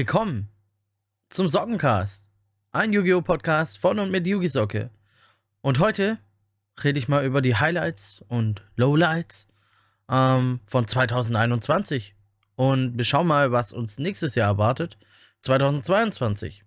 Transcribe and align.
Willkommen 0.00 0.48
zum 1.28 1.50
Sockencast, 1.50 2.30
ein 2.72 2.94
Yu-Gi-Oh! 2.94 3.20
Podcast 3.20 3.76
von 3.76 3.98
und 3.98 4.10
mit 4.10 4.26
Yugi 4.26 4.48
Socke. 4.48 4.88
Und 5.60 5.78
heute 5.78 6.16
rede 6.82 6.98
ich 6.98 7.06
mal 7.06 7.22
über 7.22 7.42
die 7.42 7.54
Highlights 7.54 8.24
und 8.28 8.64
Lowlights 8.76 9.46
ähm, 10.10 10.60
von 10.64 10.88
2021. 10.88 12.14
Und 12.56 12.96
wir 12.96 13.04
schauen 13.04 13.26
mal, 13.26 13.52
was 13.52 13.74
uns 13.74 13.98
nächstes 13.98 14.36
Jahr 14.36 14.48
erwartet, 14.48 14.96
2022. 15.42 16.64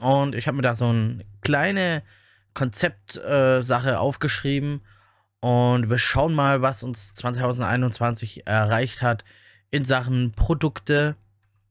Und 0.00 0.34
ich 0.34 0.48
habe 0.48 0.56
mir 0.56 0.64
da 0.64 0.74
so 0.74 0.86
eine 0.86 1.24
kleine 1.42 2.02
Konzeptsache 2.54 3.90
äh, 3.90 3.94
aufgeschrieben. 3.94 4.80
Und 5.38 5.88
wir 5.88 5.98
schauen 5.98 6.34
mal, 6.34 6.62
was 6.62 6.82
uns 6.82 7.12
2021 7.12 8.44
erreicht 8.48 9.02
hat 9.02 9.22
in 9.70 9.84
Sachen 9.84 10.32
Produkte, 10.32 11.14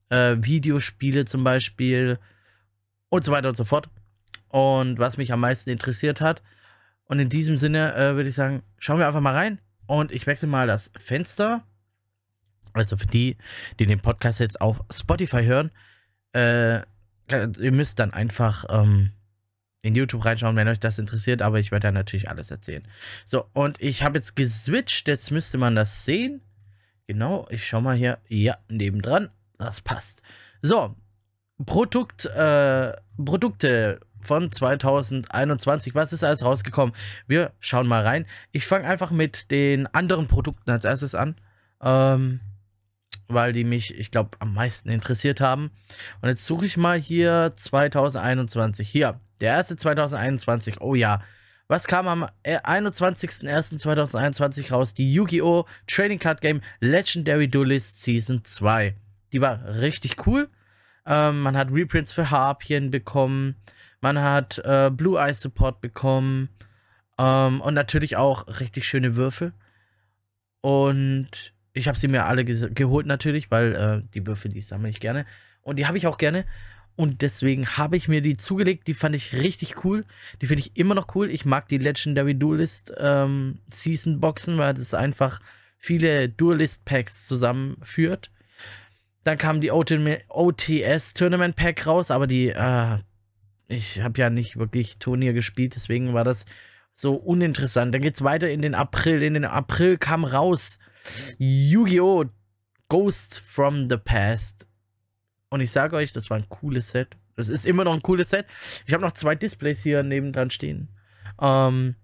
äh, 0.09 0.37
Videospiele 0.39 1.25
zum 1.25 1.43
Beispiel 1.43 2.19
und 3.09 3.23
so 3.23 3.31
weiter 3.31 3.49
und 3.49 3.57
so 3.57 3.65
fort. 3.65 3.89
Und 4.49 4.99
was 4.99 5.17
mich 5.17 5.31
am 5.33 5.41
meisten 5.41 5.69
interessiert 5.69 6.21
hat. 6.21 6.41
Und 7.05 7.19
in 7.19 7.29
diesem 7.29 7.57
Sinne 7.57 7.95
äh, 7.95 8.15
würde 8.15 8.29
ich 8.29 8.35
sagen, 8.35 8.63
schauen 8.77 8.99
wir 8.99 9.07
einfach 9.07 9.21
mal 9.21 9.33
rein. 9.33 9.59
Und 9.87 10.11
ich 10.11 10.25
wechsle 10.27 10.47
mal 10.47 10.67
das 10.67 10.91
Fenster. 10.99 11.63
Also 12.73 12.97
für 12.97 13.07
die, 13.07 13.37
die 13.79 13.85
den 13.85 13.99
Podcast 13.99 14.39
jetzt 14.39 14.59
auf 14.59 14.81
Spotify 14.91 15.43
hören, 15.43 15.71
äh, 16.33 16.81
ihr 17.29 17.71
müsst 17.71 17.99
dann 17.99 18.11
einfach 18.11 18.65
ähm, 18.69 19.11
in 19.81 19.95
YouTube 19.95 20.25
reinschauen, 20.25 20.55
wenn 20.55 20.67
euch 20.67 20.79
das 20.79 20.99
interessiert, 20.99 21.41
aber 21.41 21.59
ich 21.59 21.71
werde 21.71 21.87
da 21.87 21.91
natürlich 21.91 22.29
alles 22.29 22.51
erzählen. 22.51 22.81
So, 23.27 23.45
und 23.53 23.81
ich 23.81 24.03
habe 24.03 24.17
jetzt 24.17 24.35
geswitcht, 24.35 25.07
jetzt 25.07 25.31
müsste 25.31 25.57
man 25.57 25.75
das 25.75 26.05
sehen. 26.05 26.41
Genau, 27.07 27.47
ich 27.49 27.67
schau 27.67 27.81
mal 27.81 27.95
hier. 27.95 28.17
Ja, 28.27 28.57
nebendran. 28.67 29.29
Das 29.57 29.81
passt. 29.81 30.21
So, 30.61 30.95
Produkt, 31.65 32.25
äh, 32.25 32.93
Produkte 33.23 33.99
von 34.21 34.51
2021. 34.51 35.95
Was 35.95 36.13
ist 36.13 36.23
alles 36.23 36.43
rausgekommen? 36.43 36.95
Wir 37.27 37.53
schauen 37.59 37.87
mal 37.87 38.03
rein. 38.03 38.25
Ich 38.51 38.65
fange 38.65 38.87
einfach 38.87 39.11
mit 39.11 39.51
den 39.51 39.87
anderen 39.87 40.27
Produkten 40.27 40.71
als 40.71 40.85
erstes 40.85 41.15
an. 41.15 41.35
Ähm, 41.81 42.39
weil 43.27 43.53
die 43.53 43.63
mich, 43.63 43.97
ich 43.97 44.11
glaube, 44.11 44.37
am 44.39 44.53
meisten 44.53 44.89
interessiert 44.89 45.39
haben. 45.41 45.71
Und 46.21 46.29
jetzt 46.29 46.45
suche 46.45 46.65
ich 46.65 46.77
mal 46.77 46.99
hier 46.99 47.53
2021. 47.55 48.87
Hier, 48.89 49.19
der 49.39 49.55
erste 49.55 49.77
2021. 49.77 50.81
Oh 50.81 50.93
ja. 50.95 51.21
Was 51.67 51.87
kam 51.87 52.07
am 52.07 52.27
21.01.2021 52.43 54.71
raus? 54.71 54.93
Die 54.93 55.11
Yu-Gi-Oh! 55.11 55.65
Trading 55.87 56.19
Card 56.19 56.41
Game 56.41 56.61
Legendary 56.79 57.47
Duelist 57.47 58.03
Season 58.03 58.43
2. 58.43 58.93
Die 59.35 59.41
war 59.41 59.65
richtig 59.81 60.25
cool. 60.25 60.47
Ähm, 61.05 61.41
man 61.41 61.57
hat 61.57 61.69
Reprints 61.69 62.13
für 62.13 62.31
Harpien 62.31 62.89
bekommen. 62.89 63.57
Man 63.99 64.21
hat 64.21 64.59
äh, 64.59 64.89
Blue 64.89 65.19
Eye 65.19 65.33
Support 65.33 65.81
bekommen. 65.81 66.47
Ähm, 67.19 67.59
und 67.59 67.73
natürlich 67.73 68.15
auch 68.15 68.47
richtig 68.61 68.87
schöne 68.87 69.17
Würfel. 69.17 69.51
Und 70.61 71.53
ich 71.73 71.89
habe 71.89 71.99
sie 71.99 72.07
mir 72.07 72.27
alle 72.27 72.45
geholt 72.45 73.07
natürlich, 73.07 73.51
weil 73.51 73.75
äh, 73.75 74.09
die 74.13 74.25
Würfel, 74.25 74.51
die 74.51 74.61
sammle 74.61 74.87
ich 74.87 75.01
gerne. 75.01 75.25
Und 75.63 75.79
die 75.79 75.85
habe 75.85 75.97
ich 75.97 76.07
auch 76.07 76.17
gerne. 76.17 76.45
Und 76.95 77.21
deswegen 77.21 77.67
habe 77.67 77.97
ich 77.97 78.07
mir 78.07 78.21
die 78.21 78.37
zugelegt. 78.37 78.87
Die 78.87 78.93
fand 78.93 79.17
ich 79.17 79.33
richtig 79.33 79.83
cool. 79.83 80.05
Die 80.41 80.45
finde 80.45 80.61
ich 80.61 80.77
immer 80.77 80.95
noch 80.95 81.13
cool. 81.13 81.29
Ich 81.29 81.43
mag 81.43 81.67
die 81.67 81.77
Legendary 81.77 82.35
Duelist 82.35 82.93
ähm, 82.97 83.59
Season 83.69 84.21
Boxen, 84.21 84.57
weil 84.57 84.75
das 84.75 84.93
einfach 84.93 85.41
viele 85.77 86.29
Duelist 86.29 86.85
Packs 86.85 87.27
zusammenführt. 87.27 88.31
Dann 89.25 89.39
kam 89.39 89.59
die 89.59 89.71
OTS 89.71 91.13
Tournament 91.15 91.55
Pack 91.55 91.87
raus, 91.87 92.11
aber 92.11 92.27
die, 92.27 92.49
äh, 92.49 92.99
ich 93.67 93.99
habe 94.01 94.19
ja 94.19 94.29
nicht 94.29 94.57
wirklich 94.57 94.99
Turnier 94.99 95.33
gespielt, 95.33 95.75
deswegen 95.75 96.13
war 96.13 96.23
das 96.23 96.45
so 96.93 97.15
uninteressant. 97.15 97.93
Dann 97.93 98.03
geht's 98.03 98.23
weiter 98.23 98.49
in 98.49 98.61
den 98.61 98.75
April. 98.75 99.23
In 99.23 99.33
den 99.33 99.45
April 99.45 99.97
kam 99.97 100.23
raus 100.23 100.79
Yu-Gi-Oh! 101.39 102.25
Ghost 102.87 103.39
from 103.39 103.89
the 103.89 103.97
Past. 103.97 104.67
Und 105.49 105.59
ich 105.59 105.71
sage 105.71 105.95
euch, 105.95 106.13
das 106.13 106.29
war 106.29 106.37
ein 106.37 106.47
cooles 106.49 106.91
Set. 106.91 107.17
Das 107.35 107.49
ist 107.49 107.65
immer 107.65 107.83
noch 107.83 107.93
ein 107.93 108.03
cooles 108.03 108.29
Set. 108.29 108.45
Ich 108.85 108.93
habe 108.93 109.03
noch 109.03 109.13
zwei 109.13 109.33
Displays 109.33 109.81
hier 109.81 110.03
nebendran 110.03 110.51
stehen. 110.51 110.89
Ähm, 111.41 111.95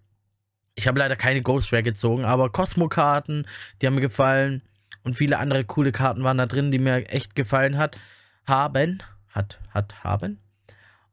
ich 0.74 0.88
habe 0.88 0.98
leider 0.98 1.16
keine 1.16 1.44
Ghostware 1.44 1.84
gezogen, 1.84 2.26
aber 2.26 2.50
Cosmo-Karten, 2.50 3.46
die 3.80 3.86
haben 3.86 3.94
mir 3.94 4.02
gefallen. 4.02 4.64
Und 5.04 5.16
viele 5.16 5.40
andere 5.40 5.64
coole 5.64 5.92
Karten 5.92 6.24
waren 6.24 6.38
da 6.38 6.46
drin, 6.46 6.72
die 6.72 6.80
mir 6.80 7.10
echt 7.10 7.36
gefallen 7.36 7.78
hat. 7.78 7.98
Haben. 8.46 9.02
Hat, 9.30 9.60
hat, 9.70 10.04
haben. 10.04 10.40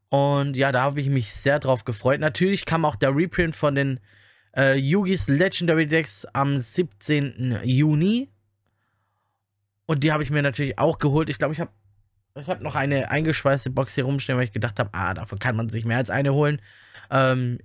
Und 0.09 0.57
ja, 0.57 0.71
da 0.71 0.81
habe 0.81 0.99
ich 0.99 1.09
mich 1.09 1.31
sehr 1.33 1.59
drauf 1.59 1.85
gefreut. 1.85 2.19
Natürlich 2.19 2.65
kam 2.65 2.85
auch 2.85 2.95
der 2.95 3.15
Reprint 3.15 3.55
von 3.55 3.75
den 3.75 3.99
äh, 4.55 4.75
Yugis 4.75 5.27
Legendary 5.27 5.87
Decks 5.87 6.25
am 6.25 6.57
17. 6.57 7.59
Juni. 7.63 8.29
Und 9.85 10.03
die 10.03 10.11
habe 10.11 10.23
ich 10.23 10.31
mir 10.31 10.41
natürlich 10.41 10.77
auch 10.77 10.99
geholt. 10.99 11.29
Ich 11.29 11.37
glaube, 11.37 11.53
ich 11.53 11.59
habe 11.59 11.71
ich 12.35 12.47
habe 12.47 12.63
noch 12.63 12.75
eine 12.75 13.09
eingeschweißte 13.09 13.69
Box 13.69 13.95
hier 13.95 14.05
rumstehen, 14.05 14.37
weil 14.37 14.45
ich 14.45 14.51
gedacht 14.51 14.79
habe, 14.79 14.89
ah, 14.93 15.13
davon 15.13 15.39
kann 15.39 15.55
man 15.55 15.67
sich 15.69 15.85
mehr 15.85 15.97
als 15.97 16.09
eine 16.09 16.33
holen. 16.33 16.61
Ähm, 17.11 17.57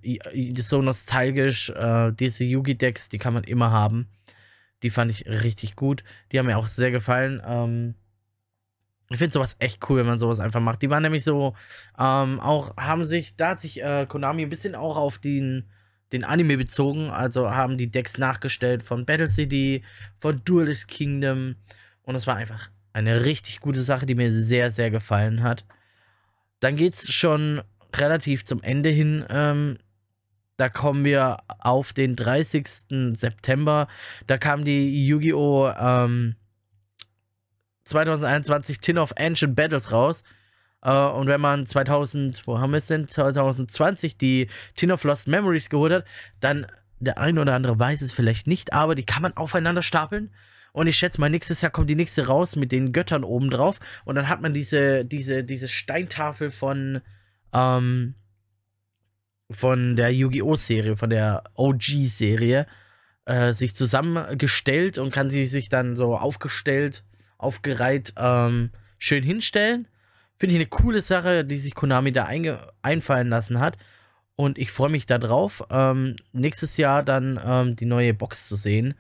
so 0.59 0.81
nostalgisch, 0.81 1.69
äh, 1.71 2.13
diese 2.13 2.45
Yugi-Decks, 2.45 3.09
die 3.09 3.19
kann 3.19 3.35
man 3.35 3.45
immer 3.45 3.71
haben. 3.71 4.09
Die 4.85 4.91
fand 4.91 5.11
ich 5.11 5.27
richtig 5.27 5.77
gut. 5.77 6.05
Die 6.31 6.39
haben 6.39 6.45
mir 6.47 6.59
auch 6.59 6.69
sehr 6.69 6.91
gefallen. 6.91 7.43
Ähm, 7.45 7.95
ich 9.09 9.17
finde 9.17 9.33
sowas 9.33 9.57
echt 9.59 9.89
cool, 9.89 9.99
wenn 9.99 10.07
man 10.07 10.19
sowas 10.19 10.41
einfach 10.41 10.61
macht. 10.61 10.83
Die 10.83 10.91
waren 10.91 11.03
nämlich 11.03 11.25
so, 11.25 11.55
ähm, 11.99 12.39
auch, 12.39 12.77
haben 12.77 13.07
sich, 13.07 13.35
da 13.35 13.51
hat 13.51 13.61
sich 13.61 13.83
äh, 13.83 14.05
Konami 14.07 14.43
ein 14.43 14.51
bisschen 14.51 14.75
auch 14.75 14.97
auf 14.97 15.19
den, 15.19 15.71
den 16.13 16.23
Anime 16.23 16.59
bezogen. 16.59 17.09
Also 17.09 17.51
haben 17.51 17.79
die 17.79 17.91
Decks 17.91 18.19
nachgestellt 18.19 18.83
von 18.83 19.07
Battle 19.07 19.27
City, 19.27 19.83
von 20.21 20.43
Duelist 20.45 20.89
Kingdom. 20.89 21.57
Und 22.03 22.15
es 22.15 22.27
war 22.27 22.37
einfach 22.37 22.69
eine 22.93 23.25
richtig 23.25 23.61
gute 23.61 23.83
Sache, 23.83 24.05
die 24.05 24.15
mir 24.15 24.31
sehr, 24.33 24.71
sehr 24.71 24.91
gefallen 24.91 25.43
hat. 25.43 25.65
Dann 26.61 26.77
geht 26.77 26.93
es 26.93 27.11
schon 27.11 27.63
relativ 27.97 28.45
zum 28.45 28.63
Ende 28.63 28.91
hin. 28.91 29.25
Ähm, 29.31 29.79
da 30.57 30.69
kommen 30.69 31.05
wir 31.05 31.39
auf 31.59 31.93
den 31.93 32.17
30. 32.17 32.67
September. 33.13 33.89
Da 34.27 34.39
kam 34.39 34.65
die 34.65 35.07
Yu-Gi-Oh! 35.07 35.73
Ähm, 35.79 36.37
2021 37.85 38.79
Tin 38.79 38.99
of 38.99 39.13
Ancient 39.17 39.57
Battles 39.57 39.93
raus. 39.93 40.23
Uh, 40.87 41.09
und 41.17 41.29
wenn 41.29 41.41
man 41.41 41.65
2000, 41.65 42.47
wo 42.47 42.59
haben 42.59 42.73
wir 42.73 42.79
es 42.79 42.89
denn? 42.89 43.09
2020 43.09 44.19
die 44.19 44.49
Tin 44.77 44.93
of 44.93 45.03
Lost 45.05 45.29
Memories 45.29 45.71
geholt 45.71 45.93
hat, 45.93 46.05
dann 46.41 46.67
der 47.01 47.17
ein 47.17 47.39
oder 47.39 47.55
andere 47.55 47.79
weiß 47.79 48.03
es 48.03 48.13
vielleicht 48.13 48.47
nicht, 48.47 48.75
aber 48.75 48.95
die 48.95 49.07
kann 49.07 49.23
man 49.23 49.35
aufeinander 49.35 49.81
stapeln 49.81 50.31
und 50.75 50.89
ich 50.89 50.97
schätze 50.97 51.21
mal, 51.21 51.31
nächstes 51.31 51.61
Jahr 51.61 51.71
kommt 51.71 51.89
die 51.89 51.95
nächste 51.95 52.27
raus 52.27 52.57
mit 52.57 52.73
den 52.73 52.93
Göttern 52.93 53.23
oben 53.23 53.49
drauf. 53.49 53.79
Und 54.05 54.17
dann 54.17 54.29
hat 54.29 54.43
man 54.43 54.53
diese, 54.53 55.05
diese, 55.05 55.45
diese 55.45 55.69
Steintafel 55.69 56.51
von, 56.51 57.01
ähm, 57.53 58.15
von 59.55 59.97
der 59.97 60.13
Yu-Gi-Oh! 60.13 60.57
Serie, 60.57 60.97
von 60.97 61.11
der 61.11 61.45
OG-Serie, 61.55 62.67
äh, 63.27 63.53
sich 63.53 63.75
zusammengestellt 63.75 64.99
und 64.99 65.13
kann 65.13 65.31
sie 65.31 65.47
sich 65.47 65.69
dann 65.69 65.97
so 65.97 66.17
aufgestellt, 66.17 67.05
aufgereiht, 67.39 68.15
ähm, 68.17 68.71
schön 68.99 69.23
hinstellen. 69.23 69.89
Finde 70.39 70.55
ich 70.55 70.61
eine 70.61 70.69
coole 70.69 71.03
Sache, 71.03 71.45
die 71.45 71.59
sich 71.59 71.75
Konami 71.75 72.13
da 72.13 72.29
einfallen 72.83 73.29
lassen 73.29 73.61
hat. 73.61 73.79
Und 74.37 74.59
ich 74.59 74.73
freue 74.73 74.91
mich 74.91 75.07
darauf, 75.07 75.65
ähm, 75.71 76.17
nächstes 76.33 76.77
Jahr 76.77 77.05
dann 77.05 77.39
ähm, 77.45 77.77
die 77.77 77.87
neue 77.87 78.15
Box 78.15 78.49
zu 78.49 78.57
sehen. 78.57 78.95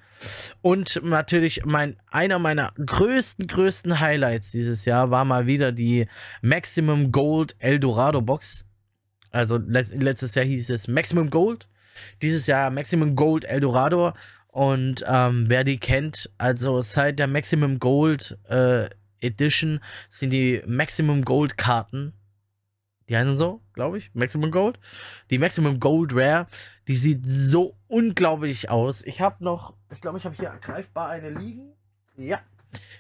Und 0.62 1.00
natürlich 1.02 1.64
mein, 1.64 1.96
einer 2.08 2.38
meiner 2.38 2.72
größten, 2.74 3.48
größten 3.48 3.98
Highlights 3.98 4.52
dieses 4.52 4.84
Jahr 4.84 5.10
war 5.10 5.24
mal 5.24 5.46
wieder 5.46 5.72
die 5.72 6.06
Maximum 6.40 7.10
Gold 7.10 7.56
Eldorado 7.58 8.22
Box. 8.22 8.64
Also 9.34 9.58
let 9.58 9.90
letztes 9.90 10.34
Jahr 10.34 10.44
hieß 10.44 10.70
es 10.70 10.88
Maximum 10.88 11.30
Gold. 11.30 11.68
Dieses 12.22 12.46
Jahr 12.46 12.70
Maximum 12.70 13.16
Gold 13.16 13.44
Eldorado. 13.44 14.12
Und 14.48 15.04
ähm, 15.06 15.46
wer 15.48 15.64
die 15.64 15.78
kennt, 15.78 16.30
also 16.38 16.80
seit 16.80 17.18
der 17.18 17.26
Maximum 17.26 17.78
Gold 17.80 18.38
äh, 18.48 18.88
Edition 19.20 19.80
sind 20.08 20.30
die 20.30 20.62
Maximum 20.66 21.24
Gold 21.24 21.58
Karten 21.58 22.12
die 23.08 23.16
heißen 23.16 23.36
so, 23.36 23.60
glaube 23.74 23.98
ich. 23.98 24.10
Maximum 24.14 24.50
Gold. 24.50 24.78
Die 25.30 25.38
Maximum 25.38 25.78
Gold 25.78 26.14
Rare, 26.14 26.46
die 26.88 26.96
sieht 26.96 27.24
so 27.26 27.76
unglaublich 27.86 28.70
aus. 28.70 29.02
Ich 29.04 29.20
habe 29.20 29.44
noch, 29.44 29.74
ich 29.92 30.00
glaube, 30.00 30.18
ich 30.18 30.24
habe 30.24 30.34
hier 30.34 30.56
greifbar 30.60 31.10
eine 31.10 31.30
liegen. 31.30 31.72
Ja. 32.16 32.40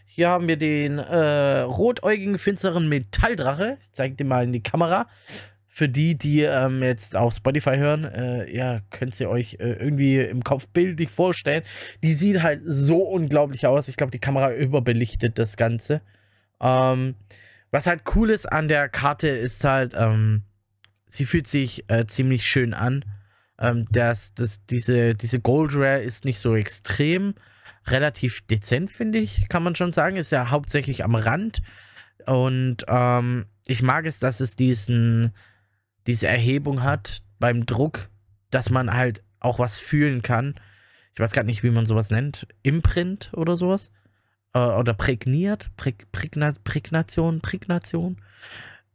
Hier 0.06 0.28
haben 0.28 0.46
wir 0.46 0.56
den 0.56 0.98
äh, 0.98 1.60
rotäugigen, 1.60 2.38
finsteren 2.38 2.88
Metalldrache. 2.88 3.78
Ich 3.80 3.92
zeige 3.92 4.14
dir 4.14 4.24
mal 4.24 4.44
in 4.44 4.52
die 4.52 4.62
Kamera. 4.62 5.06
Für 5.76 5.88
die, 5.88 6.16
die 6.16 6.42
ähm, 6.42 6.84
jetzt 6.84 7.16
auf 7.16 7.34
Spotify 7.34 7.76
hören, 7.76 8.04
äh, 8.04 8.48
ja, 8.56 8.78
könnt 8.90 9.18
ihr 9.18 9.28
euch 9.28 9.54
äh, 9.54 9.72
irgendwie 9.72 10.20
im 10.20 10.44
Kopf 10.44 10.68
bildlich 10.68 11.10
vorstellen. 11.10 11.64
Die 12.04 12.14
sieht 12.14 12.44
halt 12.44 12.60
so 12.64 12.98
unglaublich 12.98 13.66
aus. 13.66 13.88
Ich 13.88 13.96
glaube, 13.96 14.12
die 14.12 14.20
Kamera 14.20 14.54
überbelichtet 14.54 15.36
das 15.36 15.56
Ganze. 15.56 16.00
Ähm, 16.60 17.16
Was 17.72 17.88
halt 17.88 18.04
cool 18.14 18.30
ist 18.30 18.46
an 18.46 18.68
der 18.68 18.88
Karte, 18.88 19.26
ist 19.26 19.64
halt, 19.64 19.94
ähm, 19.96 20.44
sie 21.08 21.24
fühlt 21.24 21.48
sich 21.48 21.82
äh, 21.88 22.06
ziemlich 22.06 22.48
schön 22.48 22.72
an. 22.72 23.04
Ähm, 23.58 23.86
das, 23.90 24.32
das, 24.34 24.64
diese, 24.66 25.16
diese 25.16 25.40
Gold 25.40 25.74
Rare 25.74 26.02
ist 26.02 26.24
nicht 26.24 26.38
so 26.38 26.54
extrem. 26.54 27.34
Relativ 27.88 28.46
dezent, 28.46 28.92
finde 28.92 29.18
ich, 29.18 29.48
kann 29.48 29.64
man 29.64 29.74
schon 29.74 29.92
sagen. 29.92 30.14
Ist 30.14 30.30
ja 30.30 30.50
hauptsächlich 30.50 31.02
am 31.02 31.16
Rand. 31.16 31.62
Und 32.26 32.84
ähm, 32.86 33.46
ich 33.66 33.82
mag 33.82 34.06
es, 34.06 34.20
dass 34.20 34.38
es 34.38 34.54
diesen, 34.54 35.34
diese 36.06 36.26
Erhebung 36.26 36.82
hat 36.82 37.22
beim 37.38 37.66
Druck, 37.66 38.10
dass 38.50 38.70
man 38.70 38.92
halt 38.92 39.22
auch 39.40 39.58
was 39.58 39.78
fühlen 39.78 40.22
kann. 40.22 40.54
Ich 41.14 41.20
weiß 41.20 41.32
gar 41.32 41.44
nicht, 41.44 41.62
wie 41.62 41.70
man 41.70 41.86
sowas 41.86 42.10
nennt. 42.10 42.46
Imprint 42.62 43.30
oder 43.34 43.56
sowas. 43.56 43.90
Äh, 44.52 44.58
oder 44.58 44.94
prägniert. 44.94 45.70
Präg, 45.76 46.10
Prägna, 46.12 46.54
Prägnation, 46.64 47.40
Prägnation 47.40 48.20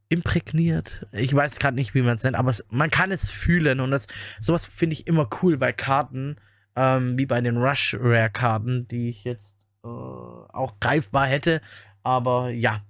imprägniert. 0.10 1.06
Ich 1.12 1.34
weiß 1.34 1.60
gerade 1.60 1.76
nicht, 1.76 1.94
wie 1.94 2.02
man 2.02 2.16
es 2.16 2.24
nennt, 2.24 2.36
aber 2.36 2.50
es, 2.50 2.66
man 2.70 2.90
kann 2.90 3.12
es 3.12 3.30
fühlen 3.30 3.80
und 3.80 3.92
das 3.92 4.08
sowas 4.42 4.66
finde 4.66 4.96
ich 4.96 5.06
immer 5.06 5.30
cool 5.42 5.56
bei 5.58 5.72
Karten, 5.72 6.38
ähm, 6.76 7.18
wie 7.18 7.28
bei 7.28 7.40
den 7.42 7.58
Rush 7.58 7.96
Rare 8.00 8.32
Karten, 8.32 8.88
die 8.88 9.10
ich 9.10 9.24
jetzt 9.24 9.54
äh, 9.84 9.88
auch 9.88 10.80
greifbar 10.80 11.28
hätte. 11.28 11.62
Aber 12.02 12.50
ja, 12.50 12.82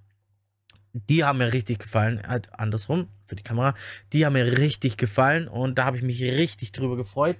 die 0.93 1.23
haben 1.23 1.37
mir 1.39 1.53
richtig 1.53 1.79
gefallen. 1.79 2.21
Halt 2.27 2.49
andersrum 2.53 3.07
für 3.27 3.35
die 3.35 3.43
Kamera. 3.43 3.75
Die 4.13 4.25
haben 4.25 4.33
mir 4.33 4.57
richtig 4.57 4.97
gefallen 4.97 5.47
und 5.47 5.77
da 5.77 5.85
habe 5.85 5.97
ich 5.97 6.03
mich 6.03 6.21
richtig 6.21 6.71
drüber 6.71 6.95
gefreut. 6.95 7.37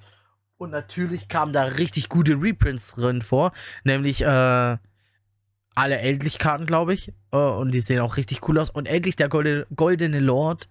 Und 0.57 0.71
natürlich 0.71 1.29
kamen 1.29 1.53
da 1.53 1.63
richtig 1.63 2.09
gute 2.09 2.33
Reprints 2.33 2.93
drin 2.95 3.21
vor, 3.21 3.53
nämlich 3.85 4.21
äh, 4.21 4.77
alle 5.75 5.97
Endlich-Karten, 5.97 6.65
glaube 6.65 6.93
ich. 6.93 7.13
Äh, 7.31 7.37
und 7.37 7.71
die 7.71 7.79
sehen 7.79 8.01
auch 8.01 8.17
richtig 8.17 8.47
cool 8.47 8.59
aus. 8.59 8.69
Und 8.69 8.85
endlich 8.85 9.15
der 9.15 9.29
Golde, 9.29 9.67
Goldene 9.75 10.19
Lord 10.19 10.67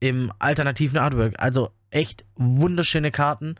im 0.00 0.30
alternativen 0.38 0.98
Artwork. 0.98 1.34
Also 1.38 1.70
echt 1.90 2.24
wunderschöne 2.36 3.10
Karten. 3.10 3.56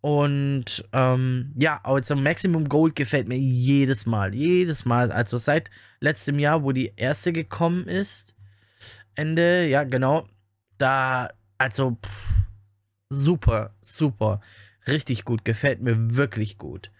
Und 0.00 0.84
ähm, 0.92 1.52
ja, 1.56 1.80
also 1.82 2.14
Maximum 2.14 2.68
Gold 2.68 2.94
gefällt 2.94 3.28
mir 3.28 3.38
jedes 3.38 4.06
Mal. 4.06 4.34
Jedes 4.34 4.84
Mal. 4.84 5.10
Also 5.10 5.38
seit 5.38 5.70
letztem 6.00 6.38
Jahr, 6.38 6.62
wo 6.62 6.72
die 6.72 6.92
erste 6.96 7.32
gekommen 7.32 7.88
ist. 7.88 8.34
Ende, 9.14 9.66
ja, 9.66 9.82
genau. 9.84 10.28
Da, 10.78 11.30
also 11.58 11.98
pff, 12.04 12.10
super, 13.10 13.74
super. 13.80 14.40
Richtig 14.86 15.24
gut. 15.24 15.44
Gefällt 15.44 15.80
mir 15.82 16.16
wirklich 16.16 16.58
gut. 16.58 16.90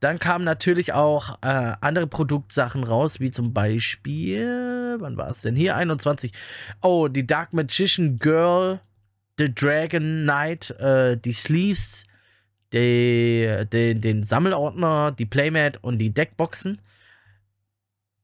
Dann 0.00 0.18
kamen 0.18 0.44
natürlich 0.44 0.92
auch 0.92 1.38
äh, 1.42 1.72
andere 1.80 2.06
Produktsachen 2.06 2.84
raus, 2.84 3.18
wie 3.18 3.32
zum 3.32 3.52
Beispiel, 3.52 4.96
wann 5.00 5.16
war 5.16 5.30
es 5.30 5.42
denn 5.42 5.56
hier? 5.56 5.74
21. 5.74 6.32
Oh, 6.82 7.08
die 7.08 7.26
Dark 7.26 7.52
Magician 7.52 8.16
Girl, 8.16 8.80
The 9.38 9.52
Dragon 9.52 10.22
Knight, 10.22 10.70
äh, 10.78 11.16
die 11.16 11.32
Sleeves, 11.32 12.04
die, 12.72 13.64
die, 13.72 13.94
den 14.00 14.22
Sammelordner, 14.24 15.12
die 15.12 15.26
Playmat 15.26 15.78
und 15.82 15.98
die 15.98 16.10
Deckboxen. 16.10 16.80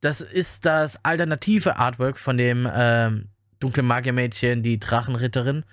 Das 0.01 0.21
ist 0.21 0.67
das 0.67 1.03
alternative 1.05 1.77
Artwork 1.77 2.19
von 2.19 2.37
dem 2.37 2.69
ähm, 2.73 3.29
dunklen 3.59 3.87
Magiermädchen, 3.87 4.63
die 4.63 4.79
Drachenritterin. 4.79 5.65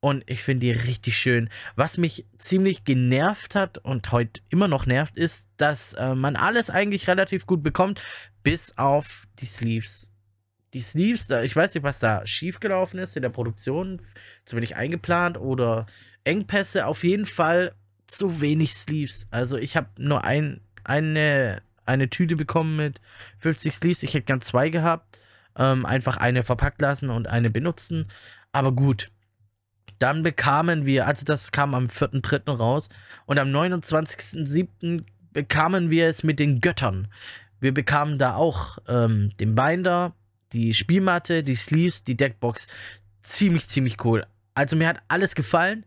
Und 0.00 0.22
ich 0.26 0.42
finde 0.42 0.66
die 0.66 0.72
richtig 0.72 1.16
schön. 1.16 1.48
Was 1.74 1.98
mich 1.98 2.24
ziemlich 2.38 2.84
genervt 2.84 3.54
hat 3.54 3.78
und 3.78 4.12
heute 4.12 4.40
immer 4.48 4.68
noch 4.68 4.86
nervt, 4.86 5.16
ist, 5.16 5.48
dass 5.56 5.94
äh, 5.94 6.14
man 6.14 6.36
alles 6.36 6.70
eigentlich 6.70 7.08
relativ 7.08 7.46
gut 7.46 7.62
bekommt, 7.62 8.00
bis 8.44 8.76
auf 8.78 9.26
die 9.40 9.46
Sleeves. 9.46 10.08
Die 10.74 10.80
Sleeves, 10.80 11.26
da, 11.26 11.42
ich 11.42 11.56
weiß 11.56 11.74
nicht, 11.74 11.82
was 11.82 11.98
da 11.98 12.24
schiefgelaufen 12.26 13.00
ist 13.00 13.16
in 13.16 13.22
der 13.22 13.30
Produktion, 13.30 14.02
zu 14.44 14.56
wenig 14.56 14.76
eingeplant 14.76 15.36
oder 15.38 15.86
Engpässe. 16.24 16.86
Auf 16.86 17.02
jeden 17.02 17.26
Fall 17.26 17.74
zu 18.08 18.40
wenig 18.40 18.74
Sleeves. 18.74 19.28
Also 19.30 19.56
ich 19.56 19.76
habe 19.76 19.88
nur 19.98 20.24
ein, 20.24 20.60
eine, 20.84 21.62
eine 21.86 22.10
Tüte 22.10 22.36
bekommen 22.36 22.76
mit 22.76 23.00
50 23.38 23.74
Sleeves. 23.74 24.02
Ich 24.02 24.14
hätte 24.14 24.26
gern 24.26 24.40
zwei 24.40 24.70
gehabt. 24.70 25.18
Ähm, 25.56 25.86
einfach 25.86 26.16
eine 26.16 26.42
verpackt 26.42 26.80
lassen 26.80 27.10
und 27.10 27.26
eine 27.26 27.50
benutzen. 27.50 28.10
Aber 28.52 28.72
gut, 28.72 29.10
dann 29.98 30.22
bekamen 30.22 30.86
wir, 30.86 31.06
also 31.06 31.24
das 31.24 31.52
kam 31.52 31.74
am 31.74 31.86
4.3. 31.86 32.50
raus, 32.50 32.88
und 33.26 33.38
am 33.38 33.48
29.7. 33.48 35.04
bekamen 35.32 35.90
wir 35.90 36.06
es 36.06 36.22
mit 36.22 36.38
den 36.38 36.60
Göttern. 36.60 37.08
Wir 37.60 37.74
bekamen 37.74 38.18
da 38.18 38.34
auch 38.34 38.78
ähm, 38.86 39.30
den 39.40 39.54
Binder, 39.54 40.14
die 40.52 40.74
Spielmatte, 40.74 41.42
die 41.42 41.56
Sleeves, 41.56 42.04
die 42.04 42.16
Deckbox. 42.16 42.68
Ziemlich, 43.22 43.68
ziemlich 43.68 44.04
cool. 44.04 44.24
Also 44.54 44.76
mir 44.76 44.88
hat 44.88 45.02
alles 45.08 45.34
gefallen. 45.34 45.84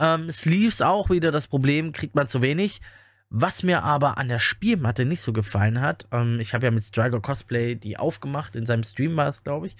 Ähm, 0.00 0.30
Sleeves 0.30 0.82
auch 0.82 1.10
wieder 1.10 1.30
das 1.30 1.46
Problem, 1.46 1.92
kriegt 1.92 2.14
man 2.14 2.26
zu 2.26 2.42
wenig. 2.42 2.80
Was 3.32 3.62
mir 3.62 3.84
aber 3.84 4.18
an 4.18 4.26
der 4.26 4.40
Spielmatte 4.40 5.04
nicht 5.04 5.20
so 5.20 5.32
gefallen 5.32 5.80
hat, 5.80 6.08
ähm, 6.10 6.40
ich 6.40 6.52
habe 6.52 6.66
ja 6.66 6.72
mit 6.72 6.82
Striker 6.82 7.20
Cosplay 7.20 7.76
die 7.76 7.96
aufgemacht, 7.96 8.56
in 8.56 8.66
seinem 8.66 8.82
Stream 8.82 9.16
war 9.16 9.28
es, 9.28 9.44
glaube 9.44 9.68
ich. 9.68 9.76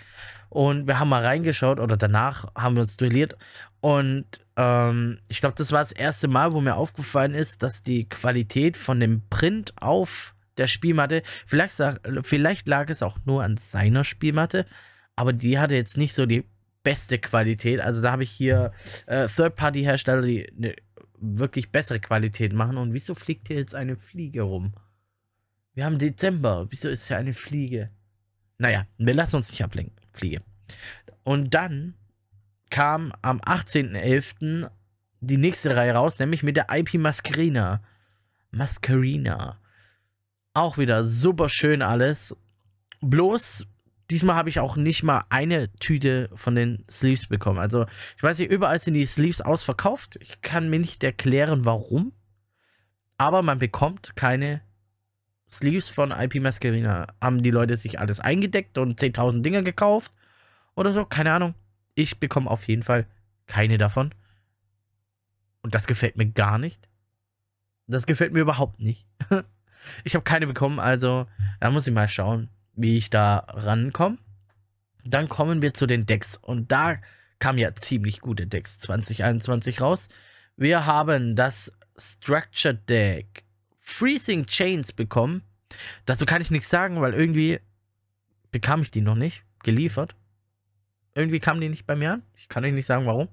Und 0.51 0.87
wir 0.87 1.01
haben 1.01 1.09
mal 1.09 1.25
reingeschaut 1.25 1.81
oder 1.81 1.97
danach 1.97 2.47
haben 2.55 2.77
wir 2.77 2.83
uns 2.83 2.97
duelliert. 2.97 3.37
Und 3.81 4.27
ähm, 4.57 5.19
ich 5.27 5.41
glaube, 5.41 5.57
das 5.57 5.73
war 5.73 5.81
das 5.81 5.91
erste 5.91 6.29
Mal, 6.29 6.53
wo 6.53 6.61
mir 6.61 6.77
aufgefallen 6.77 7.35
ist, 7.35 7.65
dass 7.65 7.83
die 7.83 8.09
Qualität 8.09 8.77
von 8.77 9.01
dem 9.01 9.23
Print 9.31 9.73
auf 9.81 10.37
der 10.57 10.69
Spielmatte, 10.69 11.23
vielleicht, 11.47 11.81
vielleicht 12.23 12.69
lag 12.69 12.89
es 12.89 13.03
auch 13.03 13.19
nur 13.25 13.43
an 13.43 13.57
seiner 13.57 14.05
Spielmatte, 14.05 14.65
aber 15.17 15.33
die 15.33 15.59
hatte 15.59 15.75
jetzt 15.75 15.97
nicht 15.97 16.15
so 16.15 16.25
die 16.25 16.45
beste 16.83 17.19
Qualität. 17.19 17.81
Also 17.81 18.01
da 18.03 18.13
habe 18.13 18.23
ich 18.23 18.31
hier 18.31 18.73
äh, 19.07 19.29
Third-Party-Hersteller, 19.29 20.23
die 20.23 20.51
eine 20.57 20.75
wirklich 21.21 21.71
bessere 21.71 22.01
Qualität 22.01 22.53
machen. 22.53 22.77
Und 22.77 22.95
wieso 22.95 23.15
fliegt 23.15 23.49
hier 23.49 23.59
jetzt 23.59 23.75
eine 23.75 23.97
Fliege 23.97 24.43
rum? 24.43 24.73
Wir 25.75 25.85
haben 25.85 25.99
Dezember. 25.99 26.67
Wieso 26.71 26.89
ist 26.89 27.09
hier 27.09 27.19
eine 27.19 27.35
Fliege? 27.35 27.91
Naja, 28.59 28.87
wir 28.99 29.15
lassen 29.15 29.37
uns 29.37 29.51
nicht 29.51 29.63
ablenken. 29.63 29.97
Fliege. 30.13 30.43
Und 31.23 31.55
dann 31.55 31.95
kam 32.71 33.13
am 33.23 33.41
18.11. 33.41 34.71
die 35.21 35.37
nächste 35.37 35.77
Reihe 35.77 35.95
raus, 35.95 36.19
nämlich 36.19 36.43
mit 36.43 36.57
der 36.57 36.67
IP 36.71 36.95
Mascarina. 36.95 37.83
Mascarina. 38.51 39.61
Auch 40.55 40.79
wieder 40.79 41.07
super 41.07 41.49
schön 41.49 41.83
alles. 41.83 42.37
Bloß 43.01 43.67
Diesmal 44.11 44.35
habe 44.35 44.49
ich 44.49 44.59
auch 44.59 44.75
nicht 44.75 45.05
mal 45.05 45.25
eine 45.29 45.73
Tüte 45.75 46.31
von 46.35 46.57
den 46.57 46.85
Sleeves 46.91 47.29
bekommen. 47.29 47.61
Also, 47.61 47.87
ich 48.17 48.23
weiß 48.23 48.41
nicht, 48.41 48.51
überall 48.51 48.81
sind 48.81 48.95
die 48.95 49.07
Sleeves 49.07 49.41
ausverkauft. 49.41 50.19
Ich 50.21 50.43
kann 50.43 50.69
mir 50.69 50.81
nicht 50.81 51.05
erklären, 51.05 51.65
warum. 51.65 52.13
Aber 53.19 53.43
man 53.43 53.61
bekommt 53.61 54.17
keine 54.17 54.63
Sleeves 55.49 55.89
von 55.89 56.11
IP 56.11 56.37
Mascarina. 56.37 57.07
Haben 57.21 57.45
die 57.45 57.53
Leute 57.53 57.77
sich 57.77 58.01
alles 58.01 58.19
eingedeckt 58.19 58.79
und 58.79 59.01
10.000 59.01 59.43
Dinger 59.43 59.63
gekauft? 59.63 60.13
Oder 60.75 60.93
so? 60.93 61.05
Keine 61.05 61.33
Ahnung. 61.33 61.55
Ich 61.95 62.19
bekomme 62.19 62.51
auf 62.51 62.67
jeden 62.67 62.83
Fall 62.83 63.07
keine 63.47 63.79
davon. 63.79 64.13
Und 65.63 65.75
das 65.75 65.87
gefällt 65.87 66.17
mir 66.17 66.27
gar 66.27 66.59
nicht. 66.59 66.89
Das 67.87 68.07
gefällt 68.07 68.33
mir 68.33 68.41
überhaupt 68.41 68.81
nicht. 68.81 69.07
ich 70.05 70.15
habe 70.15 70.25
keine 70.25 70.49
bekommen, 70.49 70.81
also 70.81 71.29
da 71.61 71.71
muss 71.71 71.87
ich 71.87 71.95
mal 71.95 72.09
schauen 72.09 72.49
wie 72.75 72.99
ich 72.99 73.11
da 73.11 73.39
rankomme. 73.49 74.19
Dann 75.05 75.29
kommen 75.29 75.63
wir 75.63 75.75
zu 75.75 75.87
den 75.87 76.07
Decks 76.07 76.37
und 76.37 76.71
da 76.71 76.99
kam 77.39 77.59
ja 77.59 77.75
ziemlich 77.75 78.21
gute 78.21 78.47
Decks 78.47 78.79
2021 78.79 79.81
raus. 79.81 80.09
Wir 80.57 80.87
haben 80.87 81.37
das 81.37 81.73
Structure 81.97 82.75
Deck 82.75 83.45
Freezing 83.81 84.47
Chains 84.47 84.93
bekommen. 84.93 85.43
Dazu 86.05 86.27
kann 86.27 86.43
ich 86.43 86.51
nichts 86.51 86.69
sagen, 86.69 87.01
weil 87.01 87.15
irgendwie 87.15 87.61
bekam 88.51 88.83
ich 88.83 88.91
die 88.91 89.01
noch 89.01 89.15
nicht 89.15 89.43
geliefert. 89.63 90.15
Irgendwie 91.15 91.41
kam 91.41 91.61
die 91.61 91.69
nicht 91.69 91.87
bei 91.87 91.97
mir 91.97 92.15
an. 92.15 92.23
Ich 92.37 92.49
kann 92.49 92.65
euch 92.65 92.73
nicht 92.73 92.87
sagen, 92.87 93.07
warum. 93.07 93.29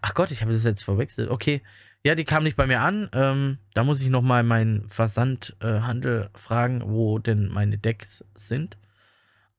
Ach 0.00 0.14
Gott, 0.14 0.30
ich 0.30 0.40
habe 0.42 0.52
das 0.52 0.64
jetzt 0.64 0.84
verwechselt. 0.84 1.30
Okay, 1.30 1.62
ja, 2.04 2.14
die 2.14 2.24
kam 2.24 2.44
nicht 2.44 2.56
bei 2.56 2.66
mir 2.66 2.80
an. 2.80 3.10
Ähm, 3.12 3.58
da 3.74 3.84
muss 3.84 4.00
ich 4.00 4.08
nochmal 4.08 4.42
meinen 4.42 4.88
Versandhandel 4.88 6.30
äh, 6.32 6.38
fragen, 6.38 6.82
wo 6.86 7.18
denn 7.18 7.48
meine 7.48 7.76
Decks 7.78 8.24
sind. 8.34 8.78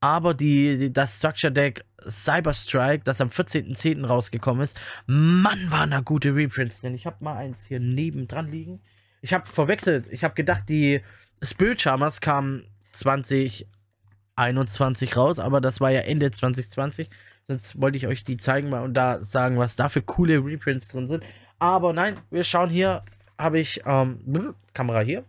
Aber 0.01 0.33
die, 0.33 0.77
die, 0.77 0.93
das 0.93 1.17
Structure 1.17 1.51
Deck 1.51 1.83
Cyber 2.07 2.53
Strike, 2.53 3.03
das 3.03 3.19
am 3.19 3.27
14.10. 3.29 4.05
rausgekommen 4.05 4.63
ist, 4.63 4.79
Mann, 5.05 5.69
waren 5.69 5.91
da 5.91 5.99
gute 5.99 6.33
Reprints. 6.33 6.79
Denn 6.81 6.95
ich 6.95 7.05
habe 7.05 7.21
mal 7.23 7.35
eins 7.35 7.65
hier 7.65 7.81
nebendran 7.81 8.49
liegen. 8.49 8.79
Ich 9.21 9.33
habe 9.33 9.45
verwechselt. 9.47 10.07
Ich 10.09 10.23
habe 10.23 10.35
gedacht, 10.35 10.69
die 10.69 11.01
Spirit 11.43 11.81
Charmers 11.81 12.21
kamen 12.21 12.63
2021 12.93 15.17
raus, 15.17 15.39
aber 15.39 15.59
das 15.59 15.81
war 15.81 15.91
ja 15.91 15.99
Ende 16.01 16.31
2020. 16.31 17.09
Sonst 17.47 17.81
wollte 17.81 17.97
ich 17.97 18.07
euch 18.07 18.23
die 18.23 18.37
zeigen 18.37 18.69
mal 18.69 18.83
und 18.83 18.93
da 18.93 19.21
sagen, 19.23 19.57
was 19.57 19.75
da 19.75 19.89
für 19.89 20.01
coole 20.01 20.45
Reprints 20.45 20.87
drin 20.87 21.07
sind. 21.07 21.23
Aber 21.59 21.93
nein, 21.93 22.17
wir 22.31 22.43
schauen 22.43 22.69
hier, 22.69 23.03
habe 23.37 23.59
ich, 23.59 23.81
ähm, 23.85 24.55
Kamera 24.73 25.01
hier. 25.01 25.25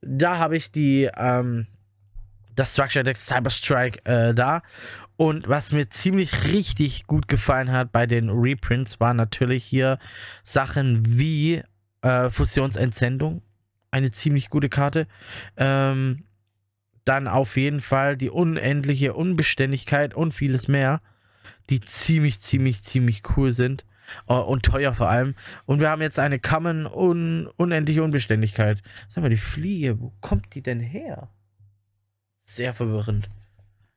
Da 0.00 0.38
habe 0.38 0.56
ich 0.56 0.72
die, 0.72 1.08
ähm, 1.16 1.66
das 2.54 2.72
Structure 2.72 3.04
Deck 3.04 3.16
Cyber 3.16 3.50
Strike 3.50 4.04
äh, 4.04 4.34
da. 4.34 4.62
Und 5.16 5.48
was 5.48 5.72
mir 5.72 5.88
ziemlich 5.90 6.44
richtig 6.44 7.06
gut 7.06 7.28
gefallen 7.28 7.70
hat 7.70 7.92
bei 7.92 8.06
den 8.06 8.30
Reprints, 8.30 8.98
waren 9.00 9.16
natürlich 9.16 9.64
hier 9.64 9.98
Sachen 10.42 11.02
wie 11.18 11.62
äh, 12.02 12.30
Fusionsentsendung. 12.30 13.42
Eine 13.90 14.10
ziemlich 14.10 14.50
gute 14.50 14.68
Karte. 14.68 15.06
Ähm, 15.56 16.24
dann 17.04 17.28
auf 17.28 17.56
jeden 17.56 17.80
Fall 17.80 18.16
die 18.16 18.30
unendliche 18.30 19.14
Unbeständigkeit 19.14 20.14
und 20.14 20.32
vieles 20.32 20.68
mehr, 20.68 21.00
die 21.70 21.80
ziemlich, 21.80 22.40
ziemlich, 22.40 22.82
ziemlich 22.82 23.22
cool 23.36 23.52
sind. 23.52 23.84
Uh, 24.28 24.34
und 24.34 24.64
teuer 24.64 24.94
vor 24.94 25.08
allem. 25.08 25.34
Und 25.66 25.80
wir 25.80 25.90
haben 25.90 26.02
jetzt 26.02 26.18
eine 26.18 26.38
Common 26.38 26.86
un 26.86 27.48
unendliche 27.56 28.02
Unbeständigkeit. 28.02 28.82
Sag 29.08 29.22
mal, 29.22 29.30
die 29.30 29.36
Fliege, 29.36 30.00
wo 30.00 30.12
kommt 30.20 30.54
die 30.54 30.62
denn 30.62 30.80
her? 30.80 31.28
Sehr 32.44 32.74
verwirrend. 32.74 33.30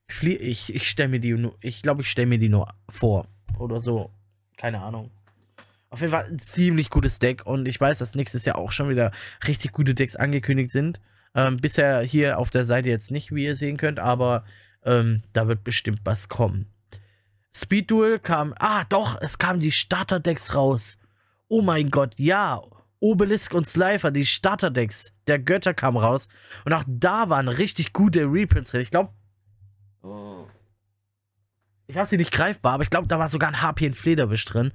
Ich, 0.09 0.23
ich, 0.23 0.75
ich 0.75 0.89
stelle 0.89 1.09
mir 1.09 1.19
die 1.19 1.33
nur, 1.33 1.57
ich 1.61 1.81
glaube, 1.81 2.01
ich 2.01 2.09
stelle 2.09 2.27
mir 2.27 2.39
die 2.39 2.49
nur 2.49 2.73
vor. 2.89 3.27
Oder 3.59 3.81
so. 3.81 4.11
Keine 4.57 4.81
Ahnung. 4.81 5.11
Auf 5.89 6.01
jeden 6.01 6.11
Fall 6.11 6.25
ein 6.25 6.39
ziemlich 6.39 6.89
gutes 6.89 7.19
Deck 7.19 7.45
und 7.45 7.67
ich 7.67 7.79
weiß, 7.79 7.99
dass 7.99 8.15
nächstes 8.15 8.45
Jahr 8.45 8.57
auch 8.57 8.71
schon 8.71 8.89
wieder 8.89 9.11
richtig 9.47 9.71
gute 9.71 9.95
Decks 9.95 10.15
angekündigt 10.15 10.71
sind. 10.71 10.99
Ähm, 11.33 11.57
bisher 11.57 12.01
hier 12.01 12.39
auf 12.39 12.49
der 12.49 12.65
Seite 12.65 12.89
jetzt 12.89 13.11
nicht, 13.11 13.33
wie 13.33 13.45
ihr 13.45 13.55
sehen 13.55 13.77
könnt, 13.77 13.99
aber 13.99 14.43
ähm, 14.83 15.23
da 15.33 15.47
wird 15.47 15.63
bestimmt 15.63 16.01
was 16.03 16.29
kommen. 16.29 16.67
Speed 17.57 17.89
Duel 17.89 18.19
kam, 18.19 18.53
ah 18.59 18.83
doch, 18.85 19.19
es 19.19 19.39
kamen 19.39 19.59
die 19.59 19.71
Starter-Decks 19.71 20.53
raus. 20.53 20.99
Oh 21.47 21.63
mein 21.63 21.89
Gott, 21.89 22.13
ja. 22.17 22.61
Obelisk 22.99 23.53
und 23.55 23.67
Slifer, 23.67 24.11
die 24.11 24.27
Starter-Decks 24.27 25.11
der 25.25 25.39
Götter 25.39 25.73
kamen 25.73 25.97
raus. 25.97 26.27
Und 26.65 26.73
auch 26.73 26.83
da 26.85 27.29
waren 27.29 27.47
richtig 27.47 27.93
gute 27.93 28.31
Reprints 28.31 28.71
drin. 28.71 28.81
Ich 28.81 28.91
glaube, 28.91 29.11
ich 31.87 31.97
habe 31.97 32.07
sie 32.07 32.17
nicht 32.17 32.31
greifbar, 32.31 32.73
aber 32.73 32.83
ich 32.83 32.91
glaube, 32.91 33.07
da 33.07 33.17
war 33.17 33.27
sogar 33.27 33.49
ein 33.49 33.61
HP 33.61 33.87
in 33.87 33.93
Flederwisch 33.95 34.45
drin. 34.45 34.71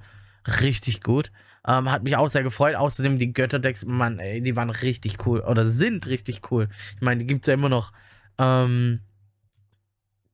Richtig 0.61 1.01
gut. 1.01 1.31
Ähm, 1.65 1.89
hat 1.89 2.03
mich 2.03 2.17
auch 2.17 2.27
sehr 2.27 2.43
gefreut. 2.43 2.75
Außerdem 2.75 3.17
die 3.17 3.31
Götterdecks, 3.31 3.85
Mann, 3.85 4.19
ey, 4.19 4.41
die 4.41 4.57
waren 4.57 4.69
richtig 4.69 5.25
cool. 5.25 5.39
Oder 5.39 5.69
sind 5.69 6.07
richtig 6.07 6.51
cool. 6.51 6.67
Ich 6.95 7.01
meine, 7.01 7.21
die 7.21 7.27
gibt 7.27 7.45
es 7.45 7.47
ja 7.47 7.53
immer 7.53 7.69
noch. 7.69 7.93
Ähm, 8.37 8.99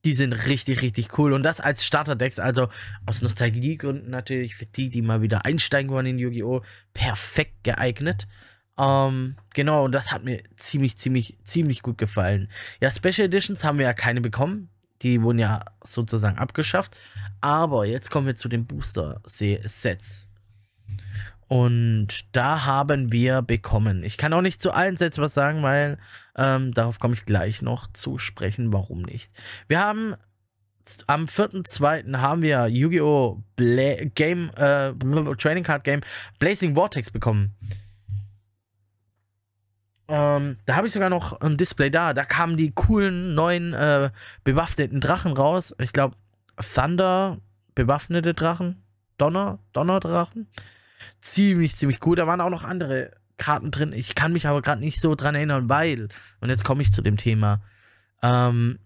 die 0.04 0.12
sind 0.14 0.32
richtig, 0.32 0.82
richtig 0.82 1.18
cool. 1.18 1.32
Und 1.32 1.42
das 1.42 1.60
als 1.60 1.84
Starterdecks, 1.84 2.38
also 2.38 2.68
aus 3.06 3.22
Nostalgiegründen 3.22 4.10
natürlich, 4.10 4.56
für 4.56 4.66
die, 4.66 4.88
die 4.88 5.02
mal 5.02 5.22
wieder 5.22 5.44
einsteigen 5.44 5.90
wollen 5.90 6.06
in 6.06 6.18
Yu-Gi-Oh!, 6.18 6.62
perfekt 6.94 7.64
geeignet. 7.64 8.26
Ähm, 8.78 9.36
genau, 9.54 9.84
und 9.84 9.92
das 9.92 10.10
hat 10.10 10.24
mir 10.24 10.42
ziemlich, 10.56 10.96
ziemlich, 10.96 11.36
ziemlich 11.44 11.82
gut 11.82 11.98
gefallen. 11.98 12.48
Ja, 12.80 12.90
Special 12.90 13.26
Editions 13.26 13.62
haben 13.62 13.78
wir 13.78 13.84
ja 13.84 13.92
keine 13.92 14.20
bekommen. 14.20 14.70
Die 15.02 15.22
wurden 15.22 15.38
ja 15.38 15.64
sozusagen 15.84 16.38
abgeschafft. 16.38 16.96
Aber 17.40 17.84
jetzt 17.84 18.10
kommen 18.10 18.26
wir 18.26 18.36
zu 18.36 18.48
den 18.48 18.66
Booster-Sets. 18.66 20.26
Und 21.50 22.26
da 22.30 22.64
haben 22.64 23.10
wir 23.10 23.42
bekommen. 23.42 24.04
Ich 24.04 24.16
kann 24.16 24.32
auch 24.32 24.40
nicht 24.40 24.62
zu 24.62 24.70
allen 24.70 24.96
Sets 24.96 25.18
was 25.18 25.34
sagen, 25.34 25.64
weil 25.64 25.98
ähm, 26.36 26.72
darauf 26.72 27.00
komme 27.00 27.14
ich 27.14 27.24
gleich 27.24 27.60
noch 27.60 27.92
zu 27.92 28.18
sprechen, 28.18 28.72
warum 28.72 29.02
nicht. 29.02 29.32
Wir 29.66 29.80
haben 29.80 30.14
am 31.08 31.24
4.2. 31.24 32.18
haben 32.18 32.42
wir 32.42 32.68
Yu-Gi-Oh! 32.68 33.42
Game, 33.56 34.50
äh, 34.54 34.92
Training 35.38 35.64
Card 35.64 35.82
Game 35.82 36.02
Blazing 36.38 36.76
Vortex 36.76 37.10
bekommen. 37.10 37.56
Ähm, 40.06 40.56
da 40.66 40.76
habe 40.76 40.86
ich 40.86 40.92
sogar 40.92 41.10
noch 41.10 41.40
ein 41.40 41.56
Display 41.56 41.90
da. 41.90 42.14
Da 42.14 42.24
kamen 42.24 42.58
die 42.58 42.70
coolen 42.70 43.34
neuen 43.34 43.74
äh, 43.74 44.10
bewaffneten 44.44 45.00
Drachen 45.00 45.32
raus. 45.32 45.74
Ich 45.80 45.92
glaube, 45.92 46.14
Thunder, 46.76 47.38
bewaffnete 47.74 48.34
Drachen, 48.34 48.84
Donner, 49.18 49.58
Donnerdrachen 49.72 50.46
ziemlich, 51.20 51.76
ziemlich 51.76 52.00
gut. 52.00 52.18
Da 52.18 52.26
waren 52.26 52.40
auch 52.40 52.50
noch 52.50 52.64
andere 52.64 53.12
Karten 53.38 53.70
drin. 53.70 53.92
Ich 53.92 54.14
kann 54.14 54.32
mich 54.32 54.46
aber 54.46 54.62
gerade 54.62 54.80
nicht 54.80 55.00
so 55.00 55.14
dran 55.14 55.34
erinnern, 55.34 55.68
weil, 55.68 56.08
und 56.40 56.48
jetzt 56.48 56.64
komme 56.64 56.82
ich 56.82 56.92
zu 56.92 57.02
dem 57.02 57.16
Thema, 57.16 57.62
ähm, 58.22 58.78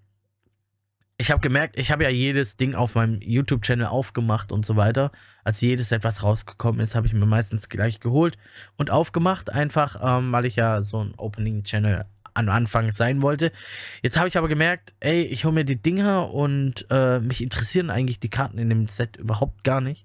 ich 1.17 1.31
habe 1.31 1.41
gemerkt, 1.41 1.79
ich 1.79 1.93
habe 1.93 2.03
ja 2.03 2.11
jedes 2.11 2.57
Ding 2.57 2.75
auf 2.75 2.97
meinem 2.97 3.21
YouTube-Channel 3.21 3.87
aufgemacht 3.87 4.51
und 4.51 4.67
so 4.67 4.75
weiter. 4.77 5.13
Als 5.45 5.61
jedes 5.61 5.93
etwas 5.93 6.25
rausgekommen 6.25 6.81
ist, 6.81 6.97
habe 6.97 7.07
ich 7.07 7.13
mir 7.13 7.27
meistens 7.27 7.69
gleich 7.69 8.01
geholt 8.01 8.37
und 8.77 8.91
aufgemacht, 8.91 9.49
einfach 9.51 9.97
ähm, 10.03 10.33
weil 10.33 10.45
ich 10.45 10.57
ja 10.57 10.83
so 10.83 11.05
ein 11.05 11.15
Opening-Channel 11.17 12.05
am 12.35 12.49
Anfang 12.49 12.91
sein 12.91 13.23
wollte. 13.23 13.53
Jetzt 14.03 14.19
habe 14.19 14.27
ich 14.27 14.37
aber 14.37 14.49
gemerkt, 14.49 14.95
ey, 14.99 15.23
ich 15.23 15.45
hole 15.45 15.55
mir 15.55 15.65
die 15.65 15.81
Dinger 15.81 16.31
und 16.33 16.87
äh, 16.91 17.21
mich 17.21 17.43
interessieren 17.43 17.91
eigentlich 17.91 18.19
die 18.19 18.31
Karten 18.31 18.59
in 18.59 18.69
dem 18.69 18.89
Set 18.89 19.17
überhaupt 19.17 19.63
gar 19.63 19.81
nicht. 19.81 20.05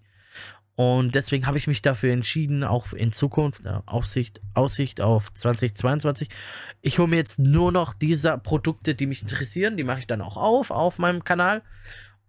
Und 0.80 1.14
deswegen 1.14 1.46
habe 1.46 1.58
ich 1.58 1.68
mich 1.68 1.82
dafür 1.82 2.14
entschieden, 2.14 2.64
auch 2.64 2.94
in 2.94 3.12
Zukunft, 3.12 3.66
äh, 3.66 3.82
Aussicht, 3.86 4.40
Aussicht 4.54 5.02
auf 5.02 5.34
2022. 5.34 6.30
Ich 6.82 7.00
hole 7.00 7.10
mir 7.10 7.18
jetzt 7.18 7.38
nur 7.38 7.74
noch 7.74 7.94
diese 7.94 8.38
Produkte, 8.38 8.96
die 8.96 9.06
mich 9.06 9.22
interessieren. 9.22 9.76
Die 9.76 9.84
mache 9.84 10.00
ich 10.00 10.08
dann 10.08 10.22
auch 10.22 10.38
auf, 10.38 10.72
auf 10.72 10.98
meinem 10.98 11.26
Kanal. 11.26 11.64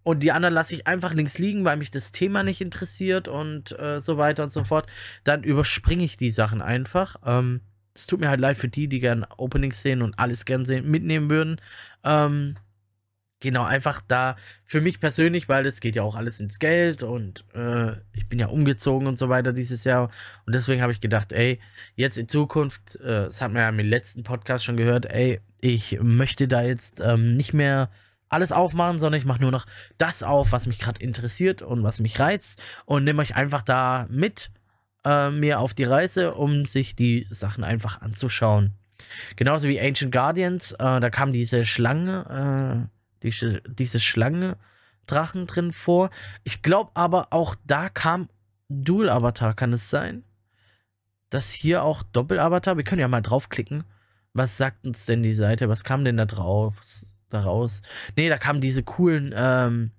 Und 0.03 0.21
die 0.21 0.33
anderen 0.33 0.53
lasse 0.53 0.75
ich 0.75 0.85
einfach 0.85 1.13
links 1.13 1.37
liegen, 1.37 1.63
weil 1.63 1.77
mich 1.77 1.91
das 1.91 2.11
Thema 2.11 2.43
nicht 2.43 2.59
interessiert 2.59 3.29
und 3.29 3.71
äh, 3.79 4.01
so 4.01 4.17
weiter 4.17 4.43
und 4.43 4.51
so 4.51 4.65
fort. 4.65 4.85
Dann 5.23 5.43
überspringe 5.43 6.03
ich 6.03 6.17
die 6.17 6.31
Sachen 6.31 6.61
einfach. 6.61 7.15
Ähm, 7.25 7.61
es 7.93 8.05
tut 8.05 8.19
mir 8.19 8.27
halt 8.27 8.41
leid 8.41 8.57
für 8.57 8.67
die, 8.67 8.89
die 8.89 8.99
gerne 8.99 9.29
Openings 9.37 9.81
sehen 9.81 10.01
und 10.01 10.19
alles 10.19 10.43
gerne 10.43 10.65
sehen, 10.65 10.91
mitnehmen 10.91 11.29
würden. 11.29 11.61
Ähm, 12.03 12.57
Genau, 13.41 13.63
einfach 13.63 14.01
da 14.07 14.35
für 14.65 14.81
mich 14.81 14.99
persönlich, 14.99 15.49
weil 15.49 15.65
es 15.65 15.79
geht 15.79 15.95
ja 15.95 16.03
auch 16.03 16.15
alles 16.15 16.39
ins 16.39 16.59
Geld 16.59 17.01
und 17.01 17.43
äh, 17.55 17.93
ich 18.13 18.29
bin 18.29 18.37
ja 18.37 18.47
umgezogen 18.47 19.07
und 19.07 19.17
so 19.17 19.29
weiter 19.29 19.51
dieses 19.51 19.83
Jahr. 19.83 20.11
Und 20.45 20.53
deswegen 20.53 20.83
habe 20.83 20.91
ich 20.91 21.01
gedacht, 21.01 21.33
ey, 21.33 21.59
jetzt 21.95 22.19
in 22.19 22.29
Zukunft, 22.29 22.97
äh, 22.97 23.25
das 23.25 23.41
hat 23.41 23.51
man 23.51 23.63
ja 23.63 23.69
im 23.69 23.79
letzten 23.79 24.21
Podcast 24.21 24.63
schon 24.63 24.77
gehört, 24.77 25.07
ey, 25.07 25.41
ich 25.59 25.99
möchte 25.99 26.47
da 26.47 26.61
jetzt 26.61 27.01
ähm, 27.01 27.35
nicht 27.35 27.51
mehr 27.51 27.89
alles 28.29 28.51
aufmachen, 28.51 28.99
sondern 28.99 29.19
ich 29.19 29.25
mache 29.25 29.41
nur 29.41 29.51
noch 29.51 29.65
das 29.97 30.21
auf, 30.21 30.51
was 30.51 30.67
mich 30.67 30.77
gerade 30.77 31.01
interessiert 31.01 31.63
und 31.63 31.81
was 31.81 31.99
mich 31.99 32.19
reizt 32.19 32.61
und 32.85 33.03
nehme 33.03 33.23
euch 33.23 33.35
einfach 33.35 33.63
da 33.63 34.05
mit 34.07 34.51
äh, 35.03 35.31
mir 35.31 35.59
auf 35.59 35.73
die 35.73 35.83
Reise, 35.83 36.35
um 36.35 36.65
sich 36.65 36.95
die 36.95 37.25
Sachen 37.31 37.63
einfach 37.63 38.01
anzuschauen. 38.01 38.73
Genauso 39.35 39.67
wie 39.67 39.81
Ancient 39.81 40.11
Guardians, 40.11 40.73
äh, 40.73 40.77
da 40.77 41.09
kam 41.09 41.31
diese 41.31 41.65
Schlange, 41.65 42.87
äh, 42.87 43.00
diese, 43.23 43.61
diese 43.61 43.99
Schlange 43.99 44.57
Drachen 45.07 45.47
drin 45.47 45.71
vor. 45.71 46.09
Ich 46.43 46.61
glaube 46.61 46.91
aber 46.93 47.27
auch 47.31 47.55
da 47.65 47.89
kam 47.89 48.29
Dual 48.69 49.09
Avatar, 49.09 49.53
kann 49.53 49.73
es 49.73 49.89
sein? 49.89 50.23
Dass 51.29 51.51
hier 51.51 51.83
auch 51.83 52.03
Doppel 52.03 52.39
Avatar, 52.39 52.77
wir 52.77 52.83
können 52.83 53.01
ja 53.01 53.07
mal 53.07 53.21
draufklicken. 53.21 53.83
Was 54.33 54.57
sagt 54.57 54.85
uns 54.85 55.05
denn 55.05 55.23
die 55.23 55.33
Seite? 55.33 55.69
Was 55.69 55.83
kam 55.83 56.05
denn 56.05 56.17
da 56.17 56.25
drauf? 56.25 56.75
Daraus? 57.29 57.81
Ne, 58.17 58.29
da 58.29 58.37
kamen 58.37 58.61
diese 58.61 58.83
coolen 58.83 59.33
ähm, 59.35 59.91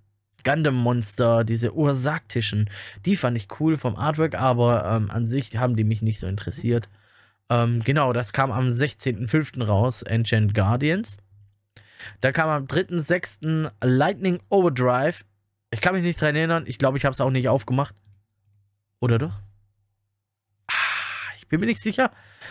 Gundam-Monster, 0.44 1.44
diese 1.44 1.74
ursaktischen. 1.74 2.68
Die 3.06 3.16
fand 3.16 3.36
ich 3.36 3.48
cool 3.60 3.78
vom 3.78 3.96
Artwork, 3.96 4.34
aber 4.34 4.84
ähm, 4.86 5.10
an 5.10 5.26
sich 5.26 5.56
haben 5.56 5.76
die 5.76 5.84
mich 5.84 6.02
nicht 6.02 6.18
so 6.18 6.26
interessiert. 6.26 6.88
Ähm, 7.50 7.82
genau, 7.84 8.12
das 8.12 8.32
kam 8.32 8.50
am 8.50 8.68
16.05. 8.68 9.64
raus, 9.64 10.02
Ancient 10.04 10.54
Guardians. 10.54 11.16
Da 12.21 12.32
kam 12.32 12.49
am 12.49 12.64
3.6. 12.66 13.71
Lightning 13.82 14.40
Overdrive. 14.49 15.25
Ich 15.71 15.80
kann 15.80 15.94
mich 15.94 16.02
nicht 16.02 16.21
dran 16.21 16.37
erinnern. 16.37 16.64
Ich 16.66 16.78
glaube, 16.78 16.99
ich 16.99 17.04
habe 17.04 17.14
es 17.14 17.21
auch 17.21 17.30
nicht 17.30 17.49
aufgemacht. 17.49 17.94
Oder 19.00 19.18
doch? 19.18 19.32
Ah, 20.68 21.35
ich 21.37 21.49
bin 21.49 21.61
mir 21.61 21.66
nicht 21.66 21.82
sicher. 21.82 22.11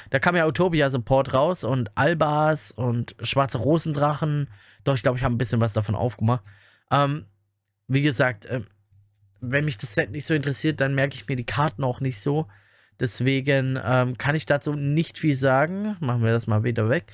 Da 0.10 0.20
kam 0.20 0.36
ja 0.36 0.48
Utopia 0.48 0.90
Support 0.90 1.34
raus 1.34 1.64
und 1.64 1.96
Albas 1.98 2.72
und 2.72 3.16
Schwarze 3.22 3.58
Rosendrachen. 3.58 4.50
Doch, 4.84 4.96
ich 4.96 5.04
glaube, 5.04 5.18
ich 5.18 5.24
habe 5.24 5.36
ein 5.36 5.38
bisschen 5.38 5.62
was 5.62 5.74
davon 5.74 5.96
aufgemacht. 5.96 6.44
Ähm, 6.90 7.26
wie 7.88 8.02
gesagt, 8.02 8.46
äh, 8.46 8.62
wenn 9.40 9.66
mich 9.66 9.78
das 9.78 9.94
Set 9.96 10.12
nicht 10.12 10.26
so 10.26 10.34
interessiert, 10.34 10.82
dann 10.82 10.96
merke 10.96 11.16
ich 11.16 11.28
mir 11.28 11.36
die 11.36 11.46
Karten 11.46 11.84
auch 11.84 12.00
nicht 12.00 12.20
so. 12.20 12.48
Deswegen 13.02 13.80
ähm, 13.84 14.16
kann 14.20 14.36
ich 14.36 14.46
dazu 14.46 14.74
nicht 14.74 15.18
viel 15.18 15.36
sagen. 15.36 15.98
Machen 16.02 16.24
wir 16.24 16.32
das 16.32 16.46
mal 16.46 16.64
wieder 16.64 16.88
weg. 16.88 17.12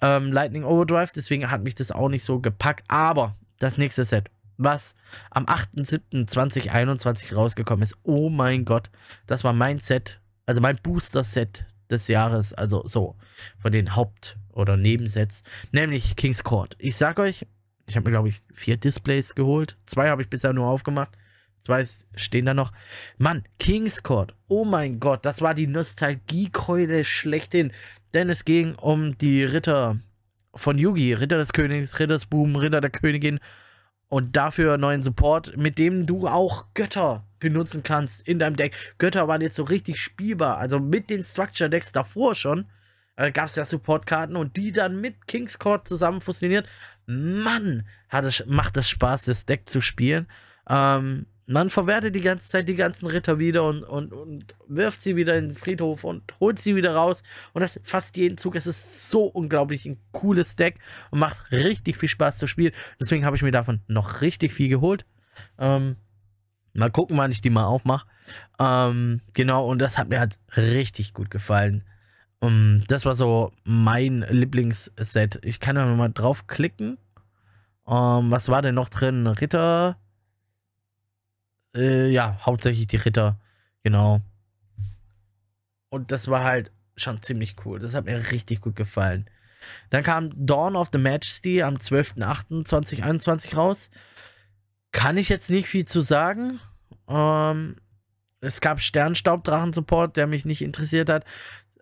Ähm, 0.00 0.32
Lightning 0.32 0.64
Overdrive, 0.64 1.12
deswegen 1.12 1.48
hat 1.48 1.62
mich 1.62 1.76
das 1.76 1.92
auch 1.92 2.08
nicht 2.08 2.24
so 2.24 2.40
gepackt. 2.40 2.84
Aber 2.88 3.36
das 3.60 3.78
nächste 3.78 4.04
Set, 4.04 4.30
was 4.56 4.96
am 5.30 5.46
8.7.2021 5.46 7.36
rausgekommen 7.36 7.84
ist, 7.84 7.96
oh 8.02 8.30
mein 8.30 8.64
Gott, 8.64 8.90
das 9.28 9.44
war 9.44 9.52
mein 9.52 9.78
Set, 9.78 10.20
also 10.44 10.60
mein 10.60 10.76
Booster-Set 10.82 11.66
des 11.88 12.08
Jahres, 12.08 12.52
also 12.52 12.84
so, 12.88 13.14
von 13.60 13.70
den 13.70 13.94
Haupt- 13.94 14.36
oder 14.52 14.76
Nebensets, 14.76 15.44
nämlich 15.70 16.16
King's 16.16 16.42
Court. 16.42 16.74
Ich 16.80 16.96
sag 16.96 17.20
euch, 17.20 17.46
ich 17.86 17.94
habe 17.94 18.06
mir, 18.06 18.10
glaube 18.10 18.28
ich, 18.28 18.40
vier 18.52 18.76
Displays 18.76 19.36
geholt. 19.36 19.76
Zwei 19.86 20.10
habe 20.10 20.20
ich 20.20 20.28
bisher 20.28 20.52
nur 20.52 20.66
aufgemacht 20.66 21.16
zwei 21.68 21.86
stehen 22.14 22.46
da 22.46 22.54
noch. 22.54 22.72
Mann, 23.18 23.44
King's 23.58 24.02
Court. 24.02 24.34
Oh 24.48 24.64
mein 24.64 25.00
Gott, 25.00 25.26
das 25.26 25.42
war 25.42 25.54
die 25.54 25.66
Nostalgiekeule 25.66 27.04
schlechthin. 27.04 27.72
Denn 28.14 28.30
es 28.30 28.46
ging 28.46 28.74
um 28.76 29.18
die 29.18 29.44
Ritter 29.44 29.98
von 30.54 30.78
Yugi, 30.78 31.12
Ritter 31.12 31.36
des 31.36 31.52
Königs, 31.52 31.98
Ritter 31.98 32.14
des 32.14 32.24
Boom, 32.24 32.56
Ritter 32.56 32.80
der 32.80 32.88
Königin 32.88 33.38
und 34.08 34.34
dafür 34.34 34.78
neuen 34.78 35.02
Support, 35.02 35.58
mit 35.58 35.76
dem 35.76 36.06
du 36.06 36.26
auch 36.26 36.68
Götter 36.72 37.26
benutzen 37.38 37.82
kannst 37.82 38.26
in 38.26 38.38
deinem 38.38 38.56
Deck. 38.56 38.74
Götter 38.96 39.28
waren 39.28 39.42
jetzt 39.42 39.56
so 39.56 39.64
richtig 39.64 40.00
spielbar. 40.00 40.56
Also 40.56 40.80
mit 40.80 41.10
den 41.10 41.22
Structure 41.22 41.68
Decks 41.68 41.92
davor 41.92 42.34
schon 42.34 42.64
äh, 43.16 43.30
gab 43.30 43.48
es 43.48 43.56
ja 43.56 43.66
Support-Karten 43.66 44.36
und 44.36 44.56
die 44.56 44.72
dann 44.72 45.02
mit 45.02 45.26
King's 45.26 45.58
Court 45.58 45.86
zusammen 45.86 46.22
fusioniert. 46.22 46.66
Mann, 47.04 47.86
hat 48.08 48.24
es, 48.24 48.42
macht 48.46 48.78
es 48.78 48.88
Spaß, 48.88 49.26
das 49.26 49.44
Deck 49.44 49.68
zu 49.68 49.82
spielen. 49.82 50.28
Ähm, 50.66 51.26
man 51.48 51.70
verwertet 51.70 52.14
die 52.14 52.20
ganze 52.20 52.50
Zeit 52.50 52.68
die 52.68 52.74
ganzen 52.74 53.06
Ritter 53.06 53.38
wieder 53.38 53.64
und, 53.64 53.82
und, 53.82 54.12
und 54.12 54.54
wirft 54.66 55.02
sie 55.02 55.16
wieder 55.16 55.36
in 55.38 55.48
den 55.48 55.56
Friedhof 55.56 56.04
und 56.04 56.22
holt 56.40 56.58
sie 56.58 56.76
wieder 56.76 56.94
raus. 56.94 57.22
Und 57.54 57.62
das 57.62 57.80
fast 57.84 58.18
jeden 58.18 58.36
Zug. 58.36 58.54
Es 58.54 58.66
ist 58.66 59.08
so 59.08 59.24
unglaublich 59.24 59.86
ein 59.86 59.98
cooles 60.12 60.56
Deck 60.56 60.78
und 61.10 61.20
macht 61.20 61.50
richtig 61.50 61.96
viel 61.96 62.10
Spaß 62.10 62.36
zu 62.36 62.46
spielen. 62.46 62.74
Deswegen 63.00 63.24
habe 63.24 63.34
ich 63.34 63.42
mir 63.42 63.50
davon 63.50 63.80
noch 63.86 64.20
richtig 64.20 64.52
viel 64.52 64.68
geholt. 64.68 65.06
Ähm, 65.58 65.96
mal 66.74 66.90
gucken, 66.90 67.16
wann 67.16 67.30
ich 67.30 67.40
die 67.40 67.48
mal 67.48 67.64
aufmache. 67.64 68.06
Ähm, 68.58 69.22
genau, 69.32 69.66
und 69.66 69.78
das 69.78 69.96
hat 69.96 70.10
mir 70.10 70.20
halt 70.20 70.38
richtig 70.54 71.14
gut 71.14 71.30
gefallen. 71.30 71.82
Um, 72.40 72.84
das 72.88 73.06
war 73.06 73.14
so 73.14 73.52
mein 73.64 74.24
Lieblingsset. 74.28 75.38
Ich 75.42 75.60
kann 75.60 75.76
da 75.76 75.86
mal 75.86 76.10
draufklicken. 76.10 76.98
Um, 77.84 78.30
was 78.30 78.50
war 78.50 78.60
denn 78.60 78.74
noch 78.74 78.90
drin? 78.90 79.26
Ritter 79.26 79.96
äh, 81.74 82.08
ja, 82.08 82.38
hauptsächlich 82.44 82.86
die 82.86 82.96
Ritter. 82.96 83.38
Genau. 83.82 84.20
Und 85.90 86.12
das 86.12 86.28
war 86.28 86.44
halt 86.44 86.70
schon 86.96 87.22
ziemlich 87.22 87.56
cool. 87.64 87.78
Das 87.78 87.94
hat 87.94 88.04
mir 88.04 88.32
richtig 88.32 88.60
gut 88.60 88.76
gefallen. 88.76 89.28
Dann 89.90 90.02
kam 90.02 90.30
Dawn 90.34 90.76
of 90.76 90.88
the 90.92 90.98
Majesty 90.98 91.62
am 91.62 91.76
12.08.2021 91.76 93.56
raus. 93.56 93.90
Kann 94.92 95.16
ich 95.16 95.28
jetzt 95.28 95.50
nicht 95.50 95.68
viel 95.68 95.84
zu 95.84 96.00
sagen. 96.00 96.60
Ähm, 97.08 97.76
es 98.40 98.60
gab 98.60 98.80
Sternstaubdrachen-Support, 98.80 100.16
der 100.16 100.26
mich 100.26 100.44
nicht 100.44 100.62
interessiert 100.62 101.10
hat. 101.10 101.24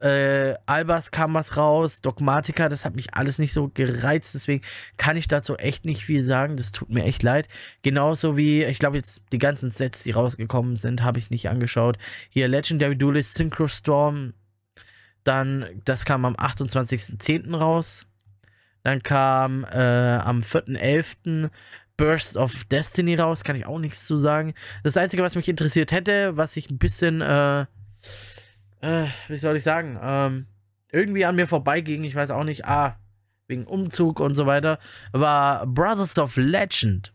Äh, 0.00 0.54
Albers 0.66 1.10
kam 1.10 1.34
was 1.34 1.56
raus, 1.56 2.00
Dogmatica, 2.02 2.68
das 2.68 2.84
hat 2.84 2.94
mich 2.94 3.14
alles 3.14 3.38
nicht 3.38 3.52
so 3.52 3.70
gereizt, 3.72 4.34
deswegen 4.34 4.62
kann 4.98 5.16
ich 5.16 5.26
dazu 5.26 5.56
echt 5.56 5.84
nicht 5.84 6.04
viel 6.04 6.22
sagen. 6.22 6.56
Das 6.56 6.72
tut 6.72 6.90
mir 6.90 7.04
echt 7.04 7.22
leid. 7.22 7.48
Genauso 7.82 8.36
wie, 8.36 8.64
ich 8.64 8.78
glaube, 8.78 8.96
jetzt 8.96 9.22
die 9.32 9.38
ganzen 9.38 9.70
Sets, 9.70 10.02
die 10.02 10.10
rausgekommen 10.10 10.76
sind, 10.76 11.02
habe 11.02 11.18
ich 11.18 11.30
nicht 11.30 11.48
angeschaut. 11.48 11.96
Hier 12.28 12.48
Legendary 12.48 12.96
Duelist 12.96 13.34
Synchro 13.34 13.68
Storm. 13.68 14.34
Dann, 15.24 15.66
das 15.84 16.04
kam 16.04 16.24
am 16.24 16.36
28.10. 16.36 17.56
raus. 17.56 18.06
Dann 18.84 19.02
kam 19.02 19.64
äh, 19.64 20.18
am 20.18 20.40
4.11. 20.40 21.50
Burst 21.96 22.36
of 22.36 22.64
Destiny 22.66 23.14
raus, 23.14 23.42
kann 23.42 23.56
ich 23.56 23.66
auch 23.66 23.78
nichts 23.78 24.06
zu 24.06 24.16
sagen. 24.16 24.54
Das 24.82 24.96
Einzige, 24.96 25.22
was 25.22 25.34
mich 25.34 25.48
interessiert 25.48 25.92
hätte, 25.92 26.36
was 26.36 26.56
ich 26.56 26.70
ein 26.70 26.78
bisschen 26.78 27.22
äh, 27.22 27.64
äh, 28.80 29.06
wie 29.28 29.36
soll 29.36 29.56
ich 29.56 29.62
sagen, 29.62 29.98
ähm, 30.02 30.46
irgendwie 30.90 31.24
an 31.24 31.36
mir 31.36 31.46
vorbeiging, 31.46 32.04
ich 32.04 32.14
weiß 32.14 32.30
auch 32.30 32.44
nicht, 32.44 32.64
ah, 32.64 32.98
wegen 33.48 33.64
Umzug 33.64 34.20
und 34.20 34.34
so 34.34 34.46
weiter, 34.46 34.78
war 35.12 35.66
Brothers 35.66 36.18
of 36.18 36.36
Legend. 36.36 37.12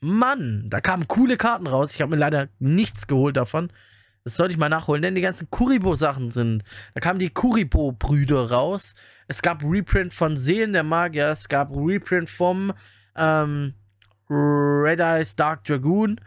Mann, 0.00 0.66
da 0.68 0.80
kamen 0.80 1.08
coole 1.08 1.36
Karten 1.36 1.66
raus. 1.66 1.94
Ich 1.94 2.02
habe 2.02 2.10
mir 2.10 2.20
leider 2.20 2.48
nichts 2.58 3.06
geholt 3.06 3.36
davon. 3.36 3.70
Das 4.24 4.36
sollte 4.36 4.52
ich 4.52 4.58
mal 4.58 4.68
nachholen, 4.68 5.02
denn 5.02 5.14
die 5.14 5.20
ganzen 5.20 5.50
Kuribo-Sachen 5.50 6.30
sind. 6.32 6.64
Da 6.94 7.00
kamen 7.00 7.20
die 7.20 7.30
Kuribo-Brüder 7.30 8.50
raus. 8.50 8.94
Es 9.28 9.40
gab 9.40 9.62
Reprint 9.62 10.12
von 10.12 10.36
Seelen 10.36 10.72
der 10.72 10.82
Magier. 10.82 11.28
Es 11.28 11.48
gab 11.48 11.70
Reprint 11.70 12.28
vom 12.28 12.72
ähm, 13.14 13.74
Red 14.28 15.00
Eyes 15.00 15.36
Dark 15.36 15.64
Dragoon. 15.64 16.20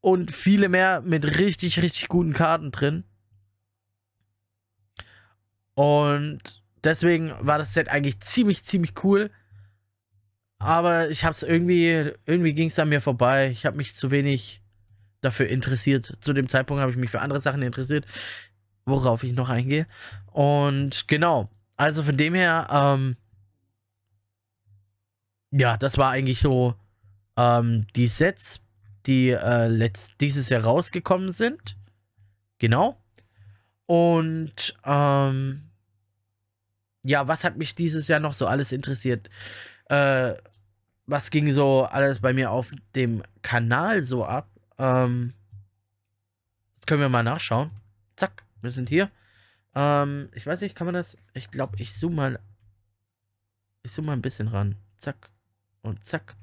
Und 0.00 0.34
viele 0.34 0.68
mehr 0.68 1.02
mit 1.02 1.38
richtig, 1.38 1.82
richtig 1.82 2.08
guten 2.08 2.32
Karten 2.32 2.70
drin. 2.70 3.04
Und 5.76 6.62
deswegen 6.84 7.34
war 7.40 7.58
das 7.58 7.74
Set 7.74 7.88
eigentlich 7.88 8.20
ziemlich, 8.20 8.64
ziemlich 8.64 9.04
cool. 9.04 9.30
Aber 10.58 11.10
ich 11.10 11.24
hab's 11.24 11.42
irgendwie, 11.42 12.12
irgendwie 12.24 12.54
ging 12.54 12.68
es 12.68 12.78
an 12.78 12.88
mir 12.88 13.02
vorbei. 13.02 13.50
Ich 13.50 13.66
habe 13.66 13.76
mich 13.76 13.94
zu 13.94 14.10
wenig 14.10 14.62
dafür 15.20 15.48
interessiert. 15.48 16.16
Zu 16.20 16.32
dem 16.32 16.48
Zeitpunkt 16.48 16.80
habe 16.80 16.90
ich 16.90 16.96
mich 16.96 17.10
für 17.10 17.20
andere 17.20 17.42
Sachen 17.42 17.60
interessiert, 17.60 18.06
worauf 18.86 19.22
ich 19.22 19.34
noch 19.34 19.50
eingehe. 19.50 19.86
Und 20.32 21.08
genau, 21.08 21.50
also 21.76 22.02
von 22.02 22.16
dem 22.16 22.34
her, 22.34 22.68
ähm, 22.70 23.16
ja, 25.50 25.76
das 25.76 25.98
war 25.98 26.10
eigentlich 26.10 26.40
so 26.40 26.74
ähm, 27.36 27.86
die 27.94 28.06
Sets, 28.06 28.60
die 29.04 29.28
äh, 29.28 29.66
letzt, 29.66 30.12
dieses 30.22 30.48
Jahr 30.48 30.62
rausgekommen 30.62 31.32
sind. 31.32 31.76
Genau. 32.58 32.98
Und 33.84 34.74
ähm, 34.84 35.65
ja, 37.06 37.28
was 37.28 37.44
hat 37.44 37.56
mich 37.56 37.74
dieses 37.74 38.08
Jahr 38.08 38.20
noch 38.20 38.34
so 38.34 38.46
alles 38.46 38.72
interessiert? 38.72 39.30
Äh, 39.88 40.34
was 41.06 41.30
ging 41.30 41.52
so 41.52 41.84
alles 41.84 42.20
bei 42.20 42.32
mir 42.32 42.50
auf 42.50 42.72
dem 42.94 43.22
Kanal 43.42 44.02
so 44.02 44.24
ab? 44.24 44.50
Ähm, 44.78 45.32
das 46.76 46.86
können 46.86 47.00
wir 47.00 47.08
mal 47.08 47.22
nachschauen. 47.22 47.70
Zack, 48.16 48.42
wir 48.60 48.72
sind 48.72 48.88
hier. 48.88 49.10
Ähm, 49.74 50.30
ich 50.34 50.46
weiß 50.46 50.60
nicht, 50.60 50.74
kann 50.74 50.86
man 50.86 50.94
das? 50.94 51.16
Ich 51.32 51.50
glaube, 51.50 51.76
ich 51.78 51.94
zoome 51.94 52.16
mal. 52.16 52.40
Ich 53.84 53.92
zoome 53.92 54.08
mal 54.08 54.12
ein 54.14 54.22
bisschen 54.22 54.48
ran. 54.48 54.74
Zack 54.98 55.30
und 55.82 56.04
zack. 56.04 56.34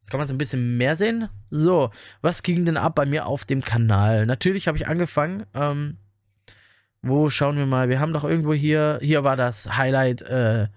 Jetzt 0.00 0.10
kann 0.10 0.18
man 0.18 0.24
es 0.24 0.32
ein 0.32 0.38
bisschen 0.38 0.78
mehr 0.78 0.96
sehen. 0.96 1.28
So, 1.50 1.92
was 2.22 2.42
ging 2.42 2.64
denn 2.64 2.76
ab 2.76 2.96
bei 2.96 3.06
mir 3.06 3.26
auf 3.26 3.44
dem 3.44 3.62
Kanal? 3.62 4.26
Natürlich 4.26 4.66
habe 4.66 4.78
ich 4.78 4.88
angefangen. 4.88 5.46
Ähm, 5.54 5.98
wo 7.02 7.30
schauen 7.30 7.56
wir 7.56 7.66
mal? 7.66 7.88
Wir 7.88 8.00
haben 8.00 8.12
doch 8.12 8.24
irgendwo 8.24 8.54
hier, 8.54 8.98
hier 9.02 9.24
war 9.24 9.36
das 9.36 9.76
Highlight, 9.76 10.22
äh, 10.22 10.68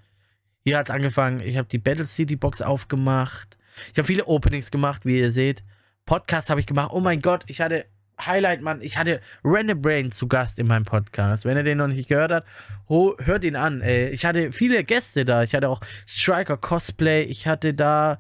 hier 0.63 0.77
hat 0.77 0.89
es 0.89 0.95
angefangen. 0.95 1.41
Ich 1.41 1.57
habe 1.57 1.67
die 1.67 1.77
Battle 1.77 2.05
City 2.05 2.35
Box 2.35 2.61
aufgemacht. 2.61 3.57
Ich 3.91 3.97
habe 3.97 4.07
viele 4.07 4.25
Openings 4.25 4.71
gemacht, 4.71 5.05
wie 5.05 5.19
ihr 5.19 5.31
seht. 5.31 5.63
Podcast 6.05 6.49
habe 6.49 6.59
ich 6.59 6.65
gemacht. 6.65 6.91
Oh 6.91 6.99
mein 6.99 7.21
Gott, 7.21 7.43
ich 7.47 7.61
hatte 7.61 7.85
Highlight, 8.23 8.61
Mann. 8.61 8.81
Ich 8.81 8.97
hatte 8.97 9.21
Random 9.43 9.81
Brain 9.81 10.11
zu 10.11 10.27
Gast 10.27 10.59
in 10.59 10.67
meinem 10.67 10.85
Podcast. 10.85 11.45
Wenn 11.45 11.57
ihr 11.57 11.63
den 11.63 11.77
noch 11.77 11.87
nicht 11.87 12.07
gehört 12.07 12.31
habt, 12.31 12.47
hört 12.87 13.43
ihn 13.43 13.55
an. 13.55 13.81
Ey. 13.81 14.09
Ich 14.09 14.25
hatte 14.25 14.51
viele 14.51 14.83
Gäste 14.83 15.25
da. 15.25 15.43
Ich 15.43 15.53
hatte 15.53 15.69
auch 15.69 15.81
Striker 16.07 16.57
Cosplay. 16.57 17.23
Ich 17.23 17.47
hatte 17.47 17.73
da 17.73 18.19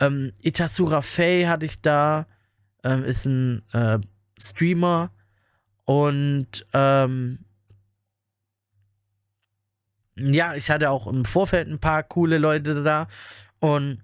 ähm, 0.00 0.32
Itasura 0.40 1.02
Faye 1.02 1.46
hatte 1.46 1.66
ich 1.66 1.80
da. 1.82 2.26
Ähm, 2.82 3.04
ist 3.04 3.26
ein 3.26 3.62
äh, 3.72 3.98
Streamer. 4.40 5.10
Und 5.84 6.66
ähm, 6.72 7.43
ja, 10.16 10.54
ich 10.54 10.70
hatte 10.70 10.90
auch 10.90 11.06
im 11.06 11.24
Vorfeld 11.24 11.68
ein 11.68 11.78
paar 11.78 12.02
coole 12.02 12.38
Leute 12.38 12.82
da 12.82 13.08
und 13.60 14.02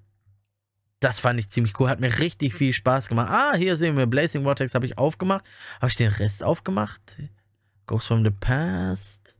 das 1.00 1.18
fand 1.18 1.40
ich 1.40 1.48
ziemlich 1.48 1.78
cool. 1.80 1.88
Hat 1.88 2.00
mir 2.00 2.18
richtig 2.18 2.54
viel 2.54 2.72
Spaß 2.72 3.08
gemacht. 3.08 3.30
Ah, 3.30 3.56
hier 3.56 3.76
sehen 3.76 3.96
wir 3.96 4.06
Blazing 4.06 4.42
Vortex 4.44 4.74
habe 4.74 4.84
ich 4.84 4.98
aufgemacht. 4.98 5.48
Habe 5.76 5.88
ich 5.88 5.96
den 5.96 6.10
Rest 6.10 6.44
aufgemacht? 6.44 7.16
Ghost 7.86 8.08
from 8.08 8.22
the 8.22 8.30
Past. 8.30 9.34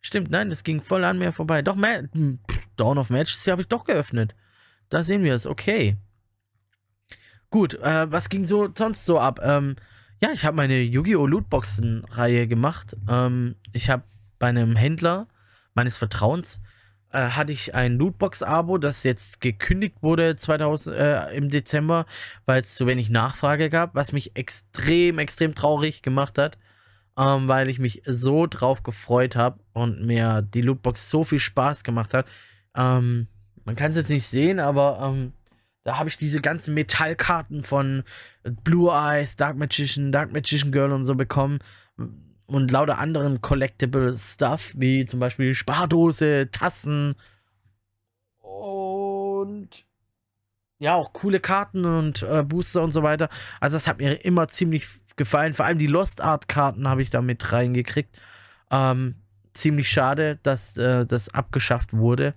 Stimmt, 0.00 0.30
nein, 0.30 0.50
das 0.50 0.64
ging 0.64 0.82
voll 0.82 1.04
an 1.04 1.18
mir 1.18 1.32
vorbei. 1.32 1.62
Doch, 1.62 1.76
Ma 1.76 2.00
Dawn 2.76 2.98
of 2.98 3.08
Majesty 3.08 3.50
habe 3.50 3.62
ich 3.62 3.68
doch 3.68 3.84
geöffnet. 3.84 4.34
Da 4.90 5.04
sehen 5.04 5.22
wir 5.22 5.34
es. 5.34 5.46
Okay. 5.46 5.96
Gut, 7.50 7.74
äh, 7.74 8.10
was 8.10 8.28
ging 8.28 8.44
so 8.44 8.68
sonst 8.76 9.04
so 9.06 9.18
ab? 9.18 9.40
Ähm, 9.42 9.76
ja, 10.20 10.32
ich 10.32 10.44
habe 10.44 10.56
meine 10.56 10.80
Yu-Gi-Oh! 10.80 11.26
Lootboxen-Reihe 11.26 12.48
gemacht. 12.48 12.96
Ähm, 13.08 13.54
ich 13.72 13.90
habe 13.90 14.02
bei 14.38 14.48
einem 14.48 14.76
Händler 14.76 15.28
meines 15.74 15.96
Vertrauens 15.96 16.60
äh, 17.14 17.30
hatte 17.30 17.52
ich 17.52 17.74
ein 17.74 17.96
Lootbox-Abo, 17.96 18.78
das 18.78 19.04
jetzt 19.04 19.40
gekündigt 19.40 19.96
wurde 20.02 20.36
2000, 20.36 20.96
äh, 20.96 21.34
im 21.34 21.48
Dezember, 21.48 22.06
weil 22.44 22.60
es 22.62 22.74
zu 22.74 22.86
wenig 22.86 23.08
Nachfrage 23.08 23.70
gab, 23.70 23.94
was 23.94 24.12
mich 24.12 24.36
extrem, 24.36 25.18
extrem 25.18 25.54
traurig 25.54 26.02
gemacht 26.02 26.38
hat, 26.38 26.58
ähm, 27.16 27.46
weil 27.46 27.68
ich 27.68 27.78
mich 27.78 28.02
so 28.04 28.46
drauf 28.46 28.82
gefreut 28.82 29.36
habe 29.36 29.60
und 29.72 30.04
mir 30.04 30.42
die 30.42 30.62
Lootbox 30.62 31.08
so 31.08 31.24
viel 31.24 31.38
Spaß 31.38 31.84
gemacht 31.84 32.14
hat. 32.14 32.26
Ähm, 32.76 33.28
man 33.64 33.76
kann 33.76 33.92
es 33.92 33.96
jetzt 33.96 34.10
nicht 34.10 34.26
sehen, 34.26 34.58
aber 34.58 34.98
ähm, 35.00 35.32
da 35.84 35.98
habe 35.98 36.08
ich 36.08 36.18
diese 36.18 36.40
ganzen 36.40 36.74
Metallkarten 36.74 37.62
von 37.62 38.02
Blue 38.42 38.90
Eyes, 38.90 39.36
Dark 39.36 39.56
Magician, 39.56 40.12
Dark 40.12 40.32
Magician 40.32 40.72
Girl 40.72 40.92
und 40.92 41.04
so 41.04 41.14
bekommen. 41.14 41.58
Und 42.46 42.70
lauter 42.70 42.98
anderen 42.98 43.40
Collectible 43.40 44.16
Stuff, 44.18 44.72
wie 44.76 45.06
zum 45.06 45.18
Beispiel 45.18 45.54
Spardose, 45.54 46.50
Tassen 46.52 47.14
und 48.42 49.84
ja, 50.78 50.94
auch 50.94 51.12
coole 51.12 51.40
Karten 51.40 51.84
und 51.84 52.22
äh, 52.22 52.42
Booster 52.42 52.82
und 52.82 52.92
so 52.92 53.02
weiter. 53.02 53.28
Also 53.60 53.76
das 53.76 53.86
hat 53.86 53.98
mir 53.98 54.24
immer 54.24 54.48
ziemlich 54.48 54.86
gefallen. 55.16 55.54
Vor 55.54 55.64
allem 55.64 55.78
die 55.78 55.86
Lost 55.86 56.20
Art 56.20 56.48
Karten 56.48 56.88
habe 56.88 57.02
ich 57.02 57.10
da 57.10 57.22
mit 57.22 57.52
reingekriegt. 57.52 58.20
Ähm, 58.70 59.14
ziemlich 59.54 59.88
schade, 59.88 60.38
dass 60.42 60.76
äh, 60.76 61.06
das 61.06 61.28
abgeschafft 61.28 61.92
wurde. 61.94 62.34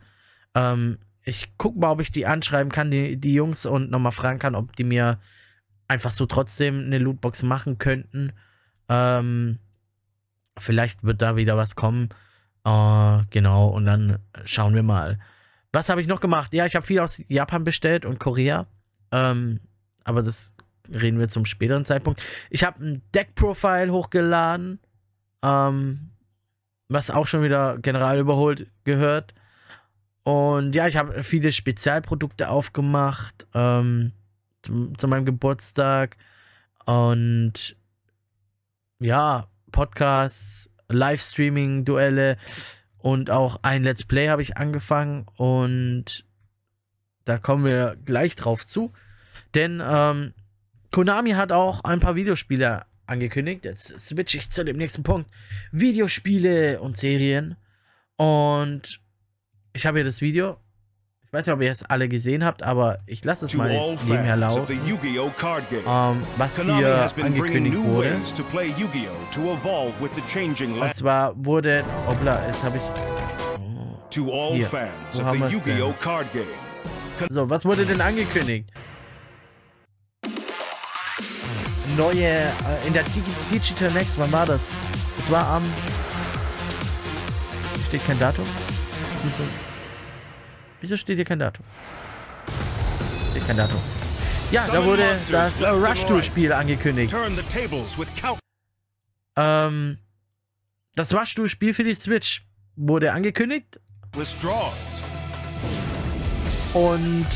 Ähm, 0.56 1.00
ich 1.24 1.52
guck 1.58 1.76
mal, 1.76 1.91
ob 1.91 2.00
ich 2.00 2.12
die 2.12 2.26
anschreiben 2.26 2.72
kann, 2.72 2.91
die, 2.91 3.17
die 3.17 3.34
Jungs, 3.34 3.65
und 3.65 3.91
nochmal 3.91 4.12
fragen 4.12 4.39
kann, 4.39 4.56
ob 4.56 4.76
die 4.76 4.86
mir 4.86 5.20
einfach 5.88 6.12
so 6.12 6.26
trotzdem 6.26 6.86
eine 6.86 7.00
Lootbox 7.00 7.43
machen 7.43 7.80
könnten. 7.80 8.34
Ähm, 8.88 9.60
vielleicht 10.60 11.04
wird 11.04 11.22
da 11.22 11.36
wieder 11.36 11.58
was 11.58 11.76
kommen. 11.76 12.10
Uh, 12.67 13.24
genau, 13.30 13.70
und 13.70 13.86
dann 13.86 14.20
schauen 14.43 14.76
wir 14.76 14.84
mal. 14.84 15.20
Was 15.72 15.89
habe 15.89 16.02
ich 16.02 16.08
noch 16.08 16.20
gemacht? 16.20 16.54
Ja, 16.54 16.65
ich 16.65 16.76
habe 16.76 16.86
viel 16.86 17.00
aus 17.00 17.22
Japan 17.28 17.63
bestellt 17.63 18.06
und 18.06 18.20
Korea. 18.20 18.67
Ähm, 19.12 19.60
aber 20.04 20.24
das 20.24 20.54
reden 20.89 21.20
wir 21.20 21.28
zum 21.30 21.46
späteren 21.46 21.86
Zeitpunkt. 21.86 22.24
Ich 22.50 22.63
habe 22.63 22.84
ein 22.84 23.02
Deck-Profile 23.13 23.91
hochgeladen, 23.91 24.80
ähm, 25.43 26.10
was 26.89 27.12
auch 27.12 27.28
schon 27.28 27.43
wieder 27.43 27.78
general 27.78 28.20
überholt 28.20 28.67
gehört. 28.84 29.34
Und 30.24 30.76
ja, 30.76 30.88
ich 30.88 30.98
habe 30.98 31.24
viele 31.24 31.52
Spezialprodukte 31.52 32.50
aufgemacht 32.50 33.48
ähm, 33.54 34.12
zu, 34.62 34.93
zu 34.98 35.08
meinem 35.08 35.26
Geburtstag. 35.26 36.17
Und 36.86 37.78
ja, 39.00 39.48
Podcasts, 39.72 40.70
Livestreaming, 40.90 41.86
Duelle 41.86 42.38
und 42.98 43.30
auch 43.30 43.60
ein 43.62 43.84
Let's 43.84 44.04
Play 44.04 44.30
habe 44.30 44.42
ich 44.42 44.58
angefangen 44.58 45.26
und 45.36 46.26
da 47.26 47.38
kommen 47.38 47.66
wir 47.66 47.98
gleich 48.06 48.36
drauf 48.36 48.66
zu. 48.66 48.94
Denn 49.54 49.82
ähm, 49.86 50.34
Konami 50.92 51.32
hat 51.32 51.52
auch 51.52 51.84
ein 51.84 52.00
paar 52.00 52.16
Videospiele 52.16 52.86
angekündigt. 53.06 53.66
Jetzt 53.66 54.00
switch 54.00 54.36
ich 54.36 54.50
zu 54.50 54.64
dem 54.64 54.78
nächsten 54.78 55.04
Punkt. 55.04 55.30
Videospiele 55.72 56.82
und 56.82 56.98
Serien. 56.98 57.56
Und 58.16 59.00
ich 59.74 59.86
habe 59.86 60.00
hier 60.00 60.06
das 60.06 60.22
Video. 60.22 60.58
Ich 61.28 61.34
weiß 61.34 61.46
nicht, 61.46 61.54
ob 61.54 61.62
ihr 61.62 61.72
es 61.72 61.84
alle 61.84 62.08
gesehen 62.08 62.46
habt, 62.46 62.63
aber 62.63 62.98
ich 63.06 63.24
lasse 63.26 63.46
es 63.48 63.54
mal 63.54 63.70
jetzt 63.70 64.08
nebenher 64.08 64.38
laut. 64.38 64.70
Ähm, 65.86 66.24
was 66.38 66.56
hier 66.56 66.88
angekündigt 67.26 67.78
wurde. 67.84 68.16
Und 70.82 70.96
zwar 70.96 71.34
wurde. 71.36 71.84
Obla, 72.08 72.48
jetzt 72.48 72.63
habe 72.63 72.78
ich. 72.78 72.84
Hier. 74.56 74.66
Wo 75.12 75.26
haben 75.26 75.40
denn? 75.66 75.76
So, 77.30 77.50
was 77.50 77.66
wurde 77.66 77.86
denn 77.86 78.00
angekündigt? 78.02 78.72
neue, 81.98 82.26
äh, 82.26 82.88
in 82.88 82.94
der 82.94 83.04
Digital 83.52 83.92
Next, 83.92 84.13
wann 84.18 84.32
war 84.32 84.46
das? 84.46 84.62
Das 85.18 85.32
war 85.32 85.46
am, 85.48 85.63
steht 87.88 88.06
kein 88.06 88.20
Datum? 88.20 88.46
Wieso, 89.24 89.44
wieso 90.82 90.98
steht 90.98 91.18
hier 91.18 91.26
kein 91.26 91.40
Datum? 91.40 91.66
Steht 93.32 93.46
kein 93.48 93.58
Datum. 93.58 93.80
Ja, 94.52 94.68
da 94.68 94.84
wurde 94.84 95.04
das 95.30 95.62
Rush 95.62 96.06
Tour 96.06 96.22
Spiel 96.22 96.54
angekündigt. 96.54 97.13
Ähm, 99.36 99.98
das 100.96 101.13
Rush 101.13 101.36
Tour 101.36 101.50
Spiel 101.50 101.74
für 101.74 101.84
die 101.84 101.94
Switch 101.94 102.44
wurde 102.76 103.12
angekündigt. 103.12 103.80
Und 106.74 107.28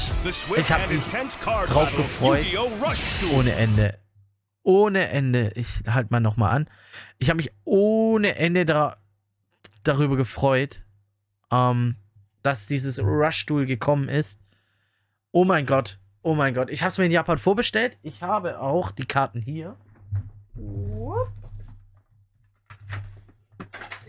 ich 0.55 0.71
habe 0.71 0.93
mich 0.93 1.03
drauf 1.05 1.95
gefreut. 1.95 2.45
Ohne 3.33 3.53
Ende 3.53 4.01
ohne 4.63 5.09
Ende, 5.09 5.51
ich 5.55 5.83
halte 5.87 6.11
mal 6.11 6.19
nochmal 6.19 6.55
an, 6.55 6.69
ich 7.17 7.29
habe 7.29 7.37
mich 7.37 7.51
ohne 7.63 8.35
Ende 8.35 8.65
da, 8.65 8.97
darüber 9.83 10.17
gefreut, 10.17 10.81
ähm, 11.51 11.95
dass 12.43 12.67
dieses 12.67 12.99
Rush-Tool 12.99 13.65
gekommen 13.65 14.09
ist. 14.09 14.39
Oh 15.31 15.45
mein 15.45 15.65
Gott, 15.65 15.99
oh 16.21 16.35
mein 16.35 16.53
Gott. 16.53 16.69
Ich 16.69 16.81
habe 16.81 16.89
es 16.89 16.97
mir 16.97 17.05
in 17.05 17.11
Japan 17.11 17.37
vorbestellt. 17.37 17.97
Ich 18.01 18.21
habe 18.21 18.59
auch 18.59 18.91
die 18.91 19.05
Karten 19.05 19.41
hier. 19.41 19.77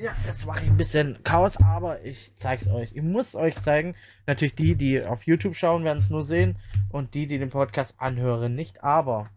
Ja, 0.02 0.16
jetzt 0.26 0.46
mache 0.46 0.64
ich 0.64 0.70
ein 0.70 0.76
bisschen 0.76 1.22
Chaos, 1.22 1.58
aber 1.58 2.04
ich 2.04 2.32
zeige 2.36 2.62
es 2.62 2.68
euch. 2.68 2.90
Ich 2.92 3.02
muss 3.02 3.36
euch 3.36 3.54
zeigen. 3.62 3.94
Natürlich 4.26 4.56
die, 4.56 4.74
die 4.74 5.04
auf 5.04 5.24
YouTube 5.28 5.54
schauen, 5.54 5.84
werden 5.84 5.98
es 5.98 6.10
nur 6.10 6.24
sehen. 6.24 6.58
Und 6.90 7.14
die, 7.14 7.28
die 7.28 7.38
den 7.38 7.50
Podcast 7.50 7.94
anhören, 7.98 8.56
nicht. 8.56 8.82
Aber 8.82 9.30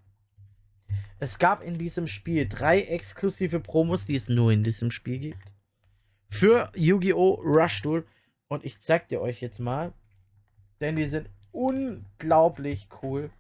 es 1.20 1.38
gab 1.38 1.62
in 1.62 1.78
diesem 1.78 2.08
Spiel 2.08 2.48
drei 2.48 2.82
exklusive 2.82 3.60
Promos, 3.60 4.06
die 4.06 4.16
es 4.16 4.28
nur 4.28 4.52
in 4.52 4.64
diesem 4.64 4.90
Spiel 4.90 5.20
gibt. 5.20 5.54
Für 6.32 6.72
Yu-Gi-Oh! 6.76 7.36
Rush 7.46 7.84
Duel. 7.84 8.06
Und 8.48 8.64
ich 8.64 8.80
zeig 8.80 9.08
dir 9.08 9.22
euch 9.22 9.42
jetzt 9.42 9.60
mal. 9.60 9.94
Denn 10.80 10.96
die 10.96 11.06
sind 11.06 11.30
unglaublich 11.52 12.88
cool. 13.02 13.32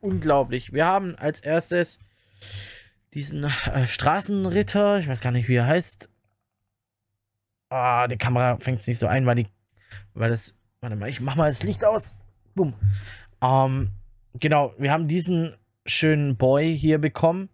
Unglaublich. 0.00 0.72
Wir 0.72 0.86
haben 0.86 1.16
als 1.16 1.40
erstes 1.40 1.98
diesen 3.14 3.44
äh, 3.44 3.86
Straßenritter. 3.86 4.98
Ich 4.98 5.08
weiß 5.08 5.20
gar 5.20 5.32
nicht, 5.32 5.48
wie 5.48 5.56
er 5.56 5.66
heißt. 5.66 6.08
Ah, 7.70 8.06
die 8.06 8.16
Kamera 8.16 8.58
fängt 8.58 8.80
es 8.80 8.86
nicht 8.86 8.98
so 8.98 9.06
ein, 9.06 9.26
weil 9.26 9.36
die. 9.36 9.46
Weil 10.14 10.30
das. 10.30 10.54
Warte 10.80 10.94
mal, 10.94 11.08
ich 11.08 11.20
mach 11.20 11.34
mal 11.34 11.48
das 11.50 11.64
Licht 11.64 11.84
aus. 11.84 12.14
Bumm. 12.54 12.74
Ähm, 13.42 13.90
genau, 14.34 14.74
wir 14.78 14.92
haben 14.92 15.08
diesen 15.08 15.56
schönen 15.84 16.36
Boy 16.36 16.76
hier 16.78 16.98
bekommen. 16.98 17.48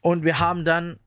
Und 0.00 0.24
wir 0.24 0.38
haben 0.38 0.64
dann 0.64 0.98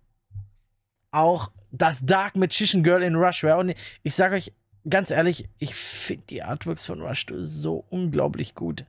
auch 1.12 1.52
das 1.72 2.04
Dark 2.06 2.36
Magician 2.36 2.84
Girl 2.84 3.04
in 3.04 3.16
Rushware. 3.16 3.58
Und 3.58 3.76
ich 4.02 4.16
sage 4.16 4.36
euch 4.36 4.52
ganz 4.90 5.12
ehrlich, 5.12 5.48
ich 5.60 5.76
finde 5.76 6.26
die 6.30 6.44
Artworks 6.44 6.86
von 6.86 7.02
Rush 7.02 7.26
so 7.44 7.86
unglaublich 7.90 8.56
gut. 8.56 8.86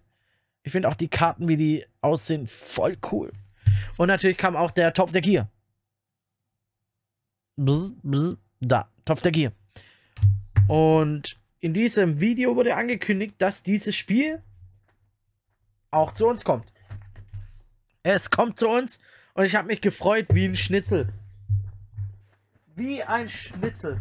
Ich 0.62 0.72
finde 0.72 0.88
auch 0.88 0.96
die 0.96 1.08
Karten, 1.08 1.48
wie 1.48 1.56
die 1.56 1.86
aussehen, 2.00 2.46
voll 2.46 2.96
cool. 3.10 3.32
Und 3.96 4.08
natürlich 4.08 4.36
kam 4.36 4.56
auch 4.56 4.70
der 4.70 4.92
Topf 4.92 5.12
der 5.12 5.20
Gier. 5.20 5.48
Da, 7.56 8.88
Topf 9.04 9.22
der 9.22 9.32
Gier. 9.32 9.52
Und 10.68 11.38
in 11.60 11.74
diesem 11.74 12.20
Video 12.20 12.56
wurde 12.56 12.76
angekündigt, 12.76 13.34
dass 13.38 13.62
dieses 13.62 13.96
Spiel 13.96 14.42
auch 15.90 16.12
zu 16.12 16.26
uns 16.26 16.44
kommt. 16.44 16.72
Es 18.02 18.30
kommt 18.30 18.58
zu 18.58 18.68
uns 18.68 18.98
und 19.34 19.44
ich 19.44 19.54
habe 19.54 19.68
mich 19.68 19.80
gefreut 19.80 20.26
wie 20.30 20.46
ein 20.46 20.56
Schnitzel. 20.56 21.12
Wie 22.74 23.02
ein 23.02 23.28
Schnitzel. 23.28 24.00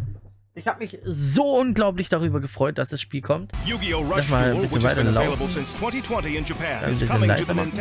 Ich 0.54 0.68
habe 0.68 0.80
mich 0.80 0.98
so 1.06 1.56
unglaublich 1.60 2.10
darüber 2.10 2.42
gefreut, 2.42 2.78
dass 2.78 2.90
das 2.90 3.00
Spiel 3.00 3.22
kommt. 3.22 3.54
Yu-Gi-Oh! 3.66 4.02
Rush 4.02 4.30
mal 4.30 4.52
ein 4.52 4.62
bisschen 4.62 4.84
weiter 4.84 5.04
laufen. 5.04 5.42
Ein 5.42 6.90
bisschen 6.90 7.22
leiser 7.26 7.54
machen. 7.54 7.72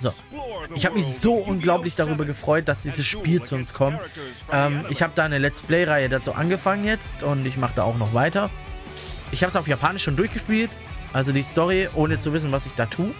So. 0.00 0.12
Ich 0.76 0.84
habe 0.84 0.96
mich 0.96 1.06
so 1.06 1.32
unglaublich 1.34 1.94
darüber 1.96 2.24
gefreut, 2.26 2.68
dass 2.68 2.82
dieses 2.82 3.06
Spiel 3.06 3.42
zu 3.42 3.54
uns 3.54 3.72
kommt. 3.72 3.98
Ähm, 4.52 4.84
ich 4.90 5.02
habe 5.02 5.12
da 5.16 5.24
eine 5.24 5.38
Let's 5.38 5.62
Play-Reihe 5.62 6.08
dazu 6.08 6.34
angefangen 6.34 6.84
jetzt 6.84 7.22
und 7.22 7.46
ich 7.46 7.56
mache 7.56 7.72
da 7.76 7.82
auch 7.84 7.96
noch 7.96 8.12
weiter. 8.12 8.50
Ich 9.32 9.42
habe 9.42 9.50
es 9.50 9.56
auf 9.56 9.66
Japanisch 9.66 10.04
schon 10.04 10.16
durchgespielt, 10.16 10.70
also 11.12 11.32
die 11.32 11.42
Story, 11.42 11.88
ohne 11.94 12.20
zu 12.20 12.32
wissen, 12.32 12.52
was 12.52 12.66
ich 12.66 12.72
da 12.72 12.86
tue. 12.86 13.12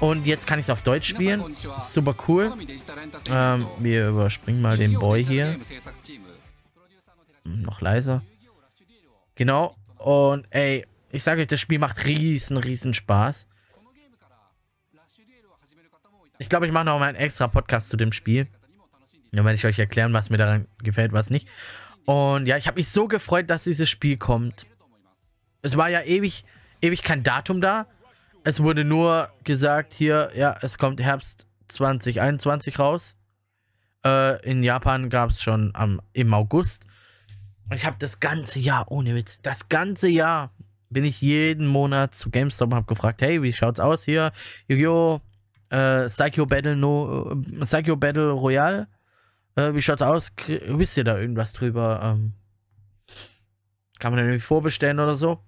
Und 0.00 0.26
jetzt 0.26 0.46
kann 0.46 0.58
ich 0.58 0.66
es 0.66 0.70
auf 0.70 0.82
Deutsch 0.82 1.08
spielen. 1.08 1.44
Super 1.92 2.14
cool. 2.26 2.52
Ähm, 3.30 3.66
wir 3.78 4.08
überspringen 4.08 4.60
mal 4.60 4.76
den 4.76 4.94
Boy 4.94 5.22
hier. 5.22 5.56
Hm, 7.50 7.62
noch 7.62 7.80
leiser. 7.80 8.22
Genau. 9.34 9.76
Und 9.98 10.46
ey, 10.50 10.86
ich 11.10 11.22
sage 11.22 11.42
euch, 11.42 11.48
das 11.48 11.60
Spiel 11.60 11.78
macht 11.78 12.04
riesen, 12.04 12.56
riesen 12.56 12.94
Spaß. 12.94 13.46
Ich 16.38 16.48
glaube, 16.48 16.66
ich 16.66 16.72
mache 16.72 16.86
noch 16.86 16.98
mal 16.98 17.08
einen 17.08 17.18
extra 17.18 17.48
Podcast 17.48 17.90
zu 17.90 17.96
dem 17.96 18.12
Spiel. 18.12 18.46
Dann 19.32 19.44
werde 19.44 19.56
ich 19.56 19.66
euch 19.66 19.78
erklären, 19.78 20.12
was 20.12 20.30
mir 20.30 20.38
daran 20.38 20.66
gefällt, 20.82 21.12
was 21.12 21.30
nicht. 21.30 21.48
Und 22.06 22.46
ja, 22.46 22.56
ich 22.56 22.66
habe 22.66 22.78
mich 22.78 22.88
so 22.88 23.08
gefreut, 23.08 23.50
dass 23.50 23.64
dieses 23.64 23.88
Spiel 23.88 24.16
kommt. 24.16 24.66
Es 25.62 25.76
war 25.76 25.88
ja 25.88 26.02
ewig, 26.02 26.44
ewig 26.80 27.02
kein 27.02 27.22
Datum 27.22 27.60
da. 27.60 27.86
Es 28.42 28.62
wurde 28.62 28.84
nur 28.84 29.28
gesagt, 29.44 29.92
hier, 29.92 30.30
ja, 30.34 30.56
es 30.62 30.78
kommt 30.78 31.00
Herbst 31.00 31.46
2021 31.68 32.78
raus. 32.78 33.16
Äh, 34.04 34.42
in 34.48 34.62
Japan 34.62 35.10
gab 35.10 35.30
es 35.30 35.42
schon 35.42 35.72
am, 35.74 36.00
im 36.14 36.32
August. 36.32 36.84
Ich 37.72 37.86
habe 37.86 37.96
das 37.98 38.18
ganze 38.18 38.58
Jahr, 38.58 38.90
ohne 38.90 39.14
Witz, 39.14 39.40
das 39.42 39.68
ganze 39.68 40.08
Jahr 40.08 40.52
bin 40.90 41.04
ich 41.04 41.20
jeden 41.20 41.68
Monat 41.68 42.14
zu 42.14 42.30
GameStop 42.30 42.70
und 42.70 42.74
habe 42.74 42.86
gefragt, 42.86 43.22
hey, 43.22 43.42
wie 43.42 43.52
schaut's 43.52 43.78
aus 43.78 44.04
hier? 44.04 44.32
Yu-Gi-Oh! 44.68 45.20
Äh, 45.70 46.06
Psycho 46.06 46.46
Battle 46.46 46.74
no, 46.74 47.30
äh, 47.30 47.64
Psycho 47.64 47.94
Battle 47.96 48.32
Royale. 48.32 48.88
Äh, 49.54 49.72
wie 49.74 49.82
schaut's 49.82 50.02
aus? 50.02 50.34
K 50.34 50.60
wisst 50.66 50.96
ihr 50.96 51.04
da 51.04 51.16
irgendwas 51.16 51.52
drüber? 51.52 52.00
Ähm, 52.02 52.32
kann 54.00 54.12
man 54.12 54.18
da 54.18 54.24
irgendwie 54.24 54.40
vorbestellen 54.40 54.98
oder 54.98 55.14
so? 55.14 55.38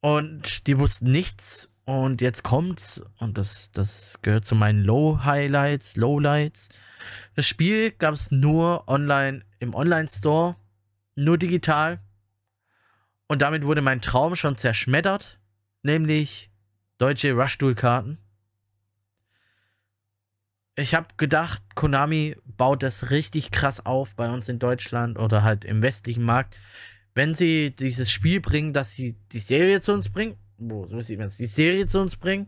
Und 0.00 0.66
die 0.66 0.78
wussten 0.78 1.10
nichts 1.10 1.68
Und 1.84 2.20
jetzt 2.20 2.44
kommt, 2.44 3.02
und 3.18 3.36
das, 3.36 3.70
das 3.72 4.18
gehört 4.22 4.44
zu 4.44 4.54
meinen 4.54 4.82
Low-Highlights, 4.82 5.96
Lowlights. 5.96 6.68
Das 7.34 7.46
Spiel 7.46 7.90
gab 7.90 8.14
es 8.14 8.30
nur 8.30 8.88
online 8.88 9.42
im 9.58 9.74
Online-Store, 9.74 10.56
nur 11.14 11.38
digital. 11.38 12.00
Und 13.28 13.42
damit 13.42 13.64
wurde 13.64 13.82
mein 13.82 14.00
Traum 14.00 14.36
schon 14.36 14.56
zerschmettert, 14.56 15.38
nämlich 15.82 16.50
deutsche 16.98 17.32
Rush-Duel-Karten. 17.32 18.18
Ich 20.74 20.94
habe 20.94 21.08
gedacht, 21.16 21.62
Konami 21.74 22.36
baut 22.44 22.82
das 22.82 23.10
richtig 23.10 23.50
krass 23.50 23.84
auf 23.84 24.14
bei 24.14 24.30
uns 24.30 24.48
in 24.48 24.58
Deutschland 24.58 25.18
oder 25.18 25.42
halt 25.42 25.64
im 25.64 25.82
westlichen 25.82 26.24
Markt. 26.24 26.58
Wenn 27.14 27.34
sie 27.34 27.74
dieses 27.74 28.10
Spiel 28.10 28.40
bringen, 28.40 28.72
dass 28.72 28.92
sie 28.92 29.16
die 29.32 29.40
Serie 29.40 29.82
zu 29.82 29.92
uns 29.92 30.08
bringen, 30.08 30.36
wo 30.56 30.86
so 30.86 31.00
sieht 31.00 31.18
man 31.18 31.28
es, 31.28 31.36
die 31.36 31.46
Serie 31.46 31.86
zu 31.86 32.00
uns 32.00 32.16
bringen, 32.16 32.46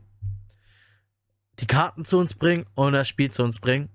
die 1.61 1.67
Karten 1.67 2.05
zu 2.05 2.19
uns 2.19 2.35
bringen 2.35 2.67
und 2.75 2.95
das 2.95 3.09
Spiel 3.09 3.31
zu 3.31 3.43
uns 3.43 3.61
bringen. 3.61 3.91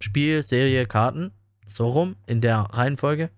Spiel, 0.00 0.42
Serie, 0.42 0.86
Karten, 0.86 1.32
so 1.66 1.86
rum 1.86 2.16
in 2.26 2.40
der 2.40 2.58
Reihenfolge. 2.58 3.30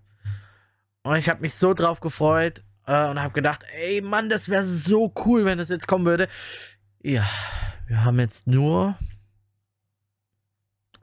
Und 1.05 1.17
ich 1.17 1.29
habe 1.29 1.41
mich 1.41 1.53
so 1.53 1.75
drauf 1.75 1.99
gefreut 1.99 2.63
äh, 2.87 3.07
und 3.07 3.21
habe 3.21 3.31
gedacht, 3.31 3.63
ey 3.75 4.01
Mann, 4.01 4.27
das 4.27 4.49
wäre 4.49 4.63
so 4.63 5.13
cool, 5.23 5.45
wenn 5.45 5.59
das 5.59 5.69
jetzt 5.69 5.87
kommen 5.87 6.03
würde. 6.03 6.27
Ja, 7.03 7.29
wir 7.85 8.03
haben 8.03 8.19
jetzt 8.19 8.47
nur 8.47 8.97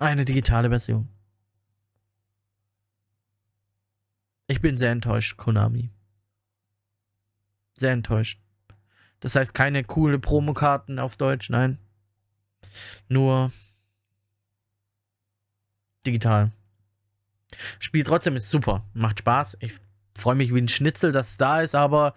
eine 0.00 0.24
digitale 0.24 0.70
Version. 0.70 1.08
Ich 4.48 4.60
bin 4.60 4.76
sehr 4.76 4.90
enttäuscht, 4.90 5.36
Konami. 5.36 5.90
Sehr 7.78 7.92
enttäuscht. 7.92 8.40
Das 9.20 9.36
heißt, 9.36 9.54
keine 9.54 9.84
coole 9.84 10.18
Promokarten 10.18 10.98
auf 10.98 11.14
Deutsch, 11.14 11.48
nein. 11.48 11.78
Nur 13.08 13.52
digital. 16.04 16.50
Spiel 17.78 18.02
trotzdem 18.02 18.34
ist 18.34 18.50
super. 18.50 18.84
Macht 18.94 19.20
Spaß. 19.20 19.58
Ich 19.60 19.78
freue 20.14 20.34
mich 20.34 20.54
wie 20.54 20.60
ein 20.60 20.68
Schnitzel, 20.68 21.12
dass 21.12 21.30
es 21.30 21.36
da 21.36 21.60
ist, 21.60 21.74
aber 21.74 22.14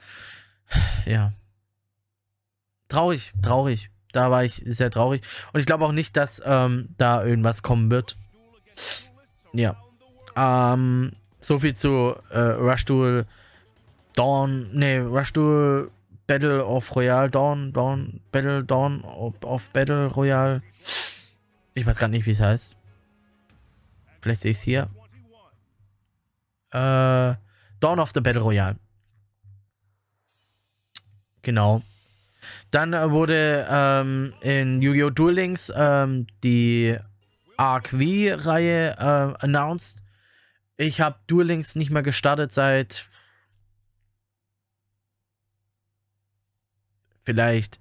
ja. 1.05 1.33
Traurig, 2.87 3.33
traurig. 3.41 3.89
Da 4.11 4.31
war 4.31 4.45
ich 4.45 4.63
sehr 4.65 4.91
traurig. 4.91 5.23
Und 5.51 5.59
ich 5.59 5.65
glaube 5.65 5.85
auch 5.85 5.91
nicht, 5.91 6.15
dass 6.15 6.41
ähm, 6.45 6.89
da 6.97 7.25
irgendwas 7.25 7.63
kommen 7.63 7.91
wird. 7.91 8.15
Ja. 9.53 9.75
Ähm, 10.35 11.13
so 11.39 11.59
viel 11.59 11.75
zu 11.75 12.15
äh, 12.29 12.39
Rush 12.39 12.85
Duel 12.85 13.25
Dawn. 14.13 14.69
Nee, 14.73 14.99
Rush 14.99 15.33
Duel 15.33 15.91
Battle 16.27 16.65
of 16.65 16.95
Royale 16.95 17.29
Dawn. 17.29 17.73
Dawn. 17.73 18.21
Battle 18.31 18.63
Dawn 18.63 19.03
of, 19.03 19.35
of 19.43 19.67
Battle 19.69 20.07
Royale. 20.07 20.61
Ich 21.73 21.85
weiß 21.85 21.97
gar 21.97 22.07
nicht, 22.07 22.25
wie 22.25 22.31
es 22.31 22.39
heißt. 22.39 22.77
Vielleicht 24.21 24.41
sehe 24.41 24.51
ich 24.51 24.57
es 24.57 24.63
hier. 24.63 24.89
Äh, 26.71 27.35
Dawn 27.85 27.99
of 27.99 28.13
the 28.15 28.19
Battle 28.19 28.41
Royale. 28.41 28.77
Genau. 31.43 31.83
Dann 32.71 32.93
äh, 32.93 33.11
wurde 33.11 33.67
ähm, 33.69 34.33
in 34.41 34.81
Yu-Gi-Oh! 34.81 35.11
Duel 35.11 35.35
Links 35.35 35.71
ähm, 35.75 36.25
die 36.43 36.97
Arc 37.57 37.89
V-Reihe 37.89 38.97
äh, 38.97 39.43
announced. 39.45 39.97
Ich 40.77 40.99
habe 40.99 41.19
Duel 41.27 41.45
Links 41.45 41.75
nicht 41.75 41.91
mehr 41.91 42.01
gestartet 42.01 42.51
seit 42.51 43.07
vielleicht 47.23 47.79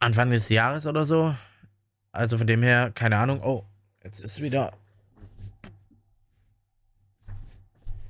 Anfang 0.00 0.30
des 0.30 0.48
Jahres 0.48 0.88
oder 0.88 1.04
so. 1.04 1.36
Also 2.10 2.36
von 2.36 2.48
dem 2.48 2.64
her, 2.64 2.90
keine 2.92 3.16
Ahnung. 3.16 3.44
Oh, 3.44 3.64
jetzt 4.02 4.18
ist 4.18 4.42
wieder. 4.42 4.72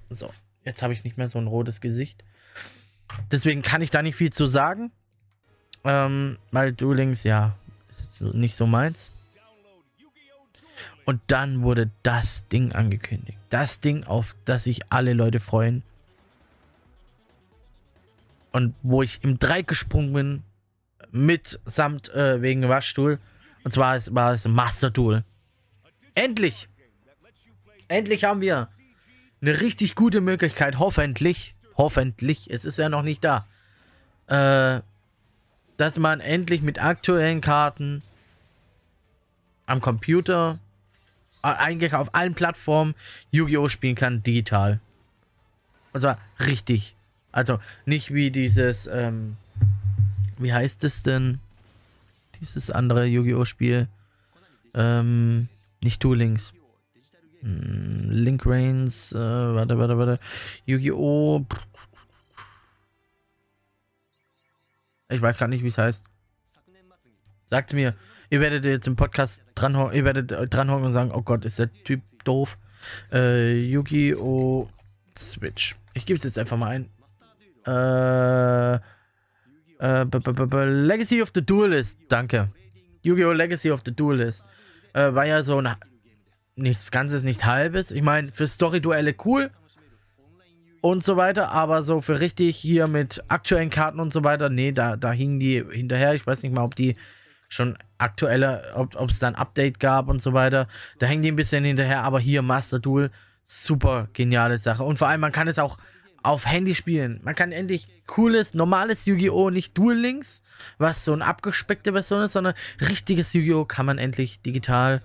So, 0.08 0.32
jetzt 0.64 0.82
habe 0.82 0.92
ich 0.92 1.04
nicht 1.04 1.16
mehr 1.16 1.28
so 1.28 1.38
ein 1.38 1.46
rotes 1.46 1.80
Gesicht. 1.80 2.24
Deswegen 3.30 3.62
kann 3.62 3.82
ich 3.82 3.90
da 3.90 4.02
nicht 4.02 4.16
viel 4.16 4.32
zu 4.32 4.46
sagen. 4.46 4.92
Ähm, 5.84 6.38
weil 6.52 6.72
Duel 6.72 6.96
Links, 6.96 7.24
ja, 7.24 7.56
ist 8.00 8.20
nicht 8.20 8.54
so 8.54 8.66
meins. 8.66 9.10
Und 11.04 11.20
dann 11.26 11.62
wurde 11.62 11.90
das 12.04 12.46
Ding 12.48 12.72
angekündigt. 12.72 13.38
Das 13.50 13.80
Ding, 13.80 14.04
auf 14.04 14.36
das 14.44 14.64
sich 14.64 14.80
alle 14.90 15.14
Leute 15.14 15.40
freuen. 15.40 15.82
Und 18.52 18.74
wo 18.82 19.02
ich 19.02 19.24
im 19.24 19.38
Dreieck 19.38 19.66
gesprungen 19.66 20.12
bin, 20.12 20.42
mit 21.10 21.58
samt 21.66 22.10
äh, 22.10 22.40
wegen 22.40 22.68
Waschstuhl. 22.68 23.18
Und 23.64 23.72
zwar 23.72 24.00
war 24.14 24.32
es 24.32 24.46
Master 24.46 24.92
Tool. 24.92 25.24
Endlich! 26.14 26.68
Endlich 27.88 28.24
haben 28.24 28.40
wir 28.40 28.68
eine 29.42 29.60
richtig 29.60 29.96
gute 29.96 30.20
Möglichkeit, 30.20 30.78
hoffentlich, 30.78 31.54
hoffentlich, 31.76 32.50
es 32.50 32.64
ist 32.64 32.78
ja 32.78 32.88
noch 32.88 33.02
nicht 33.02 33.24
da, 33.24 33.44
äh, 34.28 34.80
dass 35.76 35.98
man 35.98 36.20
endlich 36.20 36.62
mit 36.62 36.82
aktuellen 36.82 37.40
Karten 37.40 38.02
am 39.66 39.80
Computer, 39.80 40.58
äh, 41.42 41.48
eigentlich 41.48 41.94
auf 41.94 42.14
allen 42.14 42.34
Plattformen 42.34 42.94
Yu-Gi-Oh! 43.32 43.68
spielen 43.68 43.96
kann, 43.96 44.22
digital. 44.22 44.80
Und 45.92 46.02
zwar 46.02 46.18
richtig. 46.46 46.94
Also 47.32 47.58
nicht 47.84 48.14
wie 48.14 48.30
dieses, 48.30 48.86
ähm, 48.86 49.36
wie 50.38 50.52
heißt 50.52 50.84
es 50.84 51.02
denn? 51.02 51.40
Dieses 52.40 52.70
andere 52.70 53.06
Yu-Gi-Oh! 53.06 53.44
Spiel. 53.44 53.88
Ähm, 54.74 55.48
nicht 55.80 56.02
Duel 56.04 56.18
Links. 56.18 56.52
Hm, 57.42 58.08
Link 58.08 58.46
Reigns, 58.46 59.12
äh, 59.12 59.18
warte, 59.18 59.76
warte, 59.78 59.98
warte. 59.98 60.20
Yu-Gi-Oh! 60.64 61.44
Ich 65.10 65.20
weiß 65.20 65.38
gar 65.38 65.48
nicht, 65.48 65.62
wie 65.62 65.68
es 65.68 65.76
heißt. 65.78 66.02
Sagt 67.46 67.74
mir, 67.74 67.94
ihr 68.30 68.40
werdet 68.40 68.64
jetzt 68.64 68.86
im 68.86 68.96
Podcast 68.96 69.42
dranhocken, 69.54 69.94
ihr 69.96 70.04
werdet 70.04 70.30
dranhocken 70.54 70.86
und 70.86 70.92
sagen, 70.92 71.10
oh 71.12 71.22
Gott, 71.22 71.44
ist 71.44 71.58
der 71.58 71.70
Typ 71.84 72.00
doof. 72.24 72.56
Äh, 73.12 73.58
Yu-Gi-Oh! 73.58 74.68
Switch. 75.18 75.76
Ich 75.94 76.06
gebe 76.06 76.16
es 76.16 76.24
jetzt 76.24 76.38
einfach 76.38 76.56
mal 76.56 76.68
ein. 76.68 76.88
Äh, 77.66 78.76
äh, 79.80 80.64
Legacy 80.64 81.20
of 81.20 81.32
the 81.34 81.44
Duelist, 81.44 81.98
danke. 82.08 82.50
Yu-Gi-Oh! 83.02 83.32
Legacy 83.32 83.72
of 83.72 83.82
the 83.84 83.94
Duelist. 83.94 84.44
Äh, 84.94 85.12
war 85.12 85.26
ja 85.26 85.42
so 85.42 85.58
ein 85.58 85.74
nichts 86.56 86.90
Ganzes, 86.90 87.22
nicht 87.22 87.44
Halbes. 87.44 87.90
Ich 87.90 88.02
meine, 88.02 88.32
für 88.32 88.46
Story-Duelle 88.46 89.14
cool 89.24 89.50
und 90.80 91.04
so 91.04 91.16
weiter, 91.16 91.50
aber 91.52 91.82
so 91.82 92.00
für 92.00 92.20
richtig 92.20 92.56
hier 92.56 92.88
mit 92.88 93.22
aktuellen 93.28 93.70
Karten 93.70 94.00
und 94.00 94.12
so 94.12 94.24
weiter, 94.24 94.48
nee, 94.48 94.72
da, 94.72 94.96
da 94.96 95.12
hingen 95.12 95.38
die 95.38 95.64
hinterher. 95.70 96.14
Ich 96.14 96.26
weiß 96.26 96.42
nicht 96.42 96.54
mal, 96.54 96.64
ob 96.64 96.74
die 96.74 96.96
schon 97.48 97.76
aktuelle, 97.98 98.72
ob 98.74 99.10
es 99.10 99.18
da 99.18 99.28
ein 99.28 99.34
Update 99.34 99.78
gab 99.78 100.08
und 100.08 100.20
so 100.20 100.32
weiter. 100.32 100.68
Da 100.98 101.06
hängen 101.06 101.22
die 101.22 101.30
ein 101.30 101.36
bisschen 101.36 101.64
hinterher, 101.64 102.02
aber 102.02 102.18
hier 102.18 102.42
Master 102.42 102.80
Duel, 102.80 103.10
super 103.44 104.08
geniale 104.12 104.58
Sache. 104.58 104.82
Und 104.82 104.98
vor 104.98 105.08
allem, 105.08 105.20
man 105.20 105.32
kann 105.32 105.48
es 105.48 105.58
auch 105.58 105.78
auf 106.22 106.46
Handy 106.46 106.74
spielen. 106.74 107.20
Man 107.22 107.34
kann 107.34 107.52
endlich 107.52 107.88
cooles, 108.06 108.54
normales 108.54 109.06
Yu-Gi-Oh! 109.06 109.50
nicht 109.50 109.76
Duel 109.76 109.98
Links, 109.98 110.42
was 110.78 111.04
so 111.04 111.12
eine 111.12 111.24
abgespeckte 111.24 111.92
Version 111.92 112.22
ist, 112.22 112.32
sondern 112.32 112.54
richtiges 112.80 113.32
Yu-Gi-Oh! 113.32 113.64
kann 113.64 113.86
man 113.86 113.98
endlich 113.98 114.40
digital 114.40 115.02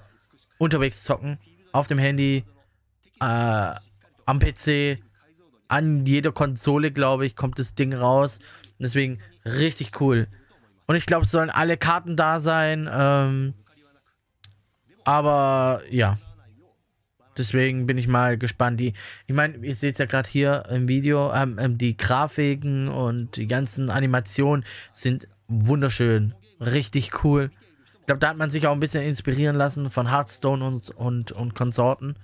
unterwegs 0.58 1.04
zocken. 1.04 1.38
Auf 1.72 1.88
dem 1.88 1.98
Handy, 1.98 2.44
äh, 3.20 3.74
am 4.26 4.40
PC, 4.40 5.00
an 5.68 6.06
jeder 6.06 6.32
Konsole, 6.32 6.92
glaube 6.92 7.26
ich, 7.26 7.36
kommt 7.36 7.60
das 7.60 7.76
Ding 7.76 7.94
raus. 7.94 8.40
Deswegen 8.80 9.20
richtig 9.46 10.00
cool. 10.02 10.28
Und 10.86 10.96
ich 10.96 11.06
glaube, 11.06 11.26
es 11.26 11.32
sollen 11.32 11.50
alle 11.50 11.78
Karten 11.78 12.16
da 12.16 12.40
sein. 12.40 12.90
Ähm, 12.92 13.54
aber 15.04 15.82
ja. 15.90 16.18
Deswegen 17.38 17.86
bin 17.86 17.98
ich 17.98 18.08
mal 18.08 18.38
gespannt. 18.38 18.80
Die, 18.80 18.94
ich 19.28 19.36
meine, 19.36 19.58
ihr 19.58 19.76
seht 19.76 20.00
ja 20.00 20.06
gerade 20.06 20.28
hier 20.28 20.66
im 20.72 20.88
Video, 20.88 21.32
ähm, 21.34 21.58
ähm, 21.60 21.78
die 21.78 21.96
Grafiken 21.96 22.88
und 22.88 23.38
die 23.38 23.46
ganzen 23.46 23.90
Animationen 23.92 24.66
sind 24.92 25.28
wunderschön. 25.48 26.34
Richtig 26.60 27.24
cool. 27.24 27.52
Ich 28.08 28.10
glaube, 28.10 28.20
da 28.20 28.30
hat 28.30 28.38
man 28.38 28.50
sich 28.50 28.66
auch 28.66 28.72
ein 28.72 28.80
bisschen 28.80 29.04
inspirieren 29.04 29.58
lassen 29.58 29.92
von 29.92 30.10
Hearthstone 30.10 30.66
und, 30.66 30.92
und, 30.92 31.34
und 31.34 31.56
Konsorten. 31.56 32.16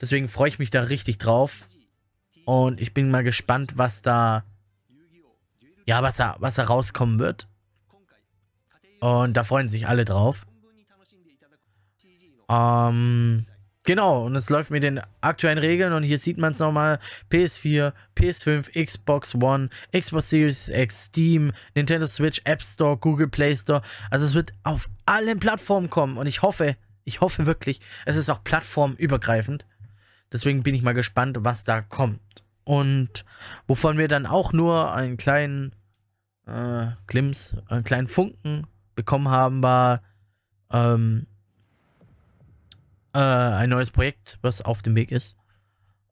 Deswegen 0.00 0.28
freue 0.28 0.48
ich 0.48 0.60
mich 0.60 0.70
da 0.70 0.82
richtig 0.82 1.18
drauf. 1.18 1.64
Und 2.44 2.80
ich 2.80 2.94
bin 2.94 3.10
mal 3.10 3.24
gespannt, 3.24 3.72
was 3.74 4.00
da, 4.00 4.44
ja, 5.86 6.04
was 6.04 6.18
da, 6.18 6.36
was 6.38 6.54
da 6.54 6.62
rauskommen 6.62 7.18
wird. 7.18 7.48
Und 9.00 9.36
da 9.36 9.42
freuen 9.42 9.66
sich 9.66 9.88
alle 9.88 10.04
drauf. 10.04 10.46
Ähm, 12.48 13.46
Genau, 13.84 14.26
und 14.26 14.36
es 14.36 14.48
läuft 14.48 14.70
mit 14.70 14.84
den 14.84 15.00
aktuellen 15.20 15.58
Regeln 15.58 15.92
und 15.92 16.04
hier 16.04 16.18
sieht 16.18 16.38
man 16.38 16.52
es 16.52 16.60
nochmal. 16.60 17.00
PS4, 17.32 17.92
PS5, 18.16 18.84
Xbox 18.84 19.34
One, 19.34 19.70
Xbox 19.92 20.30
Series 20.30 20.68
X, 20.68 21.06
Steam, 21.06 21.52
Nintendo 21.74 22.06
Switch, 22.06 22.40
App 22.44 22.62
Store, 22.62 22.96
Google 22.96 23.26
Play 23.26 23.56
Store. 23.56 23.82
Also 24.08 24.24
es 24.26 24.34
wird 24.34 24.52
auf 24.62 24.88
allen 25.04 25.40
Plattformen 25.40 25.90
kommen 25.90 26.16
und 26.16 26.28
ich 26.28 26.42
hoffe, 26.42 26.76
ich 27.02 27.20
hoffe 27.20 27.46
wirklich, 27.46 27.80
es 28.06 28.14
ist 28.14 28.30
auch 28.30 28.44
plattformübergreifend. 28.44 29.66
Deswegen 30.32 30.62
bin 30.62 30.76
ich 30.76 30.82
mal 30.82 30.94
gespannt, 30.94 31.38
was 31.40 31.64
da 31.64 31.80
kommt. 31.80 32.20
Und 32.62 33.24
wovon 33.66 33.98
wir 33.98 34.06
dann 34.06 34.26
auch 34.26 34.52
nur 34.52 34.94
einen 34.94 35.16
kleinen 35.16 35.74
äh, 36.46 36.86
Glimps, 37.08 37.56
einen 37.66 37.82
kleinen 37.82 38.06
Funken 38.06 38.68
bekommen 38.94 39.28
haben, 39.28 39.60
war 39.60 40.02
ähm, 40.72 41.26
äh, 43.14 43.18
ein 43.18 43.70
neues 43.70 43.90
Projekt, 43.90 44.38
was 44.42 44.62
auf 44.62 44.82
dem 44.82 44.94
Weg 44.94 45.12
ist. 45.12 45.36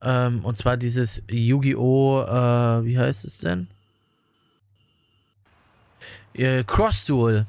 Ähm, 0.03 0.45
und 0.45 0.57
zwar 0.57 0.77
dieses 0.77 1.23
Yu-Gi-Oh! 1.31 2.23
Äh, 2.23 2.85
wie 2.85 2.99
heißt 2.99 3.25
es 3.25 3.39
denn? 3.39 3.69
Äh, 6.35 6.65
Cross 6.65 7.05
Duel. 7.05 7.47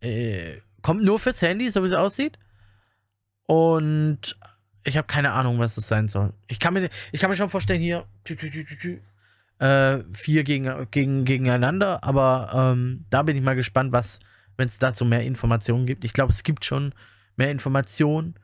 Äh, 0.00 0.58
kommt 0.82 1.04
nur 1.04 1.18
fürs 1.18 1.40
Handy, 1.42 1.68
so 1.68 1.82
wie 1.82 1.86
es 1.86 1.92
aussieht. 1.92 2.38
Und 3.46 4.36
ich 4.84 4.96
habe 4.96 5.06
keine 5.06 5.32
Ahnung, 5.32 5.58
was 5.58 5.76
es 5.76 5.88
sein 5.88 6.08
soll. 6.08 6.32
Ich 6.48 6.58
kann 6.58 6.74
mir, 6.74 6.90
ich 7.12 7.20
kann 7.20 7.30
mir 7.30 7.36
schon 7.36 7.50
vorstellen, 7.50 7.80
hier 7.80 8.04
tü, 8.24 8.36
tü, 8.36 8.50
tü, 8.50 9.00
äh, 9.58 10.02
vier 10.12 10.42
gegen, 10.42 10.88
gegen, 10.90 11.24
gegeneinander, 11.24 12.02
aber 12.02 12.50
ähm, 12.52 13.04
da 13.10 13.22
bin 13.22 13.36
ich 13.36 13.42
mal 13.42 13.54
gespannt, 13.54 13.92
was, 13.92 14.18
wenn 14.56 14.66
es 14.66 14.78
dazu 14.78 15.04
mehr 15.04 15.22
Informationen 15.22 15.86
gibt. 15.86 16.04
Ich 16.04 16.12
glaube, 16.12 16.32
es 16.32 16.42
gibt 16.42 16.64
schon 16.64 16.92
mehr 17.36 17.50
Informationen. 17.50 18.34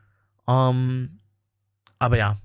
Ähm, 0.49 1.19
aber 1.99 2.17
ja, 2.17 2.37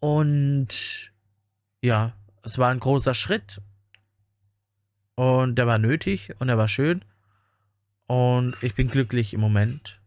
Und 0.00 1.12
ja, 1.80 2.12
es 2.42 2.58
war 2.58 2.70
ein 2.70 2.80
großer 2.80 3.14
Schritt. 3.14 3.60
Und 5.14 5.56
der 5.56 5.66
war 5.66 5.78
nötig 5.78 6.32
und 6.38 6.48
er 6.48 6.58
war 6.58 6.68
schön. 6.68 7.04
Und 8.06 8.56
ich 8.62 8.74
bin 8.74 8.88
glücklich 8.88 9.34
im 9.34 9.40
Moment. 9.40 10.00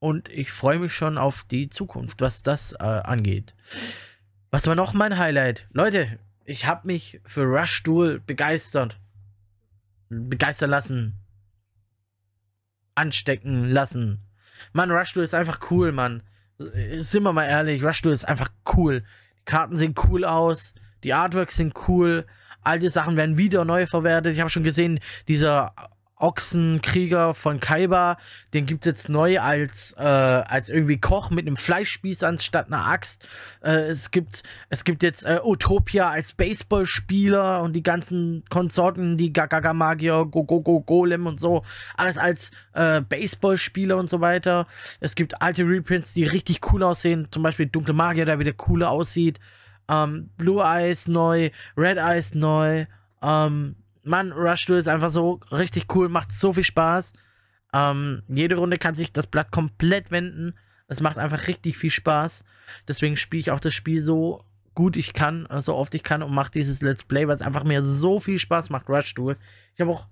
Und 0.00 0.28
ich 0.28 0.50
freue 0.50 0.78
mich 0.78 0.94
schon 0.94 1.18
auf 1.18 1.44
die 1.44 1.68
Zukunft, 1.68 2.20
was 2.20 2.42
das 2.42 2.72
äh, 2.72 2.84
angeht. 2.84 3.54
Was 4.50 4.66
war 4.66 4.74
noch 4.74 4.92
mein 4.92 5.18
Highlight? 5.18 5.68
Leute, 5.72 6.18
ich 6.44 6.66
habe 6.66 6.86
mich 6.86 7.20
für 7.24 7.44
Rush 7.44 7.82
Duel 7.82 8.18
begeistert. 8.18 8.98
Begeistern 10.08 10.70
lassen. 10.70 11.19
Anstecken 12.94 13.68
lassen. 13.68 14.20
Mann, 14.72 14.90
Rush 14.90 15.12
Duel 15.12 15.24
ist 15.24 15.34
einfach 15.34 15.70
cool, 15.70 15.92
Mann. 15.92 16.22
Sind 16.58 17.22
wir 17.22 17.32
mal 17.32 17.46
ehrlich, 17.46 17.82
Rush 17.82 18.02
Duel 18.02 18.14
ist 18.14 18.28
einfach 18.28 18.50
cool. 18.76 19.02
Die 19.38 19.44
Karten 19.44 19.76
sehen 19.76 19.94
cool 20.08 20.24
aus. 20.24 20.74
Die 21.02 21.14
Artworks 21.14 21.56
sind 21.56 21.74
cool. 21.88 22.26
Alte 22.62 22.90
Sachen 22.90 23.16
werden 23.16 23.38
wieder 23.38 23.64
neu 23.64 23.86
verwertet. 23.86 24.34
Ich 24.34 24.40
habe 24.40 24.50
schon 24.50 24.64
gesehen, 24.64 25.00
dieser 25.28 25.74
Ochsenkrieger 26.20 27.34
von 27.34 27.60
Kaiba, 27.60 28.16
den 28.54 28.66
gibt 28.66 28.86
es 28.86 28.90
jetzt 28.90 29.08
neu 29.08 29.40
als, 29.40 29.94
äh, 29.98 30.02
als 30.02 30.68
irgendwie 30.68 31.00
Koch 31.00 31.30
mit 31.30 31.46
einem 31.46 31.56
Fleischspieß 31.56 32.22
anstatt 32.22 32.66
einer 32.66 32.86
Axt. 32.86 33.26
Äh, 33.62 33.88
es, 33.88 34.10
gibt, 34.10 34.42
es 34.68 34.84
gibt 34.84 35.02
jetzt 35.02 35.24
äh, 35.24 35.40
Utopia 35.42 36.10
als 36.10 36.32
Baseballspieler 36.32 37.62
und 37.62 37.72
die 37.72 37.82
ganzen 37.82 38.44
Konsorten, 38.50 39.16
die 39.16 39.32
Gagaga 39.32 39.72
Magier, 39.72 40.26
Go 40.26 40.44
Go 40.44 40.60
Go 40.60 40.80
Golem 40.80 41.26
und 41.26 41.40
so, 41.40 41.64
alles 41.96 42.18
als 42.18 42.50
äh, 42.74 43.00
Baseballspieler 43.00 43.96
und 43.96 44.08
so 44.10 44.20
weiter. 44.20 44.66
Es 45.00 45.14
gibt 45.14 45.40
alte 45.40 45.62
Reprints, 45.64 46.12
die 46.12 46.24
richtig 46.24 46.60
cool 46.72 46.82
aussehen, 46.82 47.28
zum 47.30 47.42
Beispiel 47.42 47.66
Dunkle 47.66 47.94
Magier, 47.94 48.26
der 48.26 48.38
wieder 48.38 48.52
cooler 48.52 48.90
aussieht. 48.90 49.40
Ähm, 49.88 50.30
Blue 50.36 50.62
Eyes 50.62 51.08
neu, 51.08 51.50
Red 51.76 51.96
Eyes 51.96 52.34
neu. 52.34 52.86
Ähm, 53.22 53.76
Mann, 54.02 54.32
Rush 54.32 54.66
Duel 54.66 54.78
ist 54.78 54.88
einfach 54.88 55.10
so 55.10 55.40
richtig 55.52 55.94
cool, 55.94 56.08
macht 56.08 56.32
so 56.32 56.52
viel 56.52 56.64
Spaß. 56.64 57.12
Ähm, 57.72 58.22
jede 58.28 58.56
Runde 58.56 58.78
kann 58.78 58.94
sich 58.94 59.12
das 59.12 59.26
Blatt 59.26 59.50
komplett 59.50 60.10
wenden. 60.10 60.54
Es 60.88 61.00
macht 61.00 61.18
einfach 61.18 61.46
richtig 61.46 61.76
viel 61.76 61.90
Spaß. 61.90 62.44
Deswegen 62.88 63.16
spiele 63.16 63.40
ich 63.40 63.50
auch 63.50 63.60
das 63.60 63.74
Spiel 63.74 64.02
so 64.02 64.44
gut 64.74 64.96
ich 64.96 65.12
kann, 65.12 65.46
äh, 65.46 65.62
so 65.62 65.74
oft 65.74 65.94
ich 65.94 66.02
kann 66.02 66.22
und 66.22 66.32
mache 66.32 66.52
dieses 66.52 66.80
Let's 66.82 67.04
Play, 67.04 67.28
weil 67.28 67.36
es 67.36 67.42
einfach 67.42 67.64
mir 67.64 67.82
so 67.82 68.20
viel 68.20 68.38
Spaß 68.38 68.70
macht, 68.70 68.88
Rush 68.88 69.14
Duel. 69.14 69.36
Ich 69.74 69.80
habe 69.80 69.90
auch 69.90 70.06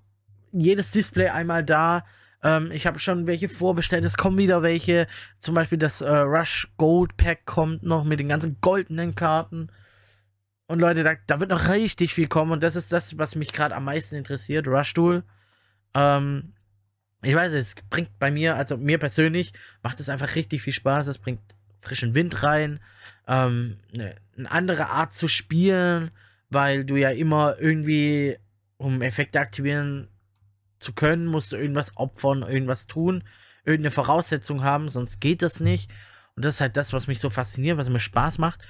jedes 0.53 0.91
Display 0.91 1.29
einmal 1.29 1.65
da. 1.65 2.05
Ähm, 2.43 2.71
ich 2.71 2.87
habe 2.87 2.99
schon 2.99 3.27
welche 3.27 3.49
vorbestellt, 3.49 4.05
es 4.05 4.17
kommen 4.17 4.39
wieder 4.39 4.63
welche. 4.63 5.07
Zum 5.39 5.55
Beispiel 5.55 5.79
das 5.79 6.01
äh, 6.01 6.09
Rush 6.09 6.69
Gold 6.77 7.17
Pack 7.17 7.47
kommt 7.47 7.83
noch 7.83 8.05
mit 8.05 8.21
den 8.21 8.29
ganzen 8.29 8.59
goldenen 8.61 9.15
Karten. 9.15 9.71
Und 10.69 10.81
Leute, 10.81 11.03
da, 11.03 11.15
da 11.27 11.41
wird 11.41 11.51
noch 11.51 11.71
richtig 11.71 12.15
viel 12.15 12.29
kommen. 12.29 12.53
Und 12.53 12.63
das 12.63 12.77
ist 12.77 12.93
das, 12.93 13.19
was 13.19 13.35
mich 13.35 13.53
gerade 13.53 13.75
am 13.75 13.85
meisten 13.85 14.15
interessiert. 14.15 14.69
Rush. 14.69 14.95
Ähm, 15.95 16.53
ich 17.23 17.35
weiß, 17.35 17.53
es 17.55 17.75
bringt 17.91 18.19
bei 18.19 18.31
mir, 18.31 18.55
also 18.55 18.77
mir 18.77 18.99
persönlich, 18.99 19.53
macht 19.83 19.99
es 19.99 20.11
einfach 20.11 20.35
richtig 20.35 20.63
viel 20.63 20.75
Spaß. 20.75 21.07
Es 21.07 21.19
bringt 21.19 21.41
frischen 21.81 22.15
Wind 22.15 22.43
rein. 22.43 22.81
Ähm, 23.27 23.79
eine, 23.95 24.17
eine 24.37 24.51
andere 24.51 24.91
Art 24.91 25.15
zu 25.15 25.27
spielen, 25.27 26.11
weil 26.51 26.85
du 26.85 26.97
ja 26.97 27.11
immer 27.11 27.59
irgendwie, 27.59 28.37
um 28.77 29.01
Effekte 29.01 29.41
aktivieren 29.41 30.09
zu 30.81 30.93
können, 30.93 31.27
musst 31.27 31.51
du 31.51 31.57
irgendwas 31.57 31.97
opfern, 31.97 32.43
irgendwas 32.43 32.87
tun, 32.87 33.25
irgendeine 33.65 33.91
Voraussetzung 33.91 34.63
haben, 34.63 34.91
sonst 34.91 35.21
geht 35.21 35.43
das 35.43 35.61
nicht. 35.61 35.91
Und 36.37 36.45
das 36.45 36.57
ist 36.57 36.61
halt 36.61 36.77
das, 36.77 36.93
was 36.93 37.09
mich 37.09 37.19
so 37.19 37.31
fasziniert, 37.31 37.79
was 37.79 37.89
mir 37.89 37.99
Spaß 37.99 38.39
macht. 38.39 38.61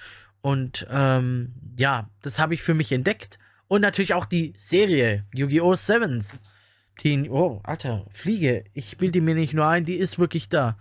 Und 0.41 0.87
ähm, 0.91 1.55
ja, 1.79 2.11
das 2.23 2.39
habe 2.39 2.55
ich 2.55 2.63
für 2.63 2.75
mich 2.75 2.93
entdeckt. 2.93 3.39
Und 3.67 3.83
natürlich 3.83 4.15
auch 4.15 4.25
die 4.25 4.55
Serie 4.57 5.25
Yu-Gi-Oh! 5.35 5.75
Sevens. 5.75 6.43
Die, 7.03 7.31
oh, 7.31 7.61
Alter, 7.63 8.07
Fliege. 8.13 8.65
Ich 8.73 8.97
bilde 8.99 9.21
mir 9.21 9.35
nicht 9.35 9.55
nur 9.55 9.67
ein, 9.67 9.85
die 9.85 9.97
ist 9.97 10.19
wirklich 10.19 10.49
da. 10.49 10.77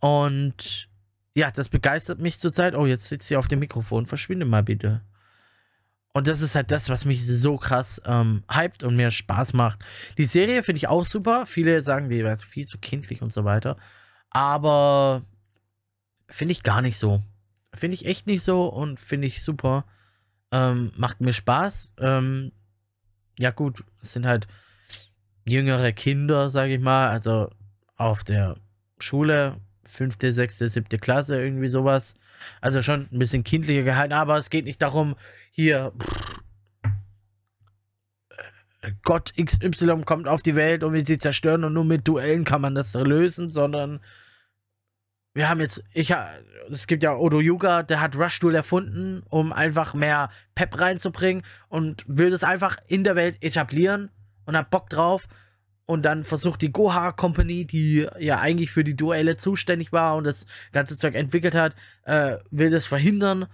Und 0.00 0.88
ja, 1.34 1.50
das 1.50 1.68
begeistert 1.68 2.18
mich 2.18 2.40
zurzeit. 2.40 2.74
Oh, 2.74 2.86
jetzt 2.86 3.08
sitzt 3.08 3.28
sie 3.28 3.36
auf 3.36 3.46
dem 3.46 3.60
Mikrofon. 3.60 4.06
Verschwinde 4.06 4.46
mal 4.46 4.62
bitte. 4.62 5.02
Und 6.12 6.26
das 6.26 6.40
ist 6.40 6.56
halt 6.56 6.72
das, 6.72 6.88
was 6.88 7.04
mich 7.04 7.24
so 7.24 7.58
krass 7.58 8.02
ähm, 8.04 8.42
hypt 8.50 8.82
und 8.82 8.96
mir 8.96 9.10
Spaß 9.12 9.52
macht. 9.52 9.84
Die 10.16 10.24
Serie 10.24 10.64
finde 10.64 10.78
ich 10.78 10.88
auch 10.88 11.06
super. 11.06 11.46
Viele 11.46 11.80
sagen, 11.82 12.08
die 12.08 12.24
wäre 12.24 12.38
viel 12.38 12.66
zu 12.66 12.78
kindlich 12.78 13.22
und 13.22 13.32
so 13.32 13.44
weiter. 13.44 13.76
Aber 14.30 15.22
finde 16.28 16.52
ich 16.52 16.64
gar 16.64 16.82
nicht 16.82 16.98
so. 16.98 17.22
Finde 17.74 17.94
ich 17.94 18.06
echt 18.06 18.26
nicht 18.26 18.42
so 18.42 18.66
und 18.66 18.98
finde 18.98 19.26
ich 19.26 19.42
super. 19.42 19.84
Ähm, 20.50 20.92
macht 20.96 21.20
mir 21.20 21.32
Spaß. 21.32 21.92
Ähm, 21.98 22.52
ja, 23.38 23.50
gut, 23.50 23.84
es 24.02 24.12
sind 24.12 24.26
halt 24.26 24.48
jüngere 25.44 25.92
Kinder, 25.92 26.50
sage 26.50 26.74
ich 26.74 26.80
mal. 26.80 27.10
Also 27.10 27.50
auf 27.96 28.24
der 28.24 28.56
Schule, 28.98 29.60
fünfte, 29.84 30.32
sechste, 30.32 30.68
siebte 30.68 30.98
Klasse, 30.98 31.40
irgendwie 31.40 31.68
sowas. 31.68 32.14
Also 32.60 32.82
schon 32.82 33.08
ein 33.12 33.18
bisschen 33.18 33.44
kindlicher 33.44 33.82
gehalten, 33.82 34.12
aber 34.12 34.38
es 34.38 34.50
geht 34.50 34.64
nicht 34.64 34.80
darum, 34.80 35.16
hier. 35.50 35.92
Gott 39.02 39.32
XY 39.36 40.02
kommt 40.04 40.28
auf 40.28 40.42
die 40.42 40.54
Welt 40.54 40.84
und 40.84 40.92
will 40.92 41.04
sie 41.04 41.18
zerstören 41.18 41.64
und 41.64 41.72
nur 41.72 41.84
mit 41.84 42.06
Duellen 42.06 42.44
kann 42.44 42.60
man 42.60 42.74
das 42.74 42.94
lösen, 42.94 43.50
sondern 43.50 44.00
wir 45.34 45.48
haben 45.48 45.60
jetzt, 45.60 45.82
ich 45.92 46.12
es 46.70 46.86
gibt 46.86 47.02
ja 47.02 47.16
Odo 47.16 47.40
Yuga, 47.40 47.82
der 47.82 48.00
hat 48.00 48.16
Rush 48.16 48.40
Duel 48.40 48.54
erfunden, 48.54 49.22
um 49.28 49.52
einfach 49.52 49.94
mehr 49.94 50.30
Pep 50.54 50.78
reinzubringen 50.78 51.42
und 51.68 52.04
will 52.06 52.30
das 52.30 52.44
einfach 52.44 52.76
in 52.86 53.04
der 53.04 53.16
Welt 53.16 53.36
etablieren 53.40 54.10
und 54.44 54.56
hat 54.56 54.70
Bock 54.70 54.90
drauf. 54.90 55.28
Und 55.86 56.02
dann 56.02 56.24
versucht 56.24 56.60
die 56.60 56.70
Goha 56.70 57.12
Company, 57.12 57.64
die 57.64 58.06
ja 58.18 58.40
eigentlich 58.40 58.70
für 58.70 58.84
die 58.84 58.96
Duelle 58.96 59.38
zuständig 59.38 59.90
war 59.90 60.16
und 60.16 60.24
das 60.24 60.44
ganze 60.72 60.98
Zeug 60.98 61.14
entwickelt 61.14 61.54
hat, 61.54 61.74
äh, 62.02 62.36
will 62.50 62.70
das 62.70 62.84
verhindern, 62.84 63.46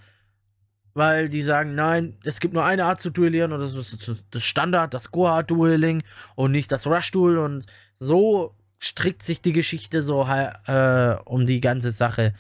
weil 0.95 1.29
die 1.29 1.43
sagen, 1.43 1.77
nein, 1.77 2.19
es 2.25 2.41
gibt 2.41 2.55
nur 2.55 2.65
eine 2.65 2.87
Art 2.87 3.01
zu 3.01 3.11
duellieren 3.11 3.53
und 3.53 3.61
das 3.61 3.75
ist 3.75 4.25
das 4.33 4.45
Standard, 4.45 4.95
das 4.95 5.13
Goha 5.13 5.45
Dueling 5.45 6.03
und 6.35 6.51
nicht 6.51 6.73
das 6.73 6.89
Rush 6.89 7.13
Duel 7.13 7.39
und 7.39 7.67
so 8.01 8.57
strickt 8.85 9.23
sich 9.23 9.41
die 9.41 9.53
Geschichte 9.53 10.03
so 10.03 10.27
äh, 10.27 11.17
um 11.25 11.47
die 11.47 11.61
ganze 11.61 11.91
Sache. 11.91 12.35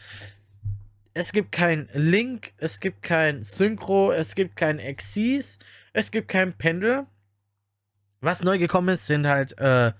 Es 1.15 1.33
gibt 1.33 1.53
kein 1.53 1.89
Link, 1.95 2.53
es 2.59 2.81
gibt 2.81 3.03
kein 3.03 3.45
Synchro, 3.45 4.13
es 4.13 4.35
gibt 4.35 4.57
kein 4.57 4.79
Exis, 4.79 5.59
es 5.93 6.11
gibt 6.11 6.29
kein 6.29 6.53
Pendel. 6.53 7.07
Was 8.21 8.43
neu 8.43 8.59
gekommen 8.59 8.89
ist, 8.89 9.07
sind 9.07 9.27
halt 9.27 9.57
äh, 9.59 9.93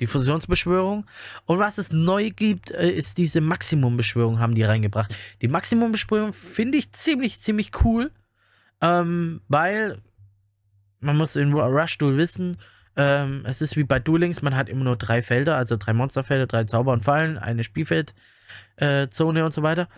die 0.00 0.06
Fusionsbeschwörung. 0.06 1.06
Und 1.46 1.58
was 1.58 1.78
es 1.78 1.92
neu 1.92 2.30
gibt, 2.30 2.70
äh, 2.72 2.90
ist 2.90 3.18
diese 3.18 3.40
Maximumbeschwörung, 3.40 4.40
haben 4.40 4.54
die 4.54 4.64
reingebracht. 4.64 5.14
Die 5.40 5.48
Maximumbeschwörung 5.48 6.32
finde 6.32 6.78
ich 6.78 6.92
ziemlich, 6.92 7.40
ziemlich 7.40 7.70
cool. 7.84 8.10
Ähm, 8.80 9.40
weil 9.48 10.02
man 10.98 11.16
muss 11.16 11.36
in 11.36 11.52
Rush 11.52 11.98
Duel 11.98 12.16
wissen, 12.16 12.56
ähm, 12.96 13.44
es 13.46 13.62
ist 13.62 13.76
wie 13.76 13.84
bei 13.84 13.98
Duel 13.98 14.20
Links, 14.20 14.42
man 14.42 14.56
hat 14.56 14.68
immer 14.68 14.84
nur 14.84 14.96
drei 14.96 15.22
Felder, 15.22 15.56
also 15.56 15.76
drei 15.76 15.92
Monsterfelder, 15.92 16.46
drei 16.46 16.64
Zauber 16.64 16.92
und 16.92 17.04
Fallen, 17.04 17.38
eine 17.38 17.64
Spielfeldzone 17.64 19.40
äh, 19.40 19.42
und 19.42 19.52
so 19.52 19.62
weiter. 19.62 19.88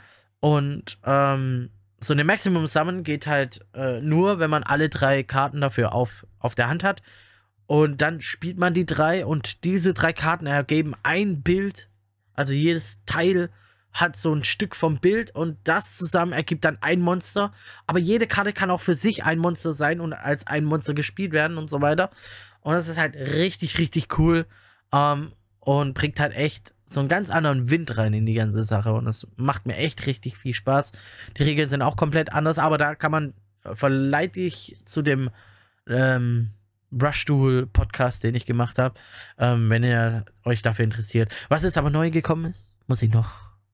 Und 0.40 0.98
ähm, 1.04 1.70
so 2.00 2.12
eine 2.12 2.24
Maximum 2.24 2.66
Summon 2.66 3.02
geht 3.02 3.26
halt 3.26 3.60
äh, 3.74 4.00
nur, 4.00 4.38
wenn 4.38 4.50
man 4.50 4.62
alle 4.62 4.88
drei 4.88 5.22
Karten 5.22 5.60
dafür 5.60 5.92
auf, 5.92 6.26
auf 6.38 6.54
der 6.54 6.68
Hand 6.68 6.84
hat. 6.84 7.02
Und 7.66 8.02
dann 8.02 8.20
spielt 8.20 8.58
man 8.58 8.74
die 8.74 8.84
drei 8.84 9.24
und 9.24 9.64
diese 9.64 9.94
drei 9.94 10.12
Karten 10.12 10.46
ergeben 10.46 10.94
ein 11.02 11.42
Bild. 11.42 11.88
Also 12.34 12.52
jedes 12.52 12.98
Teil 13.06 13.48
hat 13.94 14.16
so 14.16 14.34
ein 14.34 14.44
Stück 14.44 14.76
vom 14.76 14.98
Bild 14.98 15.34
und 15.34 15.56
das 15.64 15.96
zusammen 15.96 16.32
ergibt 16.32 16.64
dann 16.64 16.78
ein 16.80 17.00
Monster. 17.00 17.52
Aber 17.86 17.98
jede 17.98 18.26
Karte 18.26 18.52
kann 18.52 18.70
auch 18.70 18.80
für 18.80 18.94
sich 18.94 19.24
ein 19.24 19.38
Monster 19.38 19.72
sein 19.72 20.00
und 20.00 20.12
als 20.12 20.46
ein 20.46 20.64
Monster 20.64 20.94
gespielt 20.94 21.32
werden 21.32 21.56
und 21.56 21.70
so 21.70 21.80
weiter. 21.80 22.10
Und 22.64 22.72
das 22.72 22.88
ist 22.88 22.98
halt 22.98 23.14
richtig, 23.14 23.78
richtig 23.78 24.18
cool. 24.18 24.46
Ähm, 24.90 25.32
und 25.60 25.94
bringt 25.94 26.18
halt 26.18 26.34
echt 26.34 26.74
so 26.88 27.00
einen 27.00 27.08
ganz 27.08 27.30
anderen 27.30 27.70
Wind 27.70 27.96
rein 27.96 28.14
in 28.14 28.26
die 28.26 28.34
ganze 28.34 28.64
Sache. 28.64 28.92
Und 28.94 29.04
das 29.04 29.26
macht 29.36 29.66
mir 29.66 29.76
echt 29.76 30.06
richtig 30.06 30.36
viel 30.36 30.54
Spaß. 30.54 30.92
Die 31.36 31.42
Regeln 31.42 31.68
sind 31.68 31.82
auch 31.82 31.96
komplett 31.96 32.32
anders, 32.32 32.58
aber 32.58 32.78
da 32.78 32.94
kann 32.94 33.12
man, 33.12 33.34
verleite 33.74 34.40
ich 34.40 34.76
zu 34.84 35.02
dem 35.02 35.30
ähm, 35.86 36.50
Brushstool-Podcast, 36.90 38.24
den 38.24 38.34
ich 38.34 38.46
gemacht 38.46 38.78
habe, 38.78 38.98
ähm, 39.38 39.68
wenn 39.68 39.82
ihr 39.84 40.24
euch 40.44 40.62
dafür 40.62 40.84
interessiert. 40.84 41.30
Was 41.48 41.64
jetzt 41.64 41.78
aber 41.78 41.90
neu 41.90 42.10
gekommen 42.10 42.46
ist, 42.46 42.72
muss 42.86 43.02
ich 43.02 43.12
noch 43.12 43.30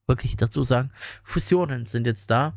wirklich 0.08 0.36
dazu 0.36 0.64
sagen. 0.64 0.90
Fusionen 1.22 1.86
sind 1.86 2.06
jetzt 2.06 2.30
da. 2.30 2.54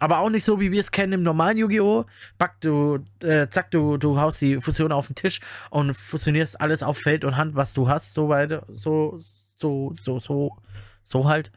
Aber 0.00 0.18
auch 0.18 0.30
nicht 0.30 0.44
so, 0.44 0.58
wie 0.60 0.72
wir 0.72 0.80
es 0.80 0.90
kennen 0.90 1.12
im 1.12 1.22
normalen 1.22 1.58
Yu-Gi-Oh! 1.58 2.06
Back, 2.38 2.60
du, 2.60 3.04
äh, 3.20 3.48
zack, 3.48 3.70
du, 3.70 3.98
du 3.98 4.18
haust 4.18 4.40
die 4.40 4.60
Fusion 4.60 4.92
auf 4.92 5.06
den 5.06 5.14
Tisch 5.14 5.40
und 5.68 5.94
fusionierst 5.94 6.60
alles 6.60 6.82
auf 6.82 6.98
Feld 6.98 7.24
und 7.24 7.36
Hand, 7.36 7.54
was 7.54 7.74
du 7.74 7.88
hast, 7.88 8.14
so 8.14 8.28
weiter, 8.28 8.64
so, 8.68 9.20
so, 9.56 9.94
so, 10.00 10.18
so, 10.18 10.56
so 11.04 11.28
halt, 11.28 11.52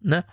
ne? 0.00 0.24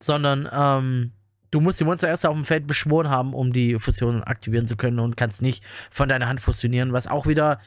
Sondern, 0.00 0.48
ähm, 0.52 1.12
du 1.50 1.60
musst 1.60 1.80
die 1.80 1.84
Monster 1.84 2.08
erst 2.08 2.24
auf 2.24 2.34
dem 2.34 2.44
Feld 2.44 2.68
beschworen 2.68 3.08
haben, 3.08 3.34
um 3.34 3.52
die 3.52 3.78
Fusion 3.80 4.22
aktivieren 4.22 4.68
zu 4.68 4.76
können 4.76 5.00
und 5.00 5.16
kannst 5.16 5.42
nicht 5.42 5.64
von 5.90 6.08
deiner 6.08 6.28
Hand 6.28 6.40
fusionieren, 6.40 6.92
was 6.92 7.08
auch 7.08 7.26
wieder, 7.26 7.60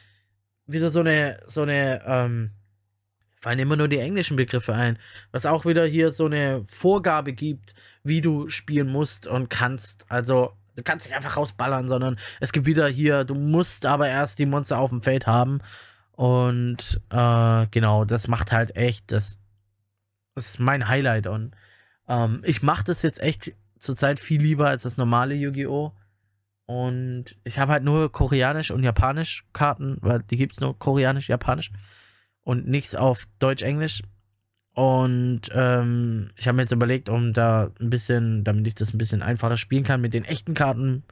wieder 0.66 0.88
so 0.88 1.00
eine, 1.00 1.40
so 1.46 1.62
eine, 1.62 2.02
ähm, 2.06 2.50
fallen 3.40 3.58
immer 3.58 3.76
nur 3.76 3.88
die 3.88 3.98
englischen 3.98 4.36
Begriffe 4.36 4.72
ein, 4.72 4.98
was 5.32 5.46
auch 5.46 5.66
wieder 5.66 5.84
hier 5.84 6.12
so 6.12 6.26
eine 6.26 6.64
Vorgabe 6.68 7.32
gibt, 7.32 7.74
wie 8.04 8.20
du 8.20 8.48
spielen 8.48 8.88
musst 8.88 9.26
und 9.26 9.48
kannst. 9.48 10.04
Also, 10.08 10.52
du 10.76 10.82
kannst 10.82 11.06
nicht 11.06 11.14
einfach 11.14 11.36
rausballern, 11.36 11.88
sondern 11.88 12.18
es 12.40 12.52
gibt 12.52 12.66
wieder 12.66 12.88
hier, 12.88 13.24
du 13.24 13.34
musst 13.34 13.86
aber 13.86 14.08
erst 14.08 14.38
die 14.38 14.46
Monster 14.46 14.78
auf 14.78 14.90
dem 14.90 15.02
Feld 15.02 15.26
haben. 15.26 15.60
Und 16.12 17.00
äh, 17.10 17.66
genau, 17.70 18.04
das 18.04 18.28
macht 18.28 18.52
halt 18.52 18.76
echt, 18.76 19.10
das, 19.12 19.38
das 20.34 20.50
ist 20.50 20.60
mein 20.60 20.88
Highlight. 20.88 21.26
Und 21.26 21.52
ähm, 22.08 22.42
ich 22.44 22.62
mache 22.62 22.84
das 22.84 23.02
jetzt 23.02 23.20
echt 23.20 23.52
zurzeit 23.78 24.20
viel 24.20 24.40
lieber 24.40 24.68
als 24.68 24.82
das 24.82 24.96
normale 24.96 25.34
Yu-Gi-Oh! 25.34 25.92
Und 26.66 27.36
ich 27.44 27.58
habe 27.58 27.72
halt 27.72 27.82
nur 27.82 28.10
Koreanisch 28.12 28.70
und 28.70 28.82
Japanisch 28.82 29.44
Karten, 29.52 29.98
weil 30.00 30.22
die 30.22 30.36
gibt 30.36 30.54
es 30.54 30.60
nur 30.60 30.78
Koreanisch, 30.78 31.28
Japanisch 31.28 31.72
und 32.42 32.66
nichts 32.66 32.94
auf 32.94 33.26
Deutsch-Englisch. 33.40 34.02
Und 34.74 35.42
ähm, 35.52 36.30
ich 36.36 36.46
habe 36.46 36.56
mir 36.56 36.62
jetzt 36.62 36.72
überlegt, 36.72 37.08
um 37.08 37.32
da 37.32 37.70
ein 37.78 37.90
bisschen, 37.90 38.42
damit 38.44 38.66
ich 38.66 38.74
das 38.74 38.94
ein 38.94 38.98
bisschen 38.98 39.22
einfacher 39.22 39.56
spielen 39.56 39.84
kann 39.84 40.00
mit 40.00 40.14
den 40.14 40.24
echten 40.24 40.54
Karten, 40.54 41.02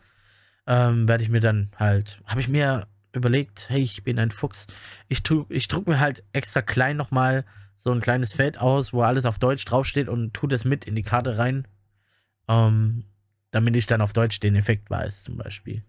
ähm, 0.67 1.07
werde 1.09 1.25
ich 1.25 1.31
mir 1.31 1.41
dann 1.41 1.71
halt, 1.77 2.21
habe 2.25 2.41
ich 2.41 2.49
mir 2.49 2.87
überlegt, 3.13 3.69
hey, 3.69 3.81
ich 3.81 4.03
bin 4.03 4.19
ein 4.19 4.31
Fuchs. 4.31 4.67
Ich, 5.09 5.23
tu, 5.23 5.47
ich 5.49 5.69
druck 5.69 5.87
mir 5.87 6.01
halt 6.01 6.23
extra 6.33 6.63
klein 6.63 6.97
nochmal 6.97 7.45
so 7.77 7.91
ein 7.93 8.01
kleines 8.01 8.33
Feld 8.33 8.59
aus, 8.59 8.93
wo 8.93 9.03
alles 9.03 9.25
auf 9.25 9.39
Deutsch 9.39 9.65
draufsteht 9.65 10.09
und 10.09 10.35
tue 10.35 10.49
das 10.49 10.65
mit 10.65 10.85
in 10.85 10.95
die 10.95 11.03
Karte 11.03 11.39
rein, 11.39 11.67
ähm, 12.49 13.05
damit 13.51 13.75
ich 13.77 13.87
dann 13.87 14.01
auf 14.01 14.13
Deutsch 14.13 14.41
den 14.41 14.55
Effekt 14.55 14.91
weiß, 14.91 15.25
zum 15.25 15.37
Beispiel. 15.37 15.83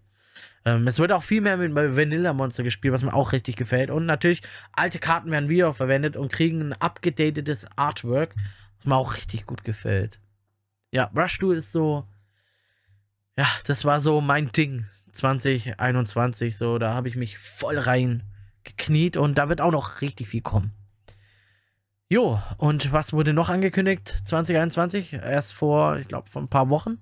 Ähm, 0.64 0.86
es 0.86 0.98
wird 0.98 1.12
auch 1.12 1.22
viel 1.22 1.40
mehr 1.40 1.56
mit 1.56 1.74
Vanilla 1.74 2.32
Monster 2.32 2.62
gespielt, 2.62 2.94
was 2.94 3.02
mir 3.02 3.14
auch 3.14 3.32
richtig 3.32 3.56
gefällt. 3.56 3.90
Und 3.90 4.06
natürlich, 4.06 4.42
alte 4.72 4.98
Karten 4.98 5.30
werden 5.30 5.48
wieder 5.48 5.74
verwendet 5.74 6.16
und 6.16 6.32
kriegen 6.32 6.60
ein 6.60 6.72
abgedatetes 6.74 7.66
Artwork, 7.76 8.34
was 8.78 8.86
mir 8.86 8.96
auch 8.96 9.16
richtig 9.16 9.46
gut 9.46 9.64
gefällt. 9.64 10.20
Ja, 10.92 11.10
Rush 11.16 11.38
Duel 11.38 11.58
ist 11.58 11.72
so. 11.72 12.06
Ja, 13.36 13.48
das 13.66 13.84
war 13.84 14.00
so 14.00 14.20
mein 14.20 14.52
Ding 14.52 14.86
2021. 15.12 16.56
So, 16.56 16.78
da 16.78 16.94
habe 16.94 17.08
ich 17.08 17.16
mich 17.16 17.38
voll 17.38 17.78
rein 17.78 18.22
gekniet 18.64 19.16
und 19.16 19.38
da 19.38 19.48
wird 19.48 19.60
auch 19.60 19.72
noch 19.72 20.00
richtig 20.00 20.28
viel 20.28 20.42
kommen. 20.42 20.72
Jo, 22.08 22.42
und 22.58 22.92
was 22.92 23.14
wurde 23.14 23.32
noch 23.32 23.48
angekündigt 23.48 24.14
2021? 24.26 25.14
Erst 25.14 25.54
vor, 25.54 25.96
ich 25.96 26.08
glaube, 26.08 26.28
vor 26.28 26.42
ein 26.42 26.48
paar 26.48 26.68
Wochen. 26.68 26.98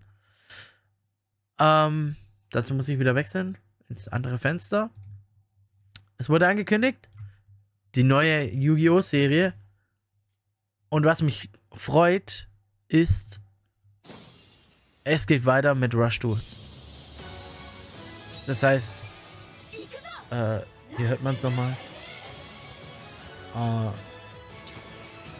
Ähm, 1.58 2.14
Dazu 2.50 2.74
muss 2.74 2.88
ich 2.88 2.98
wieder 2.98 3.14
wechseln 3.14 3.58
ins 3.88 4.08
andere 4.08 4.38
Fenster. 4.38 4.90
Es 6.18 6.28
wurde 6.28 6.48
angekündigt, 6.48 7.08
die 7.94 8.02
neue 8.02 8.50
Yu-Gi-Oh! 8.52 9.00
Serie. 9.00 9.54
Und 10.88 11.04
was 11.04 11.22
mich 11.22 11.50
freut, 11.72 12.48
ist, 12.88 13.40
es 15.04 15.26
geht 15.26 15.44
weiter 15.44 15.74
mit 15.74 15.94
Rush 15.94 16.18
Duels. 16.18 16.56
Das 18.46 18.62
heißt, 18.62 18.92
äh, 20.30 20.60
hier 20.96 21.08
hört 21.08 21.22
man 21.22 21.36
es 21.36 21.42
nochmal. 21.42 21.76
Äh, 23.54 23.90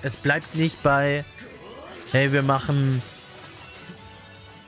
es 0.03 0.17
bleibt 0.17 0.55
nicht 0.55 0.81
bei, 0.83 1.25
hey, 2.13 2.33
wir 2.33 2.43
machen 2.43 3.03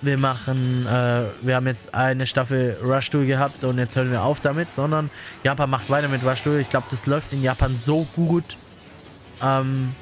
wir 0.03 0.18
machen, 0.18 0.86
äh, 0.86 1.22
wir 1.42 1.57
haben 1.57 1.66
jetzt 1.66 1.94
eine 1.94 2.26
Staffel 2.26 2.76
Rush 2.82 3.11
Duel 3.11 3.26
gehabt 3.26 3.64
und 3.64 3.78
jetzt 3.78 3.96
hören 3.96 4.11
wir 4.11 4.22
auf 4.22 4.40
damit, 4.40 4.74
sondern 4.74 5.11
Japan 5.44 5.70
macht 5.70 5.88
weiter 5.90 6.09
mit 6.09 6.24
Rush 6.24 6.42
Duel. 6.42 6.61
Ich 6.61 6.70
glaube, 6.70 6.86
das 6.90 7.07
läuft 7.07 7.32
in 7.32 7.42
Japan 7.42 7.74
so 7.74 8.07
gut, 8.16 8.57
ähm, 9.42 9.94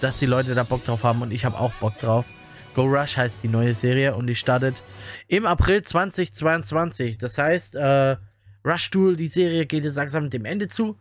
dass 0.00 0.18
die 0.18 0.26
Leute 0.26 0.54
da 0.54 0.62
Bock 0.62 0.84
drauf 0.84 1.02
haben 1.02 1.22
und 1.22 1.32
ich 1.32 1.44
habe 1.44 1.58
auch 1.58 1.72
Bock 1.74 1.98
drauf. 1.98 2.24
Go 2.74 2.84
Rush 2.84 3.16
heißt 3.16 3.42
die 3.42 3.48
neue 3.48 3.74
Serie 3.74 4.14
und 4.14 4.26
die 4.26 4.34
startet 4.34 4.76
im 5.28 5.46
April 5.46 5.82
2022. 5.82 7.18
Das 7.18 7.38
heißt, 7.38 7.74
äh, 7.74 8.16
Rush 8.64 8.90
Duel, 8.90 9.16
die 9.16 9.28
Serie 9.28 9.66
geht 9.66 9.84
jetzt 9.84 9.96
langsam 9.96 10.30
dem 10.30 10.44
Ende 10.44 10.68
zu 10.68 10.98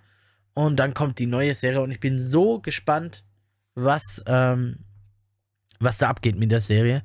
und 0.53 0.77
dann 0.77 0.93
kommt 0.93 1.19
die 1.19 1.27
neue 1.27 1.53
Serie 1.53 1.81
und 1.81 1.91
ich 1.91 1.99
bin 1.99 2.19
so 2.19 2.59
gespannt, 2.59 3.23
was, 3.75 4.23
ähm, 4.25 4.85
was 5.79 5.97
da 5.97 6.09
abgeht 6.09 6.37
mit 6.37 6.51
der 6.51 6.61
Serie. 6.61 7.03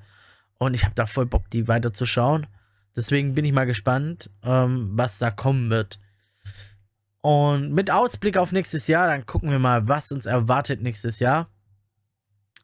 Und 0.61 0.74
ich 0.74 0.84
habe 0.84 0.94
da 0.94 1.06
voll 1.06 1.24
Bock, 1.24 1.48
die 1.48 1.68
weiterzuschauen. 1.68 2.46
Deswegen 2.94 3.34
bin 3.34 3.46
ich 3.46 3.52
mal 3.52 3.64
gespannt, 3.64 4.28
ähm, 4.44 4.90
was 4.92 5.18
da 5.18 5.30
kommen 5.30 5.70
wird. 5.70 5.98
Und 7.22 7.72
mit 7.72 7.90
Ausblick 7.90 8.36
auf 8.36 8.52
nächstes 8.52 8.86
Jahr, 8.86 9.06
dann 9.06 9.24
gucken 9.24 9.50
wir 9.50 9.58
mal, 9.58 9.88
was 9.88 10.12
uns 10.12 10.26
erwartet 10.26 10.82
nächstes 10.82 11.18
Jahr. 11.18 11.48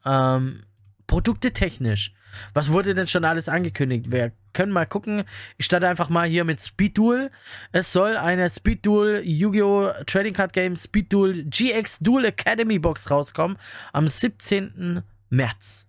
Ähm, 0.05 0.65
Produkte 1.07 1.53
technisch. 1.53 2.13
Was 2.53 2.71
wurde 2.71 2.95
denn 2.95 3.07
schon 3.07 3.25
alles 3.25 3.49
angekündigt? 3.49 4.13
Wir 4.13 4.33
können 4.53 4.73
mal 4.73 4.85
gucken. 4.85 5.25
Ich 5.57 5.65
starte 5.65 5.89
einfach 5.89 6.11
mal 6.11 6.29
hier 6.29 6.45
mit 6.45 6.61
Speed 6.61 6.99
Duel. 6.99 7.31
Es 7.73 7.95
soll 7.95 8.19
eine 8.19 8.51
Speed 8.51 8.85
Duel 8.85 9.23
Yu-Gi-Oh! 9.25 9.93
Trading 10.05 10.35
Card 10.35 10.53
Game 10.53 10.77
Speed 10.77 11.11
Duel 11.11 11.45
GX 11.45 12.01
Duel 12.01 12.27
Academy 12.27 12.79
Box 12.79 13.11
rauskommen. 13.11 13.57
Am 13.95 14.07
17. 14.07 15.03
März. 15.31 15.87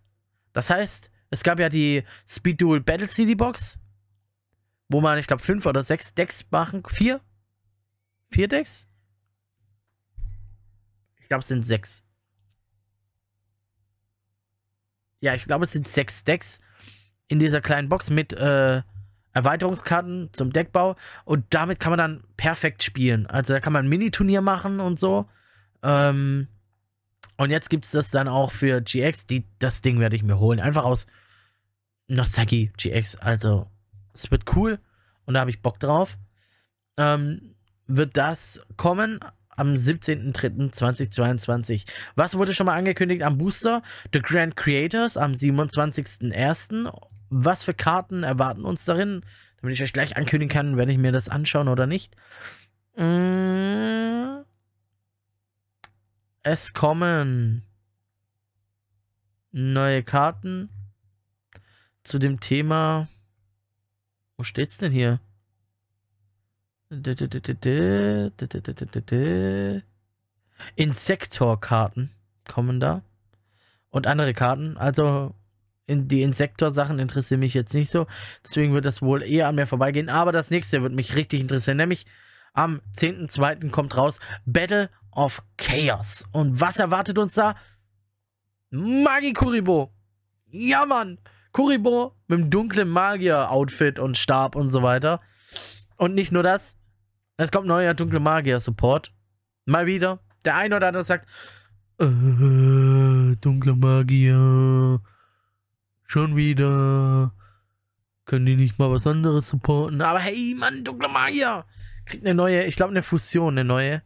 Das 0.53 0.69
heißt, 0.69 1.11
es 1.29 1.43
gab 1.43 1.59
ja 1.59 1.69
die 1.69 2.03
Speed 2.27 2.61
Duel 2.61 2.81
Battle 2.81 3.07
City 3.07 3.35
Box, 3.35 3.77
wo 4.89 5.01
man, 5.01 5.17
ich 5.17 5.27
glaube, 5.27 5.43
fünf 5.43 5.65
oder 5.65 5.83
sechs 5.83 6.13
Decks 6.13 6.45
machen. 6.51 6.83
Vier? 6.87 7.21
Vier 8.29 8.47
Decks? 8.47 8.87
Ich 11.19 11.27
glaube, 11.27 11.41
es 11.41 11.47
sind 11.47 11.63
sechs. 11.63 12.03
Ja, 15.19 15.33
ich 15.33 15.45
glaube, 15.45 15.65
es 15.65 15.71
sind 15.71 15.87
sechs 15.87 16.23
Decks 16.23 16.61
in 17.27 17.39
dieser 17.39 17.59
kleinen 17.59 17.89
Box 17.89 18.09
mit 18.09 18.31
äh, 18.33 18.81
Erweiterungskarten 19.33 20.29
zum 20.31 20.53
Deckbau. 20.53 20.95
Und 21.25 21.45
damit 21.49 21.79
kann 21.79 21.91
man 21.91 21.97
dann 21.97 22.23
perfekt 22.37 22.83
spielen. 22.83 23.27
Also 23.27 23.53
da 23.53 23.59
kann 23.59 23.73
man 23.73 23.85
ein 23.85 23.89
Mini-Turnier 23.89 24.41
machen 24.41 24.79
und 24.79 24.99
so. 24.99 25.27
Ähm, 25.83 26.47
und 27.37 27.51
jetzt 27.51 27.69
gibt 27.69 27.85
es 27.85 27.91
das 27.91 28.09
dann 28.09 28.27
auch 28.27 28.51
für 28.51 28.81
GX. 28.81 29.27
Die, 29.27 29.45
das 29.59 29.81
Ding 29.81 29.99
werde 29.99 30.15
ich 30.15 30.23
mir 30.23 30.39
holen. 30.39 30.59
Einfach 30.59 30.83
aus 30.83 31.05
Nostalgie 32.07 32.71
GX. 32.77 33.17
Also, 33.17 33.67
es 34.13 34.31
wird 34.31 34.55
cool. 34.55 34.79
Und 35.25 35.35
da 35.35 35.41
habe 35.41 35.51
ich 35.51 35.61
Bock 35.61 35.79
drauf. 35.79 36.17
Ähm, 36.97 37.53
wird 37.85 38.17
das 38.17 38.59
kommen 38.75 39.19
am 39.49 39.73
17.03.2022. 39.73 41.85
Was 42.15 42.35
wurde 42.35 42.53
schon 42.53 42.65
mal 42.65 42.75
angekündigt 42.75 43.23
am 43.23 43.37
Booster? 43.37 43.81
The 44.13 44.21
Grand 44.21 44.55
Creators 44.55 45.17
am 45.17 45.33
27.01. 45.33 46.91
Was 47.29 47.63
für 47.63 47.73
Karten 47.73 48.23
erwarten 48.23 48.63
uns 48.65 48.85
darin? 48.85 49.21
Damit 49.61 49.75
ich 49.75 49.83
euch 49.83 49.93
gleich 49.93 50.17
ankündigen 50.17 50.53
kann, 50.53 50.77
wenn 50.77 50.89
ich 50.89 50.97
mir 50.97 51.11
das 51.11 51.29
anschauen 51.29 51.67
oder 51.67 51.85
nicht. 51.87 52.15
Mm. 52.95 54.37
Es 56.49 56.73
kommen 56.73 57.63
neue 59.51 60.01
Karten 60.01 60.69
zu 62.05 62.19
dem 62.19 62.39
Thema. 62.39 63.09
Wo 64.37 64.45
steht's 64.45 64.77
denn 64.77 64.93
hier? 64.93 65.19
Insektor-Karten 70.77 72.11
kommen 72.47 72.79
da. 72.79 73.01
Und 73.89 74.07
andere 74.07 74.33
Karten. 74.33 74.77
Also 74.77 75.35
in 75.85 76.07
die 76.07 76.21
Insektor-Sachen 76.21 76.97
interessieren 76.99 77.41
mich 77.41 77.55
jetzt 77.55 77.73
nicht 77.73 77.91
so. 77.91 78.07
Deswegen 78.45 78.73
wird 78.73 78.85
das 78.85 79.01
wohl 79.01 79.21
eher 79.21 79.49
an 79.49 79.55
mir 79.55 79.67
vorbeigehen. 79.67 80.07
Aber 80.07 80.31
das 80.31 80.49
nächste 80.49 80.81
wird 80.81 80.93
mich 80.93 81.13
richtig 81.17 81.41
interessieren. 81.41 81.75
Nämlich 81.75 82.05
am 82.53 82.79
10.2. 82.95 83.69
kommt 83.69 83.97
raus 83.97 84.21
Battle 84.45 84.89
of 85.17 85.41
Chaos. 85.57 86.25
Und 86.31 86.61
was 86.61 86.77
erwartet 86.77 87.17
uns 87.17 87.33
da? 87.33 87.55
Magi 88.69 89.33
Kuribo. 89.33 89.91
Ja, 90.45 90.85
Mann. 90.85 91.17
Kuribo 91.51 92.15
mit 92.27 92.39
dem 92.39 92.49
dunklen 92.49 92.87
Magier-Outfit 92.87 93.97
und 93.99 94.15
Stab 94.15 94.55
und 94.55 94.69
so 94.69 94.83
weiter. 94.83 95.21
Und 95.97 96.13
nicht 96.13 96.31
nur 96.31 96.43
das. 96.43 96.77
Es 97.37 97.51
kommt 97.51 97.67
neuer 97.67 97.95
dunkle 97.95 98.19
Magier-Support. 98.19 99.11
Mal 99.65 99.87
wieder. 99.87 100.19
Der 100.45 100.55
eine 100.55 100.75
oder 100.75 100.87
andere 100.89 101.03
sagt, 101.03 101.27
äh, 101.99 103.35
dunkle 103.41 103.75
Magier. 103.75 105.01
Schon 106.05 106.35
wieder. 106.35 107.33
Können 108.25 108.45
die 108.45 108.55
nicht 108.55 108.77
mal 108.77 108.91
was 108.91 109.07
anderes 109.07 109.49
supporten? 109.49 110.01
Aber 110.01 110.19
hey, 110.19 110.53
Mann, 110.55 110.83
dunkle 110.83 111.09
Magier. 111.09 111.65
Kriegt 112.05 112.25
eine 112.25 112.35
neue, 112.35 112.65
ich 112.65 112.75
glaube 112.75 112.91
eine 112.91 113.01
Fusion, 113.01 113.55
eine 113.55 113.63
neue. 113.63 114.03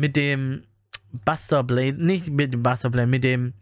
Mit 0.00 0.16
dem 0.16 0.64
Buster 1.12 1.62
Blade. 1.62 2.02
Nicht 2.02 2.28
mit 2.28 2.54
dem 2.54 2.62
Buster 2.62 2.88
Blade, 2.88 3.06
mit 3.06 3.22
dem 3.22 3.52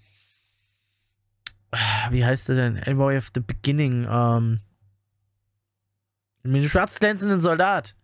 wie 2.11 2.25
heißt 2.25 2.49
der 2.49 2.57
denn? 2.57 2.77
Envoy 2.77 3.17
of 3.17 3.31
the 3.35 3.41
Beginning. 3.41 4.07
Ähm, 4.11 4.61
mit 6.43 6.63
dem 6.63 6.69
schwarz 6.69 6.99
glänzenden 6.99 7.41
Soldat 7.41 7.95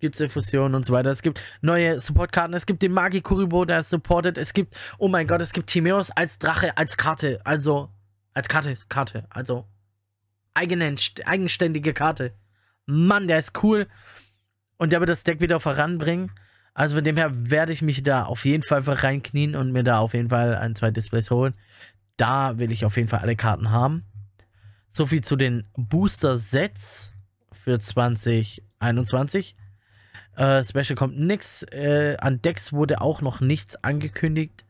gibt 0.00 0.14
es 0.14 0.20
eine 0.20 0.28
Fusion 0.28 0.74
und 0.74 0.84
so 0.84 0.92
weiter. 0.92 1.10
Es 1.10 1.22
gibt 1.22 1.40
neue 1.62 1.98
Supportkarten. 1.98 2.54
Es 2.54 2.66
gibt 2.66 2.82
den 2.82 2.92
Magi 2.92 3.22
Kuribo, 3.22 3.64
der 3.64 3.80
ist 3.80 3.90
supported. 3.90 4.36
Es 4.36 4.52
gibt, 4.52 4.76
oh 4.98 5.08
mein 5.08 5.26
Gott, 5.26 5.40
es 5.40 5.52
gibt 5.52 5.70
Timeos 5.70 6.10
als 6.10 6.38
Drache, 6.38 6.76
als 6.76 6.96
Karte. 6.96 7.40
Also, 7.44 7.90
als 8.34 8.48
Karte, 8.48 8.76
Karte. 8.88 9.26
Also, 9.30 9.66
eigene, 10.52 10.94
eigenständige 11.24 11.94
Karte. 11.94 12.34
Mann, 12.84 13.28
der 13.28 13.38
ist 13.38 13.62
cool. 13.62 13.86
Und 14.76 14.92
der 14.92 15.00
wird 15.00 15.08
das 15.08 15.24
Deck 15.24 15.40
wieder 15.40 15.60
voranbringen. 15.60 16.32
Also 16.76 16.96
von 16.96 17.04
dem 17.04 17.16
her 17.16 17.30
werde 17.32 17.72
ich 17.72 17.80
mich 17.80 18.02
da 18.02 18.24
auf 18.24 18.44
jeden 18.44 18.62
Fall 18.62 18.82
reinknien 18.82 19.56
und 19.56 19.72
mir 19.72 19.82
da 19.82 20.00
auf 20.00 20.12
jeden 20.12 20.28
Fall 20.28 20.54
ein, 20.54 20.74
zwei 20.74 20.90
Displays 20.90 21.30
holen. 21.30 21.54
Da 22.18 22.58
will 22.58 22.70
ich 22.70 22.84
auf 22.84 22.98
jeden 22.98 23.08
Fall 23.08 23.20
alle 23.20 23.34
Karten 23.34 23.70
haben. 23.70 24.04
So 24.92 25.06
viel 25.06 25.24
zu 25.24 25.36
den 25.36 25.66
Booster-Sets 25.74 27.14
für 27.64 27.78
2021. 27.78 29.56
Äh, 30.36 30.64
Special 30.64 30.96
kommt 30.96 31.18
nix. 31.18 31.62
Äh, 31.62 32.18
an 32.20 32.42
Decks 32.42 32.74
wurde 32.74 33.00
auch 33.00 33.22
noch 33.22 33.40
nichts 33.40 33.82
angekündigt. 33.82 34.66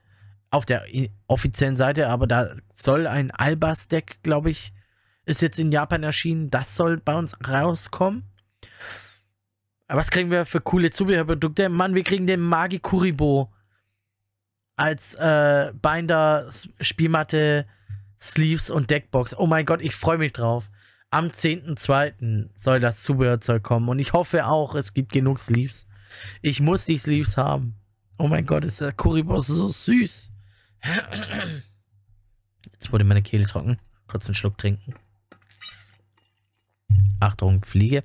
Auf 0.50 0.64
der 0.64 0.84
offiziellen 1.26 1.74
Seite, 1.74 2.06
aber 2.06 2.28
da 2.28 2.54
soll 2.76 3.08
ein 3.08 3.32
Albas-Deck, 3.32 4.22
glaube 4.22 4.50
ich, 4.50 4.72
ist 5.24 5.42
jetzt 5.42 5.58
in 5.58 5.72
Japan 5.72 6.04
erschienen. 6.04 6.50
Das 6.50 6.76
soll 6.76 6.98
bei 6.98 7.16
uns 7.16 7.36
rauskommen. 7.48 8.22
Was 9.88 10.10
kriegen 10.10 10.30
wir 10.30 10.46
für 10.46 10.60
coole 10.60 10.90
Zubehörprodukte? 10.90 11.68
Mann, 11.68 11.94
wir 11.94 12.02
kriegen 12.02 12.26
den 12.26 12.40
Magi 12.40 12.80
Kuribo 12.80 13.52
als 14.74 15.14
äh, 15.14 15.72
Binder, 15.80 16.50
Spielmatte, 16.80 17.66
Sleeves 18.20 18.68
und 18.70 18.90
Deckbox. 18.90 19.36
Oh 19.38 19.46
mein 19.46 19.64
Gott, 19.64 19.80
ich 19.80 19.94
freue 19.94 20.18
mich 20.18 20.32
drauf. 20.32 20.70
Am 21.10 21.28
10.2. 21.28 22.48
soll 22.54 22.80
das 22.80 23.02
Zubehörzeug 23.04 23.62
kommen 23.62 23.88
und 23.88 24.00
ich 24.00 24.12
hoffe 24.12 24.46
auch, 24.46 24.74
es 24.74 24.92
gibt 24.92 25.12
genug 25.12 25.38
Sleeves. 25.38 25.86
Ich 26.42 26.60
muss 26.60 26.84
die 26.84 26.98
Sleeves 26.98 27.36
haben. 27.36 27.76
Oh 28.18 28.26
mein 28.26 28.44
Gott, 28.44 28.64
ist 28.64 28.80
der 28.80 28.92
Currywurst 28.92 29.48
so 29.48 29.68
süß. 29.68 30.30
Jetzt 32.72 32.92
wurde 32.92 33.04
meine 33.04 33.22
Kehle 33.22 33.46
trocken. 33.46 33.78
Kurz 34.08 34.26
einen 34.26 34.34
Schluck 34.34 34.58
trinken. 34.58 34.94
Achtung, 37.20 37.64
Fliege. 37.64 38.04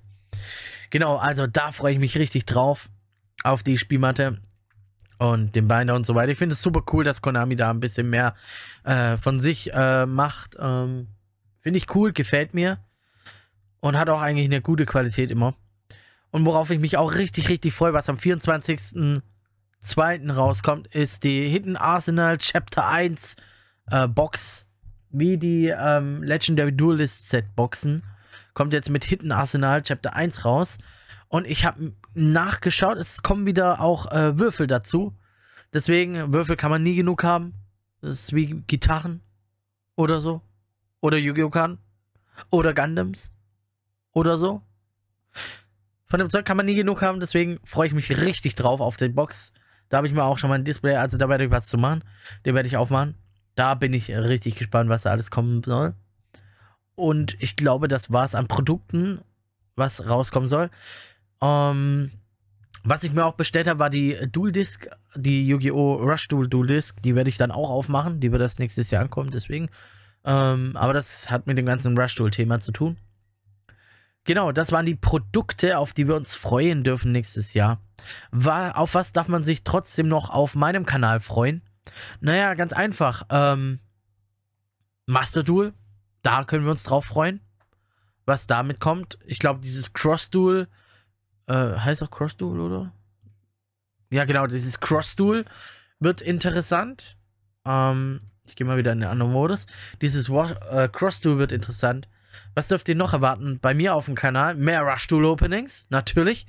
Genau, 0.92 1.18
also 1.18 1.48
da 1.48 1.72
freue 1.72 1.94
ich 1.94 2.00
mich 2.00 2.18
richtig 2.18 2.46
drauf. 2.46 2.90
Auf 3.44 3.64
die 3.64 3.80
Spielmatte 3.80 4.40
und 5.18 5.56
den 5.56 5.68
Binder 5.68 5.96
und 5.96 6.06
so 6.06 6.14
weiter. 6.14 6.32
Ich 6.32 6.38
finde 6.38 6.54
es 6.54 6.62
super 6.62 6.84
cool, 6.92 7.04
dass 7.04 7.22
Konami 7.22 7.56
da 7.56 7.72
ein 7.72 7.80
bisschen 7.80 8.10
mehr 8.10 8.36
äh, 8.84 9.18
von 9.18 9.40
sich 9.40 9.74
äh, 9.74 10.06
macht. 10.06 10.56
Ähm, 10.60 11.08
finde 11.60 11.78
ich 11.78 11.96
cool, 11.96 12.12
gefällt 12.12 12.54
mir. 12.54 12.80
Und 13.80 13.98
hat 13.98 14.10
auch 14.10 14.22
eigentlich 14.22 14.46
eine 14.46 14.62
gute 14.62 14.86
Qualität 14.86 15.32
immer. 15.32 15.56
Und 16.30 16.46
worauf 16.46 16.70
ich 16.70 16.80
mich 16.80 16.98
auch 16.98 17.16
richtig, 17.16 17.50
richtig 17.50 17.74
freue, 17.74 17.94
was 17.94 18.10
am 18.10 18.18
24.02. 18.18 20.32
rauskommt, 20.32 20.88
ist 20.88 21.24
die 21.24 21.50
Hidden 21.50 21.78
Arsenal 21.78 22.38
Chapter 22.38 22.88
1 22.88 23.38
äh, 23.90 24.08
Box. 24.08 24.66
Wie 25.10 25.38
die 25.38 25.68
ähm, 25.68 26.24
Legendary 26.24 26.74
Duelist 26.74 27.30
Set 27.30 27.56
Boxen. 27.56 28.04
Kommt 28.54 28.74
jetzt 28.74 28.90
mit 28.90 29.04
Hidden 29.04 29.32
Arsenal 29.32 29.82
Chapter 29.82 30.14
1 30.14 30.46
raus. 30.46 30.78
Und 31.28 31.48
ich 31.48 31.66
habe 31.66 31.94
nachgeschaut, 32.14 32.98
es 32.98 33.24
kommen 33.24 33.46
wieder 33.46 33.80
auch 33.80 34.12
äh, 34.12 34.38
Würfel 34.38 34.68
dazu. 34.68 35.18
Deswegen, 35.74 36.34
Würfel 36.34 36.58
kann 36.58 36.72
man 36.72 36.84
nie 36.84 36.96
genug 36.96 37.24
haben. 37.24 37.54
Das 38.02 38.20
ist 38.20 38.34
wie 38.34 38.64
Gitarren 38.68 39.22
oder 39.96 40.22
so. 40.22 40.42
Oder 41.00 41.18
Yu-Gi-Oh! 41.18 41.50
Karten. 41.50 41.80
Oder 42.50 42.74
Gundams. 42.74 43.32
Oder 44.12 44.38
so. 44.38 44.62
Von 46.06 46.20
dem 46.20 46.30
Zeug 46.30 46.46
kann 46.46 46.58
man 46.58 46.66
nie 46.66 46.76
genug 46.76 47.02
haben, 47.02 47.22
deswegen 47.22 47.60
freue 47.64 47.88
ich 47.88 47.94
mich 47.94 48.20
richtig 48.20 48.56
drauf 48.56 48.82
auf 48.82 48.98
den 48.98 49.16
Box. 49.16 49.54
Da 49.88 49.98
habe 49.98 50.08
ich 50.08 50.14
mir 50.14 50.24
auch 50.24 50.38
schon 50.38 50.50
mal 50.50 50.56
ein 50.56 50.66
Display, 50.66 50.96
also 50.96 51.18
da 51.18 51.30
werde 51.30 51.46
ich 51.46 51.52
was 51.52 51.68
zu 51.68 51.78
machen. 51.78 52.04
Den 52.46 52.54
werde 52.56 52.68
ich 52.68 52.76
aufmachen. 52.76 53.16
Da 53.56 53.76
bin 53.76 53.94
ich 53.94 54.10
richtig 54.10 54.56
gespannt, 54.56 54.90
was 54.90 55.04
da 55.04 55.12
alles 55.12 55.32
kommen 55.32 55.64
soll. 55.64 55.94
Und 56.96 57.36
ich 57.40 57.56
glaube, 57.56 57.88
das 57.88 58.12
war 58.12 58.26
es 58.26 58.36
an 58.36 58.48
Produkten, 58.48 59.22
was 59.76 60.08
rauskommen 60.08 60.50
soll. 60.50 60.70
Ähm, 61.42 62.12
was 62.84 63.04
ich 63.04 63.14
mir 63.14 63.26
auch 63.26 63.36
bestellt 63.36 63.68
habe, 63.68 63.80
war 63.80 63.90
die 63.90 64.18
Dual 64.32 64.52
Disc, 64.52 64.88
die 65.16 65.48
Yu-Gi-Oh! 65.48 65.96
Rush 65.96 66.28
Dual 66.28 66.48
Dual 66.48 66.68
Disc. 66.68 67.02
Die 67.02 67.16
werde 67.16 67.30
ich 67.30 67.38
dann 67.38 67.52
auch 67.52 67.70
aufmachen. 67.70 68.20
Die 68.20 68.32
wird 68.32 68.42
das 68.42 68.60
nächstes 68.60 68.92
Jahr 68.92 69.04
ankommen, 69.04 69.32
deswegen. 69.32 69.70
Ähm, 70.24 70.76
aber 70.76 70.94
das 70.94 71.30
hat 71.30 71.48
mit 71.48 71.58
dem 71.58 71.66
ganzen 71.66 71.98
Rush 71.98 72.16
Dual 72.16 72.32
Thema 72.32 72.60
zu 72.60 72.72
tun. 72.72 72.98
Genau, 74.24 74.52
das 74.52 74.72
waren 74.72 74.86
die 74.86 74.96
Produkte, 74.96 75.78
auf 75.80 75.94
die 75.94 76.08
wir 76.08 76.16
uns 76.16 76.36
freuen 76.36 76.84
dürfen 76.84 77.12
nächstes 77.12 77.54
Jahr. 77.54 77.82
War, 78.32 78.78
auf 78.78 78.94
was 78.94 79.14
darf 79.14 79.28
man 79.28 79.44
sich 79.44 79.64
trotzdem 79.64 80.08
noch 80.08 80.30
auf 80.30 80.56
meinem 80.56 80.86
Kanal 80.86 81.20
freuen? 81.20 81.64
Naja, 82.20 82.54
ganz 82.54 82.74
einfach. 82.74 83.26
Ähm, 83.30 83.80
Master 85.08 85.44
Duel, 85.44 85.74
da 86.22 86.44
können 86.44 86.66
wir 86.66 86.72
uns 86.72 86.84
drauf 86.84 87.06
freuen. 87.06 87.42
Was 88.26 88.48
damit 88.48 88.80
kommt. 88.80 89.18
Ich 89.26 89.40
glaube, 89.40 89.62
dieses 89.62 89.94
Cross 89.94 90.30
Duel 90.30 90.68
äh, 91.48 91.54
heißt 91.54 92.04
auch 92.04 92.12
Cross 92.12 92.38
Duel, 92.38 92.60
oder? 92.60 92.94
Ja, 94.12 94.26
genau, 94.26 94.46
dieses 94.48 94.80
Cross 94.80 95.16
Duel 95.16 95.46
wird 96.00 96.22
interessant. 96.22 97.18
Ähm, 97.66 98.22
Ich 98.48 98.56
gehe 98.56 98.68
mal 98.68 98.78
wieder 98.78 98.92
in 98.92 99.00
den 99.00 99.10
anderen 99.10 99.32
Modus. 99.32 99.68
Dieses 100.02 100.28
äh, 100.30 100.90
Cross-Duel 100.92 101.38
wird 101.38 101.52
interessant. 101.52 102.10
Was 102.54 102.68
dürft 102.68 102.90
ihr 102.90 102.96
noch 102.96 103.14
erwarten? 103.14 103.60
Bei 103.62 103.74
mir 103.74 103.96
auf 103.96 104.06
dem 104.06 104.16
Kanal 104.16 104.56
mehr 104.56 104.82
Rush-Duel-Openings, 104.82 105.86
natürlich. 105.90 106.48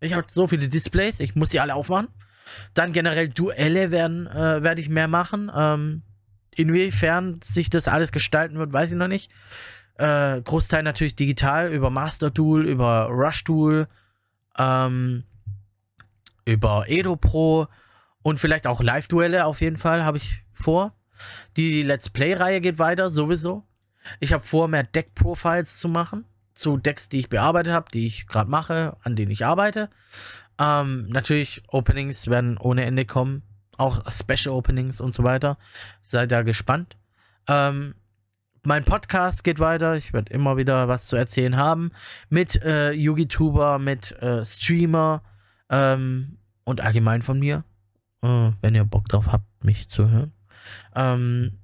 Ich 0.00 0.12
habe 0.12 0.26
so 0.34 0.46
viele 0.46 0.68
Displays, 0.68 1.20
ich 1.20 1.34
muss 1.34 1.50
die 1.50 1.60
alle 1.60 1.74
aufmachen. 1.74 2.08
Dann 2.74 2.92
generell 2.92 3.28
Duelle 3.28 3.90
werden, 3.90 4.26
äh, 4.26 4.62
werde 4.62 4.80
ich 4.80 4.88
mehr 4.88 5.08
machen. 5.08 5.50
Ähm, 5.54 6.02
inwiefern 6.54 7.40
sich 7.42 7.70
das 7.70 7.88
alles 7.88 8.12
gestalten 8.12 8.58
wird, 8.58 8.72
weiß 8.72 8.92
ich 8.92 8.96
noch 8.96 9.08
nicht. 9.08 9.30
Äh, 9.96 10.40
Großteil 10.42 10.82
natürlich 10.82 11.16
digital 11.16 11.72
über 11.72 11.90
Master 11.90 12.30
Duel, 12.30 12.66
über 12.66 13.06
Rush 13.06 13.44
Duel, 13.44 13.88
ähm, 14.58 15.24
über 16.44 16.84
Edo 16.88 17.16
Pro 17.16 17.68
und 18.22 18.40
vielleicht 18.40 18.66
auch 18.66 18.80
Live-Duelle 18.80 19.46
auf 19.46 19.60
jeden 19.60 19.76
Fall 19.76 20.04
habe 20.04 20.18
ich 20.18 20.42
vor. 20.52 20.94
Die 21.56 21.82
Let's 21.82 22.10
Play-Reihe 22.10 22.60
geht 22.60 22.78
weiter, 22.78 23.10
sowieso. 23.10 23.64
Ich 24.18 24.32
habe 24.32 24.44
vor, 24.44 24.68
mehr 24.68 24.82
Deck-Profiles 24.82 25.78
zu 25.78 25.88
machen. 25.88 26.24
Zu 26.54 26.76
Decks, 26.76 27.08
die 27.08 27.20
ich 27.20 27.28
bearbeitet 27.28 27.72
habe, 27.72 27.90
die 27.92 28.06
ich 28.06 28.26
gerade 28.26 28.50
mache, 28.50 28.96
an 29.02 29.16
denen 29.16 29.30
ich 29.30 29.46
arbeite. 29.46 29.88
Ähm, 30.58 31.08
natürlich, 31.08 31.62
Openings 31.68 32.26
werden 32.26 32.58
ohne 32.58 32.84
Ende 32.84 33.06
kommen. 33.06 33.42
Auch 33.80 34.02
Special 34.12 34.54
Openings 34.54 35.00
und 35.00 35.14
so 35.14 35.24
weiter. 35.24 35.56
Seid 36.02 36.30
da 36.30 36.42
gespannt. 36.42 36.98
Ähm, 37.48 37.94
mein 38.62 38.84
Podcast 38.84 39.42
geht 39.42 39.58
weiter. 39.58 39.96
Ich 39.96 40.12
werde 40.12 40.30
immer 40.34 40.58
wieder 40.58 40.86
was 40.86 41.06
zu 41.06 41.16
erzählen 41.16 41.56
haben. 41.56 41.90
Mit 42.28 42.62
äh, 42.62 42.92
YouTuber, 42.92 43.78
mit 43.78 44.12
äh, 44.20 44.44
Streamer 44.44 45.22
ähm, 45.70 46.36
und 46.64 46.82
allgemein 46.82 47.22
von 47.22 47.38
mir. 47.38 47.64
Äh, 48.20 48.50
wenn 48.60 48.74
ihr 48.74 48.84
Bock 48.84 49.08
drauf 49.08 49.28
habt, 49.28 49.46
mich 49.64 49.88
zu 49.88 50.10
hören. 50.10 50.32
Ähm, 50.94 51.58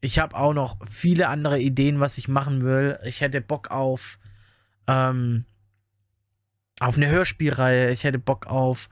ich 0.00 0.18
habe 0.18 0.34
auch 0.34 0.54
noch 0.54 0.78
viele 0.88 1.28
andere 1.28 1.60
Ideen, 1.60 2.00
was 2.00 2.16
ich 2.16 2.28
machen 2.28 2.64
will. 2.64 2.98
Ich 3.04 3.20
hätte 3.20 3.42
Bock 3.42 3.70
auf, 3.70 4.18
ähm, 4.86 5.44
auf 6.80 6.96
eine 6.96 7.08
Hörspielreihe. 7.08 7.90
Ich 7.90 8.04
hätte 8.04 8.18
Bock 8.18 8.46
auf 8.46 8.88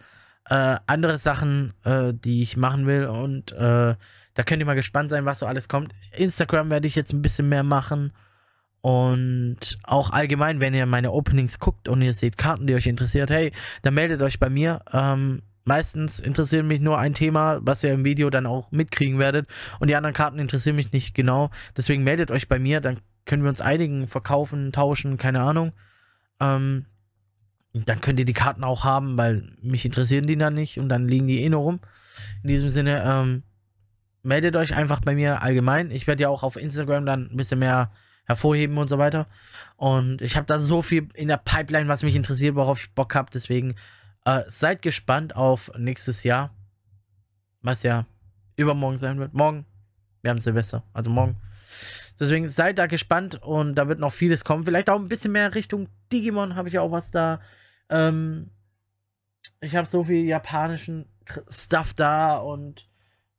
äh, 0.48 0.76
andere 0.86 1.18
Sachen, 1.18 1.74
äh, 1.84 2.12
die 2.14 2.42
ich 2.42 2.56
machen 2.56 2.86
will. 2.86 3.06
Und 3.06 3.52
äh, 3.52 3.94
da 4.34 4.42
könnt 4.44 4.60
ihr 4.60 4.66
mal 4.66 4.74
gespannt 4.74 5.10
sein, 5.10 5.24
was 5.24 5.40
so 5.40 5.46
alles 5.46 5.68
kommt. 5.68 5.92
Instagram 6.12 6.70
werde 6.70 6.86
ich 6.86 6.94
jetzt 6.94 7.12
ein 7.12 7.22
bisschen 7.22 7.48
mehr 7.48 7.62
machen. 7.62 8.12
Und 8.80 9.78
auch 9.84 10.10
allgemein, 10.10 10.58
wenn 10.60 10.74
ihr 10.74 10.86
meine 10.86 11.12
Openings 11.12 11.60
guckt 11.60 11.88
und 11.88 12.02
ihr 12.02 12.12
seht 12.12 12.36
Karten, 12.36 12.66
die 12.66 12.74
euch 12.74 12.86
interessiert, 12.86 13.30
hey, 13.30 13.52
dann 13.82 13.94
meldet 13.94 14.22
euch 14.22 14.40
bei 14.40 14.50
mir. 14.50 14.80
Ähm, 14.92 15.42
Meistens 15.64 16.18
interessiert 16.18 16.66
mich 16.66 16.80
nur 16.80 16.98
ein 16.98 17.14
Thema, 17.14 17.60
was 17.62 17.84
ihr 17.84 17.92
im 17.92 18.04
Video 18.04 18.30
dann 18.30 18.46
auch 18.46 18.70
mitkriegen 18.72 19.18
werdet. 19.18 19.46
Und 19.78 19.88
die 19.88 19.94
anderen 19.94 20.14
Karten 20.14 20.38
interessieren 20.38 20.76
mich 20.76 20.92
nicht 20.92 21.14
genau. 21.14 21.50
Deswegen 21.76 22.02
meldet 22.02 22.30
euch 22.30 22.48
bei 22.48 22.58
mir, 22.58 22.80
dann 22.80 23.00
können 23.26 23.44
wir 23.44 23.48
uns 23.48 23.60
einigen, 23.60 24.08
verkaufen, 24.08 24.72
tauschen, 24.72 25.18
keine 25.18 25.40
Ahnung. 25.40 25.72
Ähm, 26.40 26.86
dann 27.72 28.00
könnt 28.00 28.18
ihr 28.18 28.26
die 28.26 28.32
Karten 28.32 28.64
auch 28.64 28.84
haben, 28.84 29.16
weil 29.16 29.56
mich 29.62 29.84
interessieren 29.84 30.26
die 30.26 30.36
dann 30.36 30.54
nicht 30.54 30.78
und 30.78 30.88
dann 30.88 31.08
liegen 31.08 31.26
die 31.26 31.42
eh 31.42 31.48
nur 31.48 31.62
rum. 31.62 31.80
In 32.42 32.48
diesem 32.48 32.68
Sinne, 32.68 33.02
ähm, 33.04 33.42
meldet 34.22 34.56
euch 34.56 34.74
einfach 34.74 35.00
bei 35.00 35.14
mir 35.14 35.42
allgemein. 35.42 35.90
Ich 35.90 36.06
werde 36.06 36.22
ja 36.22 36.28
auch 36.28 36.42
auf 36.42 36.56
Instagram 36.56 37.06
dann 37.06 37.30
ein 37.30 37.36
bisschen 37.36 37.58
mehr 37.58 37.90
hervorheben 38.24 38.78
und 38.78 38.88
so 38.88 38.98
weiter. 38.98 39.26
Und 39.76 40.22
ich 40.22 40.36
habe 40.36 40.46
da 40.46 40.60
so 40.60 40.82
viel 40.82 41.08
in 41.14 41.28
der 41.28 41.38
Pipeline, 41.38 41.88
was 41.88 42.02
mich 42.02 42.14
interessiert, 42.14 42.54
worauf 42.54 42.80
ich 42.80 42.94
Bock 42.94 43.14
habe. 43.14 43.30
Deswegen 43.32 43.74
äh, 44.24 44.42
seid 44.48 44.82
gespannt 44.82 45.34
auf 45.34 45.72
nächstes 45.76 46.22
Jahr, 46.22 46.54
was 47.62 47.82
ja 47.82 48.06
übermorgen 48.56 48.98
sein 48.98 49.18
wird. 49.18 49.34
Morgen, 49.34 49.66
wir 50.22 50.30
haben 50.30 50.40
Silvester, 50.40 50.84
also 50.92 51.10
morgen. 51.10 51.36
Deswegen 52.20 52.48
seid 52.48 52.78
da 52.78 52.86
gespannt 52.86 53.42
und 53.42 53.74
da 53.74 53.88
wird 53.88 53.98
noch 53.98 54.12
vieles 54.12 54.44
kommen. 54.44 54.64
Vielleicht 54.64 54.90
auch 54.90 55.00
ein 55.00 55.08
bisschen 55.08 55.32
mehr 55.32 55.54
Richtung 55.54 55.88
Digimon 56.12 56.54
habe 56.54 56.68
ich 56.68 56.74
ja 56.74 56.82
auch 56.82 56.92
was 56.92 57.10
da. 57.10 57.40
Ähm, 57.92 58.50
ich 59.60 59.76
habe 59.76 59.86
so 59.86 60.02
viel 60.02 60.24
japanischen 60.24 61.06
Stuff 61.48 61.94
da 61.94 62.38
und 62.38 62.88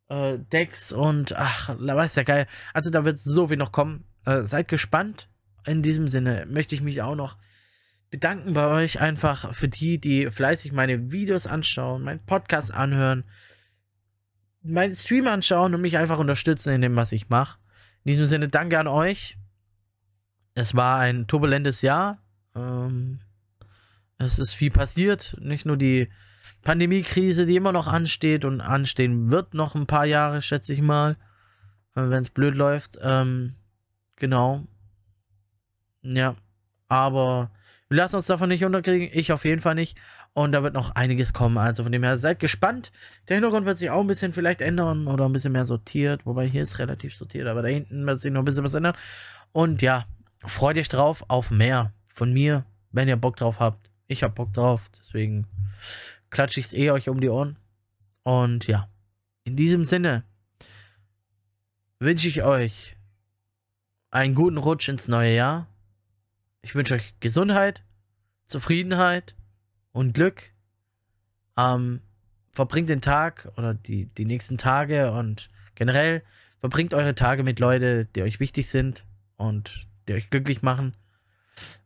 äh, 0.09 0.37
Decks 0.39 0.93
und 0.93 1.35
ach, 1.35 1.75
da 1.75 1.95
weiß 1.95 2.15
ja 2.15 2.23
geil. 2.23 2.47
Also 2.73 2.89
da 2.89 3.03
wird 3.03 3.19
so 3.19 3.47
viel 3.47 3.57
noch 3.57 3.71
kommen. 3.71 4.05
Äh, 4.25 4.43
seid 4.43 4.67
gespannt. 4.67 5.29
In 5.65 5.81
diesem 5.81 6.07
Sinne 6.07 6.45
möchte 6.45 6.75
ich 6.75 6.81
mich 6.81 7.01
auch 7.01 7.15
noch 7.15 7.37
bedanken 8.09 8.53
bei 8.53 8.67
euch 8.67 9.01
einfach 9.01 9.55
für 9.55 9.67
die, 9.67 9.99
die 9.99 10.29
fleißig 10.29 10.71
meine 10.71 11.11
Videos 11.11 11.47
anschauen, 11.47 12.03
meinen 12.03 12.23
Podcast 12.23 12.73
anhören, 12.73 13.23
meinen 14.61 14.93
Stream 14.93 15.27
anschauen 15.27 15.73
und 15.73 15.81
mich 15.81 15.97
einfach 15.97 16.19
unterstützen 16.19 16.73
in 16.73 16.81
dem, 16.81 16.95
was 16.95 17.11
ich 17.11 17.29
mache. 17.29 17.59
In 18.03 18.11
diesem 18.11 18.27
Sinne, 18.27 18.49
danke 18.49 18.77
an 18.77 18.87
euch. 18.87 19.37
Es 20.53 20.75
war 20.75 20.99
ein 20.99 21.25
turbulentes 21.27 21.81
Jahr. 21.81 22.21
Ähm, 22.55 23.19
es 24.23 24.39
ist 24.39 24.53
viel 24.53 24.71
passiert. 24.71 25.35
Nicht 25.39 25.65
nur 25.65 25.77
die 25.77 26.09
Pandemiekrise, 26.63 27.45
die 27.45 27.55
immer 27.55 27.71
noch 27.71 27.87
ansteht 27.87 28.45
und 28.45 28.61
anstehen 28.61 29.29
wird 29.29 29.53
noch 29.53 29.75
ein 29.75 29.87
paar 29.87 30.05
Jahre, 30.05 30.41
schätze 30.41 30.73
ich 30.73 30.81
mal. 30.81 31.17
Wenn 31.95 32.23
es 32.23 32.29
blöd 32.29 32.55
läuft. 32.55 32.97
Ähm, 33.01 33.55
genau. 34.15 34.65
Ja. 36.01 36.35
Aber 36.87 37.51
wir 37.89 37.97
lassen 37.97 38.15
uns 38.15 38.27
davon 38.27 38.49
nicht 38.49 38.65
unterkriegen. 38.65 39.09
Ich 39.11 39.31
auf 39.31 39.45
jeden 39.45 39.61
Fall 39.61 39.75
nicht. 39.75 39.97
Und 40.33 40.51
da 40.51 40.63
wird 40.63 40.73
noch 40.73 40.95
einiges 40.95 41.33
kommen. 41.33 41.57
Also 41.59 41.83
von 41.83 41.91
dem 41.91 42.03
her 42.03 42.17
seid 42.17 42.39
gespannt. 42.39 42.91
Der 43.27 43.35
Hintergrund 43.35 43.67
wird 43.67 43.77
sich 43.77 43.91
auch 43.91 44.01
ein 44.01 44.07
bisschen 44.07 44.33
vielleicht 44.33 44.61
ändern 44.61 45.07
oder 45.07 45.25
ein 45.25 45.33
bisschen 45.33 45.51
mehr 45.51 45.67
sortiert. 45.67 46.25
Wobei 46.25 46.47
hier 46.47 46.63
ist 46.63 46.79
relativ 46.79 47.15
sortiert, 47.15 47.47
aber 47.47 47.61
da 47.61 47.67
hinten 47.67 48.05
wird 48.05 48.19
sich 48.19 48.31
noch 48.31 48.41
ein 48.41 48.45
bisschen 48.45 48.63
was 48.63 48.73
ändern. 48.73 48.95
Und 49.51 49.83
ja, 49.83 50.05
freut 50.43 50.77
euch 50.77 50.89
drauf 50.89 51.23
auf 51.27 51.51
mehr 51.51 51.93
von 52.07 52.33
mir, 52.33 52.65
wenn 52.91 53.07
ihr 53.07 53.15
Bock 53.15 53.35
drauf 53.35 53.59
habt. 53.59 53.92
Ich 54.13 54.21
hab 54.23 54.35
Bock 54.35 54.53
drauf. 54.53 54.89
Deswegen 54.99 55.47
klatsche 56.29 56.59
ich 56.59 56.67
es 56.67 56.73
eh 56.73 56.91
euch 56.91 57.09
um 57.09 57.19
die 57.19 57.29
Ohren. 57.29 57.57
Und 58.21 58.67
ja, 58.67 58.87
in 59.43 59.55
diesem 59.55 59.85
Sinne 59.85 60.23
wünsche 61.99 62.27
ich 62.27 62.43
euch 62.43 62.95
einen 64.11 64.35
guten 64.35 64.57
Rutsch 64.57 64.87
ins 64.87 65.07
neue 65.07 65.35
Jahr. 65.35 65.67
Ich 66.61 66.75
wünsche 66.75 66.93
euch 66.93 67.15
Gesundheit, 67.19 67.83
Zufriedenheit 68.45 69.35
und 69.91 70.13
Glück. 70.13 70.51
Ähm, 71.57 72.01
verbringt 72.51 72.89
den 72.89 73.01
Tag 73.01 73.51
oder 73.57 73.73
die, 73.73 74.05
die 74.05 74.25
nächsten 74.25 74.59
Tage 74.59 75.11
und 75.11 75.49
generell 75.73 76.21
verbringt 76.59 76.93
eure 76.93 77.15
Tage 77.15 77.41
mit 77.41 77.59
Leuten, 77.59 78.07
die 78.15 78.21
euch 78.21 78.39
wichtig 78.39 78.69
sind 78.69 79.05
und 79.37 79.87
die 80.07 80.13
euch 80.13 80.29
glücklich 80.29 80.61
machen. 80.61 80.93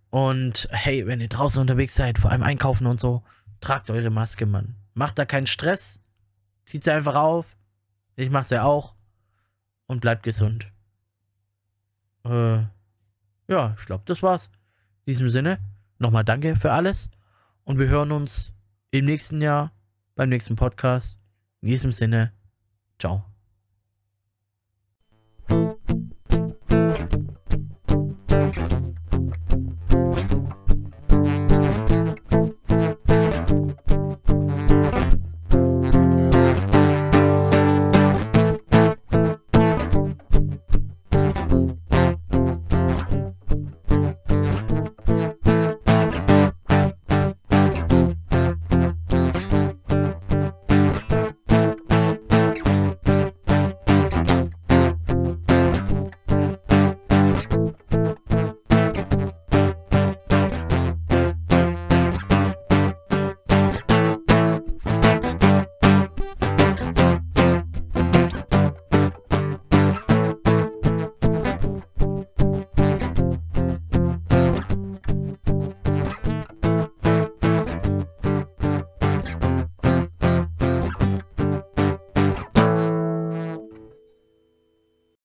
Und 0.09 0.67
hey, 0.71 1.05
wenn 1.05 1.19
ihr 1.19 1.29
draußen 1.29 1.59
unterwegs 1.59 1.95
seid, 1.95 2.17
vor 2.17 2.31
allem 2.31 2.43
einkaufen 2.43 2.87
und 2.87 2.99
so, 2.99 3.23
tragt 3.59 3.89
eure 3.89 4.09
Maske, 4.09 4.45
Mann. 4.45 4.75
Macht 4.93 5.19
da 5.19 5.25
keinen 5.25 5.47
Stress. 5.47 5.99
Zieht 6.65 6.83
sie 6.83 6.91
einfach 6.91 7.15
auf. 7.15 7.55
Ich 8.15 8.29
mach's 8.29 8.49
ja 8.49 8.63
auch. 8.63 8.95
Und 9.85 10.01
bleibt 10.01 10.23
gesund. 10.23 10.67
Äh, 12.25 12.59
ja, 13.47 13.75
ich 13.79 13.85
glaube, 13.85 14.03
das 14.05 14.21
war's. 14.21 14.49
In 15.05 15.13
diesem 15.13 15.29
Sinne, 15.29 15.59
nochmal 15.99 16.25
danke 16.25 16.55
für 16.55 16.71
alles 16.71 17.09
und 17.63 17.79
wir 17.79 17.87
hören 17.87 18.11
uns 18.11 18.53
im 18.91 19.05
nächsten 19.05 19.41
Jahr 19.41 19.71
beim 20.15 20.29
nächsten 20.29 20.55
Podcast. 20.55 21.17
In 21.61 21.69
diesem 21.69 21.91
Sinne, 21.91 22.33
ciao. 22.99 23.36